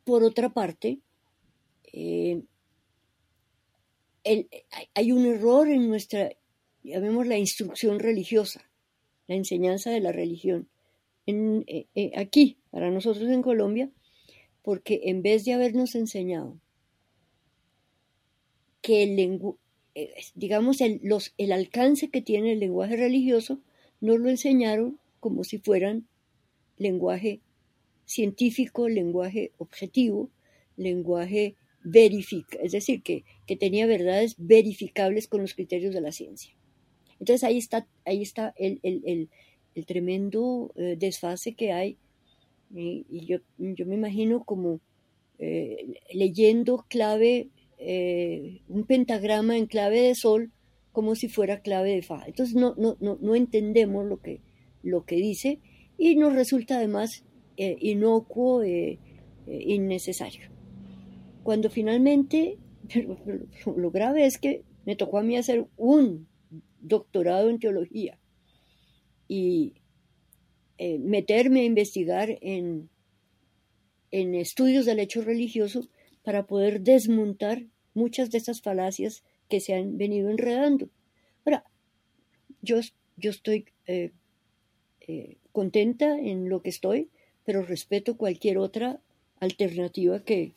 por 0.04 0.24
otra 0.24 0.48
parte, 0.48 1.00
eh, 1.92 2.42
hay 4.94 5.12
un 5.12 5.26
error 5.26 5.68
en 5.68 5.88
nuestra, 5.88 6.30
llamemos 6.82 7.26
la 7.26 7.38
instrucción 7.38 7.98
religiosa. 7.98 8.66
la 9.26 9.36
enseñanza 9.36 9.90
de 9.90 10.00
la 10.00 10.10
religión 10.10 10.68
eh, 11.26 12.12
aquí, 12.16 12.58
para 12.70 12.90
nosotros 12.90 13.30
en 13.30 13.42
Colombia, 13.42 13.90
porque 14.62 15.02
en 15.04 15.22
vez 15.22 15.44
de 15.44 15.52
habernos 15.52 15.94
enseñado 15.94 16.60
que 18.82 19.02
el 19.04 19.18
eh, 19.18 19.38
digamos 20.34 20.80
el, 20.80 21.00
los, 21.02 21.32
el 21.38 21.52
alcance 21.52 22.08
que 22.08 22.22
tiene 22.22 22.52
el 22.52 22.60
lenguaje 22.60 22.96
religioso, 22.96 23.60
nos 24.00 24.18
lo 24.18 24.28
enseñaron 24.28 24.98
como 25.20 25.44
si 25.44 25.58
fueran 25.58 26.06
lenguaje 26.76 27.40
científico, 28.06 28.88
lenguaje 28.88 29.52
objetivo, 29.58 30.30
lenguaje 30.76 31.54
verifica, 31.82 32.58
es 32.62 32.72
decir, 32.72 33.02
que, 33.02 33.24
que, 33.46 33.56
tenía 33.56 33.86
verdades 33.86 34.34
verificables 34.38 35.28
con 35.28 35.40
los 35.40 35.54
criterios 35.54 35.94
de 35.94 36.00
la 36.00 36.12
ciencia. 36.12 36.54
Entonces 37.18 37.44
ahí 37.44 37.58
está, 37.58 37.86
ahí 38.04 38.22
está 38.22 38.54
el, 38.56 38.80
el, 38.82 39.02
el, 39.06 39.28
el 39.74 39.86
tremendo 39.86 40.72
eh, 40.76 40.96
desfase 40.98 41.54
que 41.54 41.72
hay. 41.72 41.96
Y, 42.72 43.26
yo, 43.26 43.38
yo, 43.58 43.86
me 43.86 43.96
imagino 43.96 44.44
como 44.44 44.80
eh, 45.38 46.00
leyendo 46.12 46.84
clave, 46.88 47.48
eh, 47.80 48.60
un 48.68 48.84
pentagrama 48.84 49.56
en 49.56 49.66
clave 49.66 50.00
de 50.02 50.14
sol 50.14 50.52
como 50.92 51.14
si 51.14 51.28
fuera 51.28 51.60
clave 51.60 51.94
de 51.94 52.02
fa. 52.02 52.24
Entonces 52.26 52.54
no, 52.54 52.74
no, 52.76 52.96
no, 53.00 53.18
no 53.20 53.34
entendemos 53.34 54.06
lo 54.06 54.20
que, 54.20 54.42
lo 54.82 55.04
que 55.04 55.16
dice 55.16 55.60
y 55.98 56.16
nos 56.16 56.34
resulta 56.34 56.76
además 56.76 57.24
inocuo, 57.56 58.64
innecesario. 59.46 60.48
Cuando 61.42 61.68
finalmente, 61.68 62.58
lo 63.76 63.90
grave 63.90 64.24
es 64.24 64.38
que 64.38 64.62
me 64.84 64.96
tocó 64.96 65.18
a 65.18 65.22
mí 65.22 65.36
hacer 65.36 65.66
un 65.76 66.26
doctorado 66.80 67.50
en 67.50 67.58
teología 67.58 68.18
y 69.28 69.74
eh, 70.78 70.98
meterme 70.98 71.60
a 71.60 71.64
investigar 71.64 72.38
en, 72.40 72.88
en 74.10 74.34
estudios 74.34 74.86
del 74.86 74.98
hecho 74.98 75.22
religioso 75.22 75.88
para 76.22 76.46
poder 76.46 76.80
desmontar 76.80 77.66
muchas 77.94 78.30
de 78.30 78.38
esas 78.38 78.60
falacias 78.60 79.24
que 79.48 79.60
se 79.60 79.74
han 79.74 79.98
venido 79.98 80.30
enredando. 80.30 80.88
Ahora, 81.44 81.64
yo, 82.62 82.80
yo 83.16 83.30
estoy 83.30 83.66
eh, 83.86 84.12
eh, 85.00 85.36
contenta 85.52 86.18
en 86.18 86.48
lo 86.48 86.62
que 86.62 86.70
estoy, 86.70 87.08
pero 87.44 87.62
respeto 87.62 88.16
cualquier 88.16 88.58
otra 88.58 89.00
alternativa 89.40 90.22
que, 90.22 90.52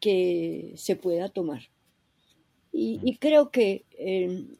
que 0.00 0.74
se 0.76 0.96
pueda 0.96 1.28
tomar. 1.28 1.62
Y, 2.70 3.16
creo 3.16 3.50
que 3.50 3.84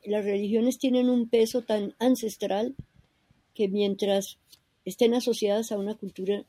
las 0.04 0.24
religiones 0.24 0.78
tienen 0.78 1.08
un 1.08 1.28
peso 1.28 1.62
tan 1.62 1.94
ancestral 2.00 2.74
que 3.54 3.68
mientras 3.68 4.38
estén 4.84 5.14
asociadas 5.14 5.70
a 5.70 5.78
una 5.78 5.94
cultura, 5.94 6.44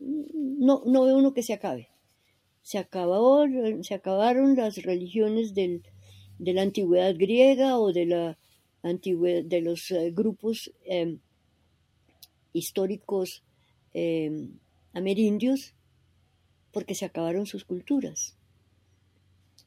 no, 0.00 0.82
no 0.86 1.04
ve 1.04 1.14
uno 1.14 1.34
que 1.34 1.42
se 1.42 1.52
acabe. 1.52 1.91
Se, 2.62 2.78
acabó, 2.78 3.44
se 3.82 3.94
acabaron 3.94 4.56
las 4.56 4.76
religiones 4.76 5.54
del, 5.54 5.82
de 6.38 6.52
la 6.52 6.62
antigüedad 6.62 7.14
griega 7.16 7.78
o 7.78 7.92
de, 7.92 8.06
la 8.06 8.38
de 8.82 9.60
los 9.60 9.90
eh, 9.90 10.10
grupos 10.10 10.72
em, 10.84 11.20
históricos 12.52 13.42
em, 13.94 14.58
amerindios 14.92 15.74
porque 16.72 16.94
se 16.94 17.04
acabaron 17.04 17.46
sus 17.46 17.64
culturas. 17.64 18.36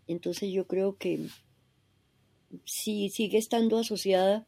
Entonces 0.07 0.51
yo 0.51 0.67
creo 0.67 0.97
que 0.97 1.27
si 2.65 3.09
sigue 3.09 3.37
estando 3.37 3.77
asociada 3.77 4.45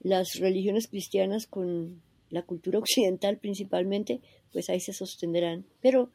las 0.00 0.36
religiones 0.36 0.88
cristianas 0.88 1.46
con 1.46 2.02
la 2.30 2.42
cultura 2.42 2.78
occidental 2.78 3.38
principalmente, 3.38 4.20
pues 4.52 4.68
ahí 4.68 4.80
se 4.80 4.92
sostendrán, 4.92 5.64
pero 5.80 6.10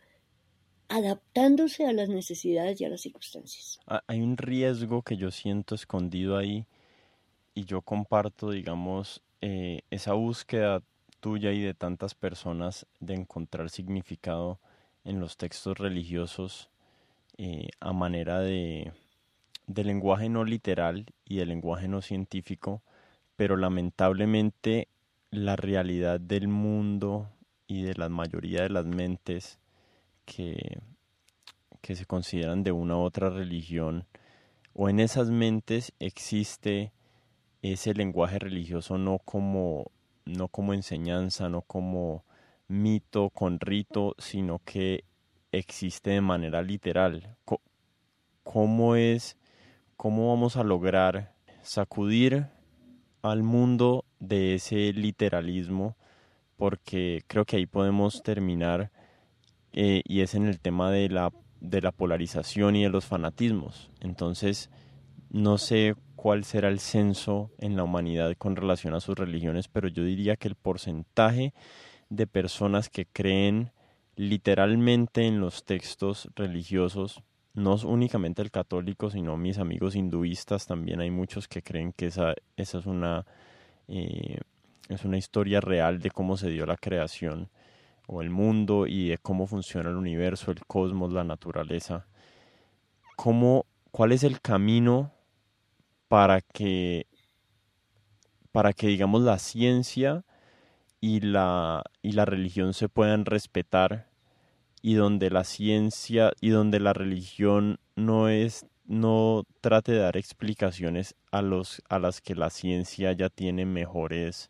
adaptándose 0.90 1.86
a 1.86 1.94
las 1.94 2.10
necesidades 2.10 2.80
y 2.80 2.86
a 2.86 2.90
las 2.90 3.02
circunstancias. 3.02 3.80
Ah, 3.88 4.04
hay 4.08 4.22
un 4.22 4.38
riesgo 4.38 5.02
que 5.02 5.18
yo 5.18 5.32
siento 5.32 5.76
escondido 5.76 6.38
ahí 6.38 6.66
y 7.54 7.66
yo 7.66 7.82
comparto, 7.82 8.52
digamos, 8.52 9.22
eh, 9.42 9.82
esa 9.90 10.14
búsqueda 10.14 10.82
tuya 11.20 11.52
y 11.52 11.62
de 11.62 11.74
tantas 11.74 12.16
personas 12.16 12.86
de 13.00 13.16
encontrar 13.16 13.70
significado 13.70 14.60
en 15.04 15.20
los 15.20 15.38
textos 15.38 15.78
religiosos 15.78 16.70
eh, 17.38 17.70
a 17.80 17.94
manera 17.94 18.40
de, 18.40 18.92
de 19.68 19.84
lenguaje 19.84 20.30
no 20.30 20.44
literal 20.44 21.06
y 21.26 21.38
de 21.38 21.46
lenguaje 21.46 21.88
no 21.88 22.02
científico, 22.02 22.82
pero 23.36 23.58
lamentablemente 23.58 24.88
la 25.32 25.56
realidad 25.56 26.20
del 26.20 26.48
mundo 26.48 27.30
y 27.68 27.84
de 27.84 27.94
la 27.96 28.10
mayoría 28.10 28.64
de 28.64 28.70
las 28.70 28.86
mentes 28.86 29.60
que, 30.28 30.82
se 31.82 32.06
consideran 32.06 32.64
de 32.64 32.74
una 32.74 32.98
u 32.98 33.00
otra 33.00 33.30
religión, 33.30 34.06
o 34.74 34.90
en 34.90 35.00
esas 35.00 35.30
mentes 35.30 35.94
existe 36.00 36.92
ese 37.62 37.94
lenguaje 37.94 38.38
religioso 38.38 38.98
no 38.98 39.20
como, 39.20 39.90
no 40.26 40.50
como 40.50 40.74
enseñanza, 40.74 41.48
no 41.48 41.62
como 41.62 42.26
mito 42.68 43.30
con 43.30 43.60
rito, 43.60 44.16
sino 44.20 44.60
que 44.60 45.06
existe 45.54 46.12
de 46.12 46.22
manera 46.22 46.62
literal. 46.62 47.38
¿Cómo 48.44 48.96
es, 48.98 49.38
cómo 49.96 50.28
vamos 50.28 50.58
a 50.58 50.64
lograr 50.64 51.34
sacudir 51.62 52.48
al 53.22 53.44
mundo 53.44 54.04
de 54.20 54.56
ese 54.56 54.92
literalismo 54.92 55.96
porque 56.58 57.24
creo 57.28 57.46
que 57.46 57.56
ahí 57.58 57.66
podemos 57.66 58.24
terminar 58.24 58.92
eh, 59.80 60.02
y 60.06 60.22
es 60.22 60.34
en 60.34 60.48
el 60.48 60.60
tema 60.60 60.90
de 60.90 61.08
la, 61.08 61.32
de 61.62 61.82
la 61.82 61.92
polarización 61.92 62.76
y 62.76 62.82
de 62.82 62.90
los 62.90 63.06
fanatismos. 63.06 63.92
Entonces, 64.00 64.72
no 65.30 65.60
sé 65.60 65.94
cuál 66.16 66.46
será 66.46 66.70
el 66.70 66.80
censo 66.80 67.52
en 67.60 67.78
la 67.78 67.84
humanidad 67.84 68.34
con 68.40 68.56
relación 68.56 68.96
a 68.96 69.00
sus 69.00 69.16
religiones, 69.16 69.68
pero 69.68 69.88
yo 69.88 70.04
diría 70.04 70.36
que 70.36 70.48
el 70.48 70.56
porcentaje 70.56 71.54
de 72.10 72.26
personas 72.26 72.90
que 72.90 73.06
creen 73.06 73.72
literalmente 74.16 75.28
en 75.28 75.42
los 75.42 75.64
textos 75.64 76.28
religiosos 76.36 77.22
no 77.54 77.76
únicamente 77.76 78.42
el 78.42 78.50
católico, 78.50 79.12
sino 79.12 79.38
mis 79.38 79.60
amigos 79.60 79.96
hinduistas, 79.96 80.66
también 80.66 81.02
hay 81.02 81.12
muchos 81.12 81.48
que 81.48 81.62
creen 81.62 81.94
que 81.94 82.08
esa, 82.08 82.34
esa 82.56 82.80
es, 82.80 82.88
una, 82.88 83.28
eh, 83.88 84.40
es 84.90 85.06
una 85.06 85.20
historia 85.20 85.62
real 85.62 86.00
de 86.00 86.10
cómo 86.10 86.36
se 86.36 86.50
dio 86.50 86.66
la 86.66 86.78
creación 86.78 87.52
o 88.08 88.22
el 88.22 88.30
mundo 88.30 88.88
y 88.88 89.10
de 89.10 89.18
cómo 89.18 89.46
funciona 89.48 89.90
el 89.90 89.96
universo, 89.96 90.52
el 90.52 90.66
cosmos, 90.66 91.14
la 91.14 91.24
naturaleza. 91.24 92.08
¿Cómo, 93.16 93.66
¿Cuál 93.92 94.14
es 94.14 94.24
el 94.24 94.42
camino 94.42 95.12
para 96.08 96.42
que, 96.42 97.08
para 98.52 98.74
que 98.74 98.88
digamos, 98.88 99.22
la 99.22 99.38
ciencia 99.40 100.24
y 101.02 101.20
la, 101.20 101.84
y 102.02 102.14
la 102.14 102.26
religión 102.26 102.74
se 102.74 102.90
puedan 102.90 103.26
respetar 103.26 104.08
y 104.82 104.94
donde 104.94 105.30
la 105.30 105.44
ciencia 105.44 106.32
y 106.40 106.50
donde 106.50 106.80
la 106.80 106.94
religión 106.94 107.80
no 107.96 108.30
es 108.30 108.66
no 108.86 109.44
trate 109.60 109.92
de 109.92 110.00
dar 110.00 110.16
explicaciones 110.16 111.16
a 111.32 111.42
los 111.42 111.82
a 111.90 112.00
las 112.00 112.22
que 112.22 112.36
la 112.36 112.50
ciencia 112.50 113.12
ya 113.12 113.30
tiene 113.30 113.66
mejores 113.66 114.50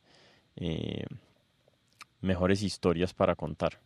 eh, 0.58 1.06
mejores 2.22 2.64
historias 2.64 3.14
para 3.14 3.36
contar 3.36 3.80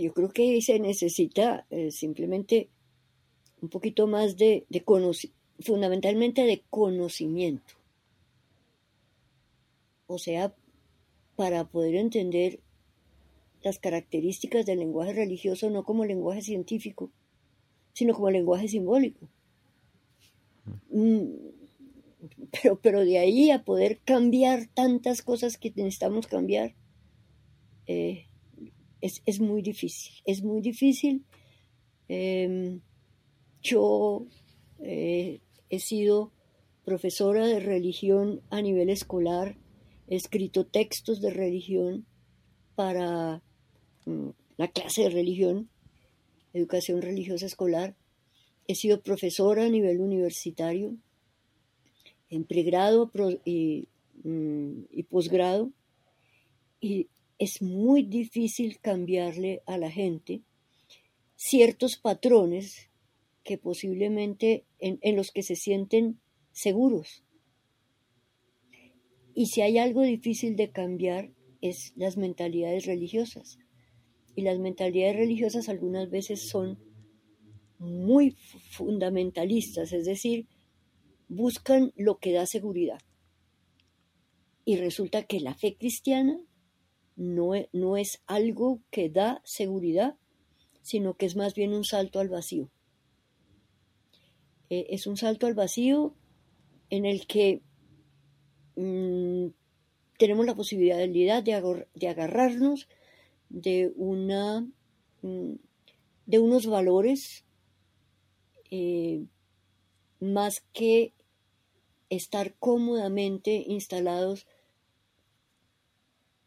yo 0.00 0.14
creo 0.14 0.30
que 0.30 0.60
se 0.62 0.78
necesita 0.78 1.66
eh, 1.70 1.90
simplemente 1.90 2.70
un 3.60 3.68
poquito 3.68 4.06
más 4.06 4.36
de, 4.36 4.64
de 4.68 4.84
fundamentalmente 5.60 6.42
de 6.42 6.64
conocimiento. 6.70 7.74
O 10.06 10.18
sea 10.18 10.54
para 11.36 11.64
poder 11.64 11.96
entender 11.96 12.60
las 13.62 13.78
características 13.78 14.66
del 14.66 14.80
lenguaje 14.80 15.14
religioso 15.14 15.70
no 15.70 15.82
como 15.82 16.04
lenguaje 16.04 16.42
científico, 16.42 17.10
sino 17.94 18.12
como 18.12 18.30
lenguaje 18.30 18.68
simbólico. 18.68 19.28
Mm, 20.90 21.24
pero, 22.52 22.76
pero 22.76 23.04
de 23.04 23.18
ahí 23.18 23.50
a 23.50 23.64
poder 23.64 24.00
cambiar 24.04 24.66
tantas 24.66 25.22
cosas 25.22 25.56
que 25.56 25.72
necesitamos 25.74 26.26
cambiar, 26.26 26.74
eh, 27.86 28.26
es, 29.00 29.40
muy 29.40 29.62
difícil. 29.62 30.14
Es 30.24 30.42
muy 30.42 30.60
difícil. 30.60 31.24
Em, 32.08 32.80
yo 33.62 34.26
eh, 34.80 35.40
he 35.70 35.78
sido 35.78 36.32
profesora 36.84 37.46
de 37.46 37.60
religión 37.60 38.42
a 38.50 38.60
nivel 38.60 38.90
escolar, 38.90 39.56
he 40.08 40.16
escrito 40.16 40.66
textos 40.66 41.20
de 41.20 41.30
religión 41.30 42.06
para 42.74 43.42
Mm, 44.04 44.30
la 44.56 44.68
clase 44.68 45.02
de 45.02 45.10
religión, 45.10 45.68
educación 46.52 47.02
religiosa 47.02 47.46
escolar. 47.46 47.96
He 48.66 48.74
sido 48.74 49.02
profesora 49.02 49.64
a 49.64 49.68
nivel 49.68 50.00
universitario, 50.00 50.96
en 52.28 52.44
pregrado 52.44 53.10
y, 53.44 53.88
mm, 54.24 54.84
y 54.90 55.02
posgrado. 55.04 55.70
y 56.80 57.08
es 57.42 57.60
muy 57.60 58.04
difícil 58.04 58.78
cambiarle 58.78 59.62
a 59.66 59.76
la 59.76 59.90
gente 59.90 60.42
ciertos 61.34 61.96
patrones 61.96 62.88
que 63.42 63.58
posiblemente 63.58 64.64
en, 64.78 65.00
en 65.02 65.16
los 65.16 65.32
que 65.32 65.42
se 65.42 65.56
sienten 65.56 66.20
seguros. 66.52 67.24
Y 69.34 69.46
si 69.46 69.60
hay 69.60 69.78
algo 69.78 70.02
difícil 70.02 70.54
de 70.54 70.70
cambiar 70.70 71.32
es 71.60 71.92
las 71.96 72.16
mentalidades 72.16 72.86
religiosas. 72.86 73.58
Y 74.36 74.42
las 74.42 74.60
mentalidades 74.60 75.16
religiosas 75.16 75.68
algunas 75.68 76.10
veces 76.10 76.48
son 76.48 76.78
muy 77.80 78.36
fundamentalistas, 78.70 79.92
es 79.92 80.04
decir, 80.04 80.46
buscan 81.26 81.92
lo 81.96 82.18
que 82.18 82.30
da 82.30 82.46
seguridad. 82.46 83.00
Y 84.64 84.76
resulta 84.76 85.24
que 85.24 85.40
la 85.40 85.56
fe 85.56 85.76
cristiana 85.76 86.38
no, 87.16 87.54
e, 87.54 87.68
no 87.72 87.96
es 87.96 88.22
algo 88.26 88.80
que 88.90 89.08
da 89.08 89.40
seguridad, 89.44 90.16
sino 90.82 91.14
que 91.14 91.26
es 91.26 91.36
más 91.36 91.54
bien 91.54 91.72
un 91.72 91.84
salto 91.84 92.20
al 92.20 92.28
vacío. 92.28 92.70
Eh, 94.70 94.86
es 94.90 95.06
un 95.06 95.16
salto 95.16 95.46
al 95.46 95.54
vacío 95.54 96.14
en 96.90 97.04
el 97.06 97.26
que 97.26 97.62
mm, 98.76 99.48
tenemos 100.18 100.46
la 100.46 100.54
posibilidad 100.54 100.98
de, 100.98 102.08
agarrarnos 102.08 102.88
de, 103.48 103.92
una, 103.96 104.66
mm, 105.22 105.54
de 106.26 106.38
unos 106.38 106.66
valores 106.66 107.44
eh, 108.70 109.26
más 110.20 110.62
que 110.72 111.12
estar 112.08 112.54
cómodamente 112.58 113.64
instalados 113.66 114.46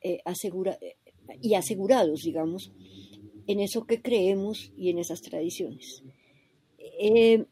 eh, 0.05 0.97
y 1.41 1.55
asegurados, 1.55 2.21
digamos, 2.21 2.71
en 3.47 3.59
eso 3.59 3.85
que 3.85 4.01
creemos 4.01 4.71
y 4.77 4.89
en 4.89 4.99
esas 4.99 5.21
tradiciones. 5.21 6.03
Eh, 6.77 7.45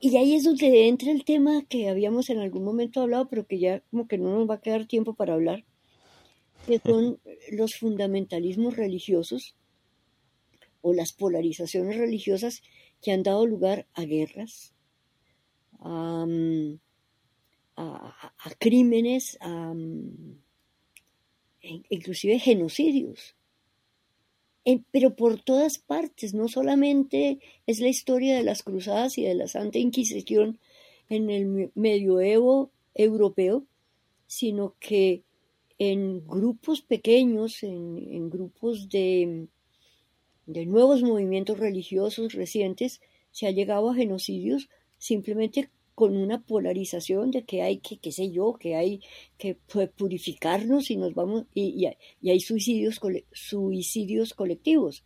y 0.00 0.16
ahí 0.16 0.34
es 0.34 0.44
donde 0.44 0.86
entra 0.86 1.10
el 1.10 1.24
tema 1.24 1.64
que 1.68 1.88
habíamos 1.88 2.30
en 2.30 2.38
algún 2.38 2.64
momento 2.64 3.00
hablado, 3.00 3.28
pero 3.28 3.46
que 3.46 3.58
ya 3.58 3.80
como 3.90 4.06
que 4.06 4.18
no 4.18 4.38
nos 4.38 4.48
va 4.48 4.54
a 4.56 4.60
quedar 4.60 4.86
tiempo 4.86 5.14
para 5.14 5.34
hablar, 5.34 5.64
que 6.66 6.78
son 6.84 7.20
los 7.50 7.74
fundamentalismos 7.76 8.76
religiosos 8.76 9.56
o 10.82 10.92
las 10.92 11.12
polarizaciones 11.12 11.96
religiosas 11.96 12.62
que 13.02 13.12
han 13.12 13.22
dado 13.22 13.46
lugar 13.46 13.86
a 13.94 14.04
guerras, 14.04 14.74
a, 15.80 16.26
crímenes, 18.58 19.38
a, 19.40 19.74
inclusive 21.62 22.38
genocidios. 22.38 23.34
Pero 24.90 25.16
por 25.16 25.40
todas 25.40 25.78
partes, 25.78 26.34
no 26.34 26.48
solamente 26.48 27.38
es 27.66 27.80
la 27.80 27.88
historia 27.88 28.36
de 28.36 28.42
las 28.42 28.62
cruzadas 28.62 29.16
y 29.16 29.22
de 29.22 29.34
la 29.34 29.48
Santa 29.48 29.78
Inquisición 29.78 30.58
en 31.08 31.30
el 31.30 31.70
medioevo 31.74 32.70
europeo, 32.94 33.64
sino 34.26 34.74
que 34.78 35.22
en 35.78 36.26
grupos 36.26 36.82
pequeños, 36.82 37.62
en, 37.62 38.28
grupos 38.28 38.88
de, 38.88 39.46
de 40.46 40.66
nuevos 40.66 41.02
movimientos 41.02 41.58
religiosos 41.58 42.34
recientes, 42.34 43.00
se 43.30 43.46
ha 43.46 43.52
llegado 43.52 43.90
a 43.90 43.94
genocidios 43.94 44.68
simplemente 44.98 45.70
con 45.98 46.16
una 46.16 46.40
polarización 46.40 47.32
de 47.32 47.44
que 47.44 47.60
hay 47.60 47.78
que, 47.78 47.98
qué 47.98 48.12
sé 48.12 48.30
yo, 48.30 48.52
que 48.52 48.76
hay 48.76 49.00
que 49.36 49.56
purificarnos 49.96 50.92
y 50.92 50.96
nos 50.96 51.12
vamos, 51.12 51.46
y, 51.52 51.86
hay 51.86 52.38
suicidios, 52.38 53.00
suicidios 53.32 54.32
colectivos. 54.32 55.02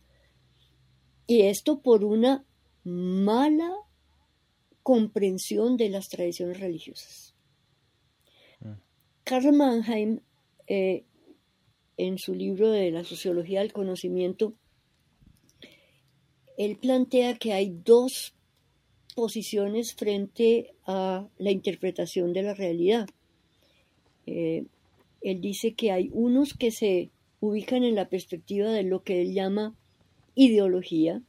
Y 1.25 1.41
esto 1.41 1.81
por 1.81 2.03
una 2.03 2.45
mala 2.83 3.73
comprensión 4.83 5.77
de 5.77 5.89
las 5.89 6.09
tradiciones 6.09 6.59
religiosas. 6.59 7.33
Mm. 8.59 8.73
Karl 9.23 9.51
Mannheim, 9.51 10.19
eh, 10.67 11.05
en 11.97 12.19
su 12.19 12.35
libro 12.35 12.69
de 12.69 12.91
la 12.91 13.03
sociología 13.03 13.61
del 13.61 13.73
conocimiento, 13.73 14.53
él 16.55 16.77
plantea 16.77 17.39
que 17.39 17.51
hay 17.51 17.79
dos 17.83 18.35
posiciones 19.13 19.93
frente 19.93 20.73
a 20.85 21.27
la 21.37 21.51
interpretación 21.51 22.33
de 22.33 22.43
la 22.43 22.53
realidad. 22.53 23.07
Eh, 24.25 24.65
él 25.21 25.41
dice 25.41 25.73
que 25.73 25.91
hay 25.91 26.09
unos 26.13 26.53
que 26.53 26.71
se 26.71 27.09
ubican 27.39 27.83
en 27.83 27.95
la 27.95 28.09
perspectiva 28.09 28.71
de 28.71 28.83
lo 28.83 29.03
que 29.03 29.21
él 29.21 29.33
llama 29.33 29.75
ideología, 30.35 31.21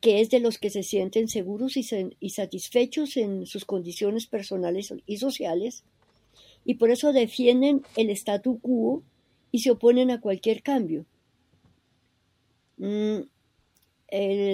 que 0.00 0.20
es 0.20 0.30
de 0.30 0.40
los 0.40 0.58
que 0.58 0.70
se 0.70 0.82
sienten 0.82 1.28
seguros 1.28 1.76
y, 1.76 2.30
satisfechos 2.30 3.16
en 3.16 3.46
sus 3.46 3.64
condiciones 3.64 4.26
personales 4.26 4.92
y 5.06 5.18
sociales, 5.18 5.84
y 6.64 6.74
por 6.74 6.90
eso 6.90 7.12
defienden 7.12 7.82
el 7.96 8.10
statu 8.10 8.58
quo 8.60 9.02
y 9.52 9.58
se 9.58 9.70
oponen 9.70 10.10
a 10.10 10.20
cualquier 10.20 10.62
cambio. 10.62 11.04
Mm, 12.78 13.20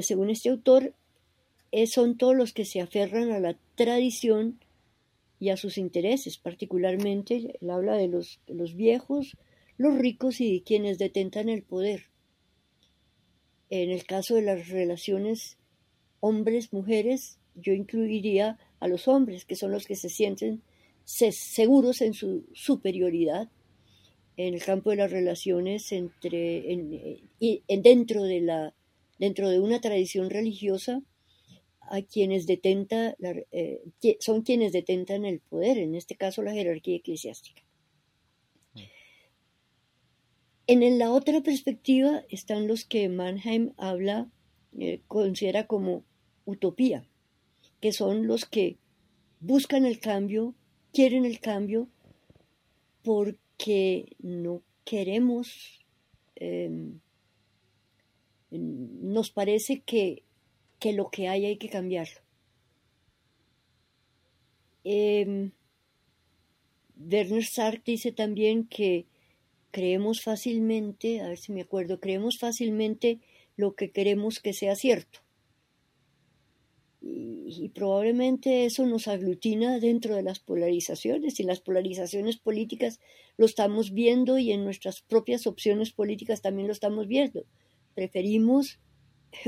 según 0.03 0.31
este 0.31 0.51
autor, 0.51 0.95
son 1.87 2.17
todos 2.17 2.37
los 2.37 2.53
que 2.53 2.65
se 2.65 2.81
aferran 2.81 3.31
a 3.31 3.41
la 3.41 3.57
tradición 3.75 4.59
y 5.39 5.49
a 5.49 5.57
sus 5.57 5.79
intereses, 5.79 6.37
particularmente 6.37 7.57
él 7.61 7.71
habla 7.71 7.97
de 7.97 8.09
los, 8.09 8.41
los 8.47 8.75
viejos, 8.75 9.37
los 9.79 9.97
ricos 9.97 10.41
y 10.41 10.61
quienes 10.61 10.99
detentan 10.99 11.49
el 11.49 11.63
poder. 11.63 12.11
En 13.71 13.91
el 13.91 14.05
caso 14.05 14.35
de 14.35 14.43
las 14.43 14.69
relaciones 14.69 15.57
hombres-mujeres, 16.21 17.39
yo 17.55 17.73
incluiría 17.73 18.59
a 18.79 18.89
los 18.89 19.09
hombres, 19.09 19.45
que 19.45 19.57
son 19.57 19.71
los 19.71 19.87
que 19.87 19.97
se 19.97 20.09
sienten 20.09 20.63
seguros 21.05 22.03
en 22.03 22.15
su 22.15 22.45
superioridad. 22.53 23.49
En 24.37 24.55
el 24.55 24.63
campo 24.63 24.91
de 24.91 24.97
las 24.97 25.11
relaciones 25.11 25.93
entre, 25.93 26.73
en, 26.73 27.83
dentro, 27.83 28.23
de 28.25 28.41
la, 28.41 28.75
dentro 29.19 29.51
de 29.51 29.61
una 29.61 29.81
tradición 29.81 30.31
religiosa, 30.31 31.03
a 31.91 32.03
quienes 32.03 32.47
detenta, 32.47 33.17
eh, 33.51 33.83
son 34.21 34.43
quienes 34.43 34.73
detentan 34.73 35.25
el 35.25 35.41
poder, 35.41 35.77
en 35.77 35.97
este 35.97 36.15
caso 36.15 36.43
la 36.43 36.53
jerarquía 36.53 36.97
eclesiástica. 36.97 37.63
En 40.69 40.99
la 41.01 41.11
otra 41.11 41.41
perspectiva 41.41 42.25
están 42.29 42.69
los 42.69 42.85
que 42.85 43.09
Mannheim 43.09 43.73
habla, 43.77 44.31
eh, 44.79 45.01
considera 45.09 45.67
como 45.67 46.05
utopía, 46.45 47.09
que 47.81 47.91
son 47.91 48.29
los 48.29 48.45
que 48.45 48.77
buscan 49.41 49.85
el 49.85 49.99
cambio, 49.99 50.55
quieren 50.93 51.25
el 51.25 51.41
cambio, 51.41 51.89
porque 53.03 54.15
no 54.21 54.63
queremos, 54.85 55.85
em, 56.37 57.01
nos 58.53 59.33
parece 59.33 59.81
que 59.81 60.23
que 60.81 60.93
lo 60.93 61.11
que 61.11 61.29
hay 61.29 61.45
hay 61.47 61.59
que 61.59 61.69
cambiarlo. 61.69 62.21
Werner 67.01 67.45
Sark 67.45 67.83
dice 67.85 68.13
también 68.13 68.67
que 68.67 69.07
creemos 69.71 70.23
fácilmente, 70.23 71.21
a 71.21 71.29
ver 71.29 71.39
si 71.39 71.53
me 71.53 71.63
acuerdo, 71.63 72.01
creemos 72.01 72.39
fácilmente 72.39 73.21
lo 73.57 73.75
que 73.75 73.91
queremos 73.91 74.41
que 74.41 74.53
sea 74.53 74.75
cierto. 74.75 75.21
Y, 77.03 77.65
y, 77.65 77.69
probablemente 77.71 78.67
eso 78.67 78.85
nos 78.87 79.09
aglutina 79.09 79.79
dentro 79.79 80.17
de 80.17 80.23
las 80.23 80.39
polarizaciones 80.39 81.41
y 81.41 81.45
las 81.45 81.61
polarizaciones 81.61 82.37
políticas 82.37 83.01
lo 83.39 83.47
estamos 83.47 83.93
viendo 83.93 84.39
y 84.39 84.53
en 84.53 84.65
nuestras 84.65 85.01
propias 85.01 85.47
opciones 85.47 85.93
políticas 85.93 86.43
también 86.43 86.67
lo 86.67 86.75
estamos 86.75 87.07
viendo. 87.07 87.47
Preferimos 87.95 88.81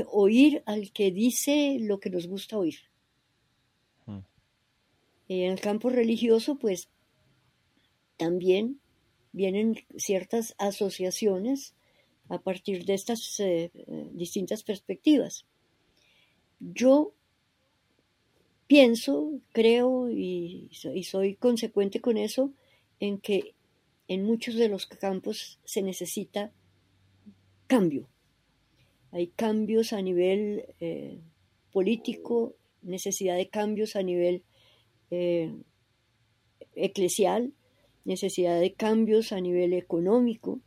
oír 0.07 0.63
al 0.65 0.91
que 0.91 1.11
dice 1.11 1.77
lo 1.79 1.99
que 1.99 2.09
nos 2.09 2.27
gusta 2.27 2.57
oír. 2.57 2.79
Hmm. 4.05 4.19
En 5.27 5.51
el 5.51 5.59
campo 5.59 5.89
religioso, 5.89 6.57
pues 6.57 6.89
también 8.17 8.79
vienen 9.31 9.75
ciertas 9.97 10.55
asociaciones 10.57 11.75
a 12.29 12.39
partir 12.39 12.85
de 12.85 12.93
estas 12.93 13.39
eh, 13.39 13.71
distintas 14.13 14.63
perspectivas. 14.63 15.45
Yo 16.59 17.13
pienso, 18.67 19.39
creo 19.51 20.09
y, 20.09 20.69
y, 20.71 21.03
soy 21.03 21.35
consecuente 21.35 21.99
con 21.99 22.17
eso 22.17 22.53
en 22.99 23.19
que 23.19 23.55
en 24.07 24.23
muchos 24.23 24.55
de 24.55 24.69
los 24.69 24.85
campos 24.85 25.59
se 25.65 25.81
necesita 25.81 26.53
cambio 27.67 28.07
hay 29.13 29.27
cambios 29.27 29.93
a 29.93 30.01
nivel 30.01 30.65
eh, 30.79 31.19
político, 31.71 32.55
necesidad 32.81 33.37
de 33.37 33.47
cambios 33.47 33.95
a 33.95 34.01
nivel 34.01 34.43
eh, 35.11 35.53
eclesial, 36.73 37.53
necesidad 38.05 38.59
de 38.59 38.73
cambios 38.73 39.31
a 39.31 39.39
nivel 39.39 39.73
económico. 39.73 40.61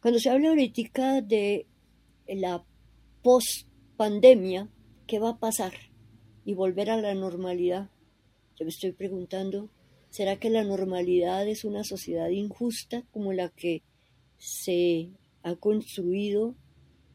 Cuando 0.00 0.18
se 0.18 0.30
habla 0.30 0.48
ahorita 0.48 1.20
de 1.20 1.66
la 2.26 2.64
post-pandemia, 3.22 4.70
¿qué 5.06 5.18
va 5.18 5.30
a 5.30 5.38
pasar? 5.38 5.74
Y 6.46 6.54
volver 6.54 6.88
a 6.88 6.96
la 6.96 7.14
normalidad. 7.14 7.90
Yo 8.56 8.64
me 8.64 8.70
estoy 8.70 8.92
preguntando, 8.92 9.68
¿será 10.08 10.36
que 10.36 10.48
la 10.48 10.64
normalidad 10.64 11.46
es 11.46 11.66
una 11.66 11.84
sociedad 11.84 12.30
injusta 12.30 13.04
como 13.10 13.34
la 13.34 13.50
que 13.50 13.82
se 14.38 15.10
ha 15.42 15.54
construido 15.56 16.54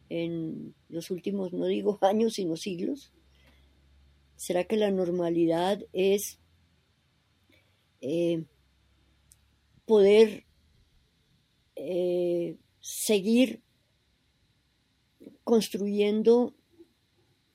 en 0.10 0.76
los 0.89 1.12
últimos, 1.12 1.53
no 1.53 1.66
digo 1.66 1.97
años, 2.01 2.34
sino 2.34 2.56
siglos? 2.56 3.12
¿Será 4.36 4.66
que 4.66 4.78
la 4.78 4.91
normalidad 4.91 5.80
es 5.93 6.39
eh, 8.01 8.43
poder 9.86 10.45
eh, 11.76 12.58
seguir 12.80 13.62
construyendo 15.43 16.53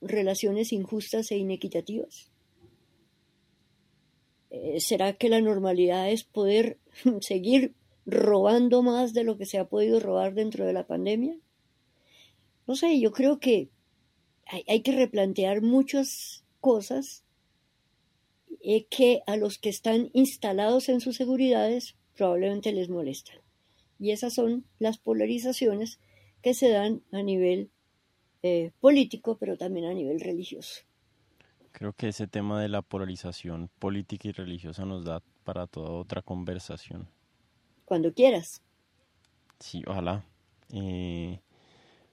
relaciones 0.00 0.72
injustas 0.72 1.30
e 1.30 1.36
inequitativas? 1.36 2.30
Eh, 4.50 4.80
¿Será 4.80 5.12
que 5.12 5.28
la 5.28 5.40
normalidad 5.40 6.10
es 6.10 6.24
poder 6.24 6.78
seguir 7.20 7.74
robando 8.06 8.82
más 8.82 9.12
de 9.12 9.24
lo 9.24 9.36
que 9.36 9.46
se 9.46 9.58
ha 9.58 9.68
podido 9.68 10.00
robar 10.00 10.34
dentro 10.34 10.66
de 10.66 10.72
la 10.72 10.86
pandemia? 10.86 11.36
No 12.70 12.76
sé, 12.76 13.00
yo 13.00 13.10
creo 13.10 13.40
que 13.40 13.68
hay, 14.46 14.82
que 14.82 14.92
replantear 14.92 15.60
muchas 15.60 16.44
cosas 16.60 17.24
eh, 18.62 18.84
que 18.84 19.22
a 19.26 19.36
los 19.36 19.58
que 19.58 19.70
están 19.70 20.08
instalados 20.12 20.88
en 20.88 21.00
sus 21.00 21.16
seguridades 21.16 21.96
probablemente 22.14 22.70
les 22.70 22.88
molestan. 22.88 23.38
Y 23.98 24.12
esas 24.12 24.34
son 24.34 24.66
las 24.78 24.98
polarizaciones 24.98 25.98
que 26.42 26.54
se 26.54 26.70
dan 26.70 27.02
a 27.10 27.24
nivel 27.24 27.72
eh, 28.44 28.70
político, 28.78 29.36
pero 29.36 29.56
también 29.56 29.86
a 29.86 29.92
nivel 29.92 30.20
religioso. 30.20 30.82
Creo 31.72 31.92
que 31.92 32.10
ese 32.10 32.28
tema 32.28 32.62
de 32.62 32.68
la 32.68 32.82
polarización 32.82 33.68
política 33.80 34.28
y 34.28 34.30
religiosa 34.30 34.84
nos 34.84 35.04
da 35.04 35.24
para 35.42 35.66
toda 35.66 35.90
otra 35.90 36.22
conversación. 36.22 37.08
Cuando 37.84 38.14
quieras. 38.14 38.62
Sí, 39.58 39.82
ojalá. 39.88 40.24
Eh, 40.72 41.40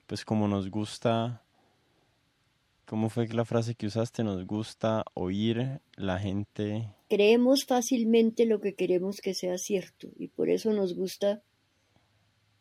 pues 0.07 0.23
como 0.23 0.47
nos 0.47 0.71
gusta, 0.71 1.43
¿cómo 2.85 3.09
fue 3.09 3.27
la 3.27 3.45
frase 3.45 3.75
que 3.75 3.87
usaste? 3.87 4.23
Nos 4.23 4.45
gusta 4.47 5.03
oír 5.13 5.81
la 5.95 6.17
gente. 6.17 6.89
Creemos 7.09 7.65
fácilmente 7.65 8.45
lo 8.45 8.61
que 8.61 8.73
queremos 8.73 9.17
que 9.21 9.33
sea 9.33 9.57
cierto 9.57 10.07
y 10.17 10.29
por 10.29 10.49
eso 10.49 10.71
nos 10.71 10.95
gusta 10.95 11.43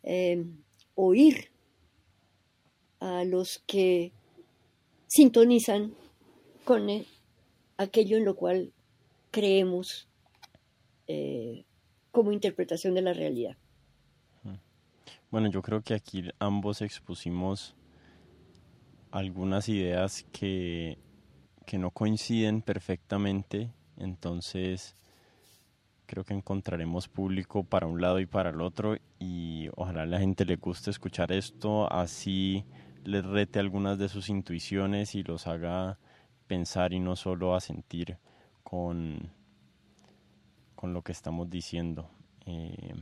eh, 0.02 0.44
oír 0.96 1.50
a 2.98 3.24
los 3.24 3.62
que 3.66 4.12
sintonizan 5.06 5.94
con 6.64 6.88
aquello 7.76 8.16
en 8.16 8.24
lo 8.24 8.34
cual 8.34 8.72
creemos 9.30 10.08
eh, 11.06 11.64
como 12.10 12.32
interpretación 12.32 12.94
de 12.94 13.02
la 13.02 13.12
realidad. 13.12 13.56
Bueno, 15.30 15.50
yo 15.50 15.60
creo 15.60 15.82
que 15.82 15.94
aquí 15.94 16.30
ambos 16.38 16.82
expusimos 16.82 17.74
algunas 19.10 19.68
ideas 19.68 20.24
que, 20.32 20.98
que 21.66 21.78
no 21.78 21.90
coinciden 21.90 22.62
perfectamente, 22.62 23.72
entonces 23.96 24.96
creo 26.06 26.24
que 26.24 26.34
encontraremos 26.34 27.08
público 27.08 27.64
para 27.64 27.88
un 27.88 28.00
lado 28.00 28.20
y 28.20 28.26
para 28.26 28.50
el 28.50 28.60
otro 28.60 28.96
y 29.18 29.68
ojalá 29.74 30.02
a 30.02 30.06
la 30.06 30.20
gente 30.20 30.44
le 30.44 30.56
guste 30.56 30.90
escuchar 30.90 31.32
esto, 31.32 31.92
así 31.92 32.64
les 33.04 33.24
rete 33.24 33.58
algunas 33.58 33.98
de 33.98 34.08
sus 34.08 34.28
intuiciones 34.28 35.16
y 35.16 35.24
los 35.24 35.48
haga 35.48 35.98
pensar 36.46 36.92
y 36.92 37.00
no 37.00 37.16
solo 37.16 37.56
a 37.56 37.60
sentir 37.60 38.18
con, 38.62 39.32
con 40.76 40.92
lo 40.92 41.02
que 41.02 41.12
estamos 41.12 41.50
diciendo. 41.50 42.08
Eh, 42.46 42.94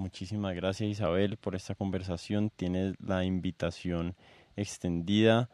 muchísimas 0.00 0.54
gracias 0.54 0.90
Isabel 0.90 1.36
por 1.36 1.54
esta 1.54 1.74
conversación. 1.74 2.50
Tienes 2.50 2.94
la 3.00 3.24
invitación 3.24 4.16
extendida 4.56 5.48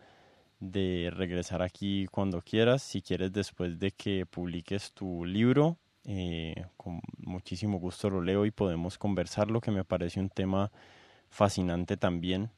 de 0.61 1.11
regresar 1.13 1.63
aquí 1.63 2.07
cuando 2.07 2.41
quieras. 2.41 2.83
Si 2.83 3.03
quieres 3.03 3.33
después 3.33 3.79
de 3.79 3.91
que 3.91 4.25
publiques 4.25 4.93
tu 4.93 5.25
libro, 5.25 5.77
eh, 6.05 6.55
con 6.77 7.01
muchísimo 7.19 7.79
gusto 7.79 8.09
lo 8.09 8.23
leo 8.23 8.47
y 8.47 8.51
podemos 8.51 8.97
conversar, 8.97 9.51
lo 9.51 9.61
que 9.61 9.73
me 9.73 9.85
parece 9.85 10.21
un 10.21 10.31
tema 10.31 10.71
fascinante 11.29 11.97
también. 11.97 12.51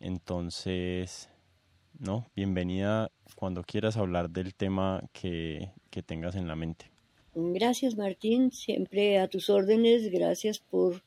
Entonces, 0.00 1.30
no, 1.98 2.26
bienvenida 2.34 3.10
cuando 3.36 3.62
quieras 3.62 3.96
hablar 3.96 4.30
del 4.30 4.54
tema 4.54 5.02
que, 5.12 5.70
tengas 6.06 6.34
en 6.34 6.48
la 6.48 6.56
mente. 6.56 6.90
Gracias 7.34 7.96
Martín, 7.96 8.50
siempre 8.50 9.20
a 9.20 9.28
tus 9.28 9.50
órdenes, 9.50 10.10
gracias 10.10 10.58
por 10.58 11.02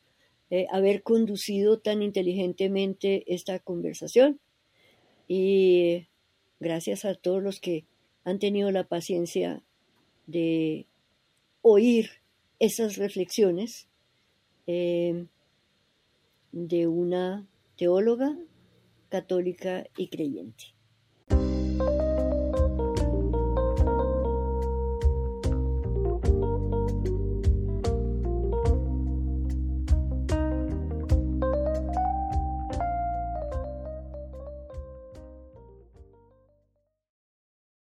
eh, 0.50 0.66
haber 0.70 1.02
conducido 1.02 1.78
tan 1.78 2.02
inteligentemente 2.02 3.24
esta 3.32 3.58
conversación 3.58 4.40
y 5.26 6.06
gracias 6.60 7.04
a 7.04 7.14
todos 7.14 7.42
los 7.42 7.60
que 7.60 7.84
han 8.24 8.38
tenido 8.38 8.70
la 8.70 8.84
paciencia 8.84 9.62
de 10.26 10.86
oír 11.62 12.10
esas 12.58 12.96
reflexiones 12.96 13.88
eh, 14.66 15.26
de 16.52 16.86
una 16.86 17.46
teóloga 17.76 18.36
católica 19.08 19.86
y 19.96 20.08
creyente. 20.08 20.73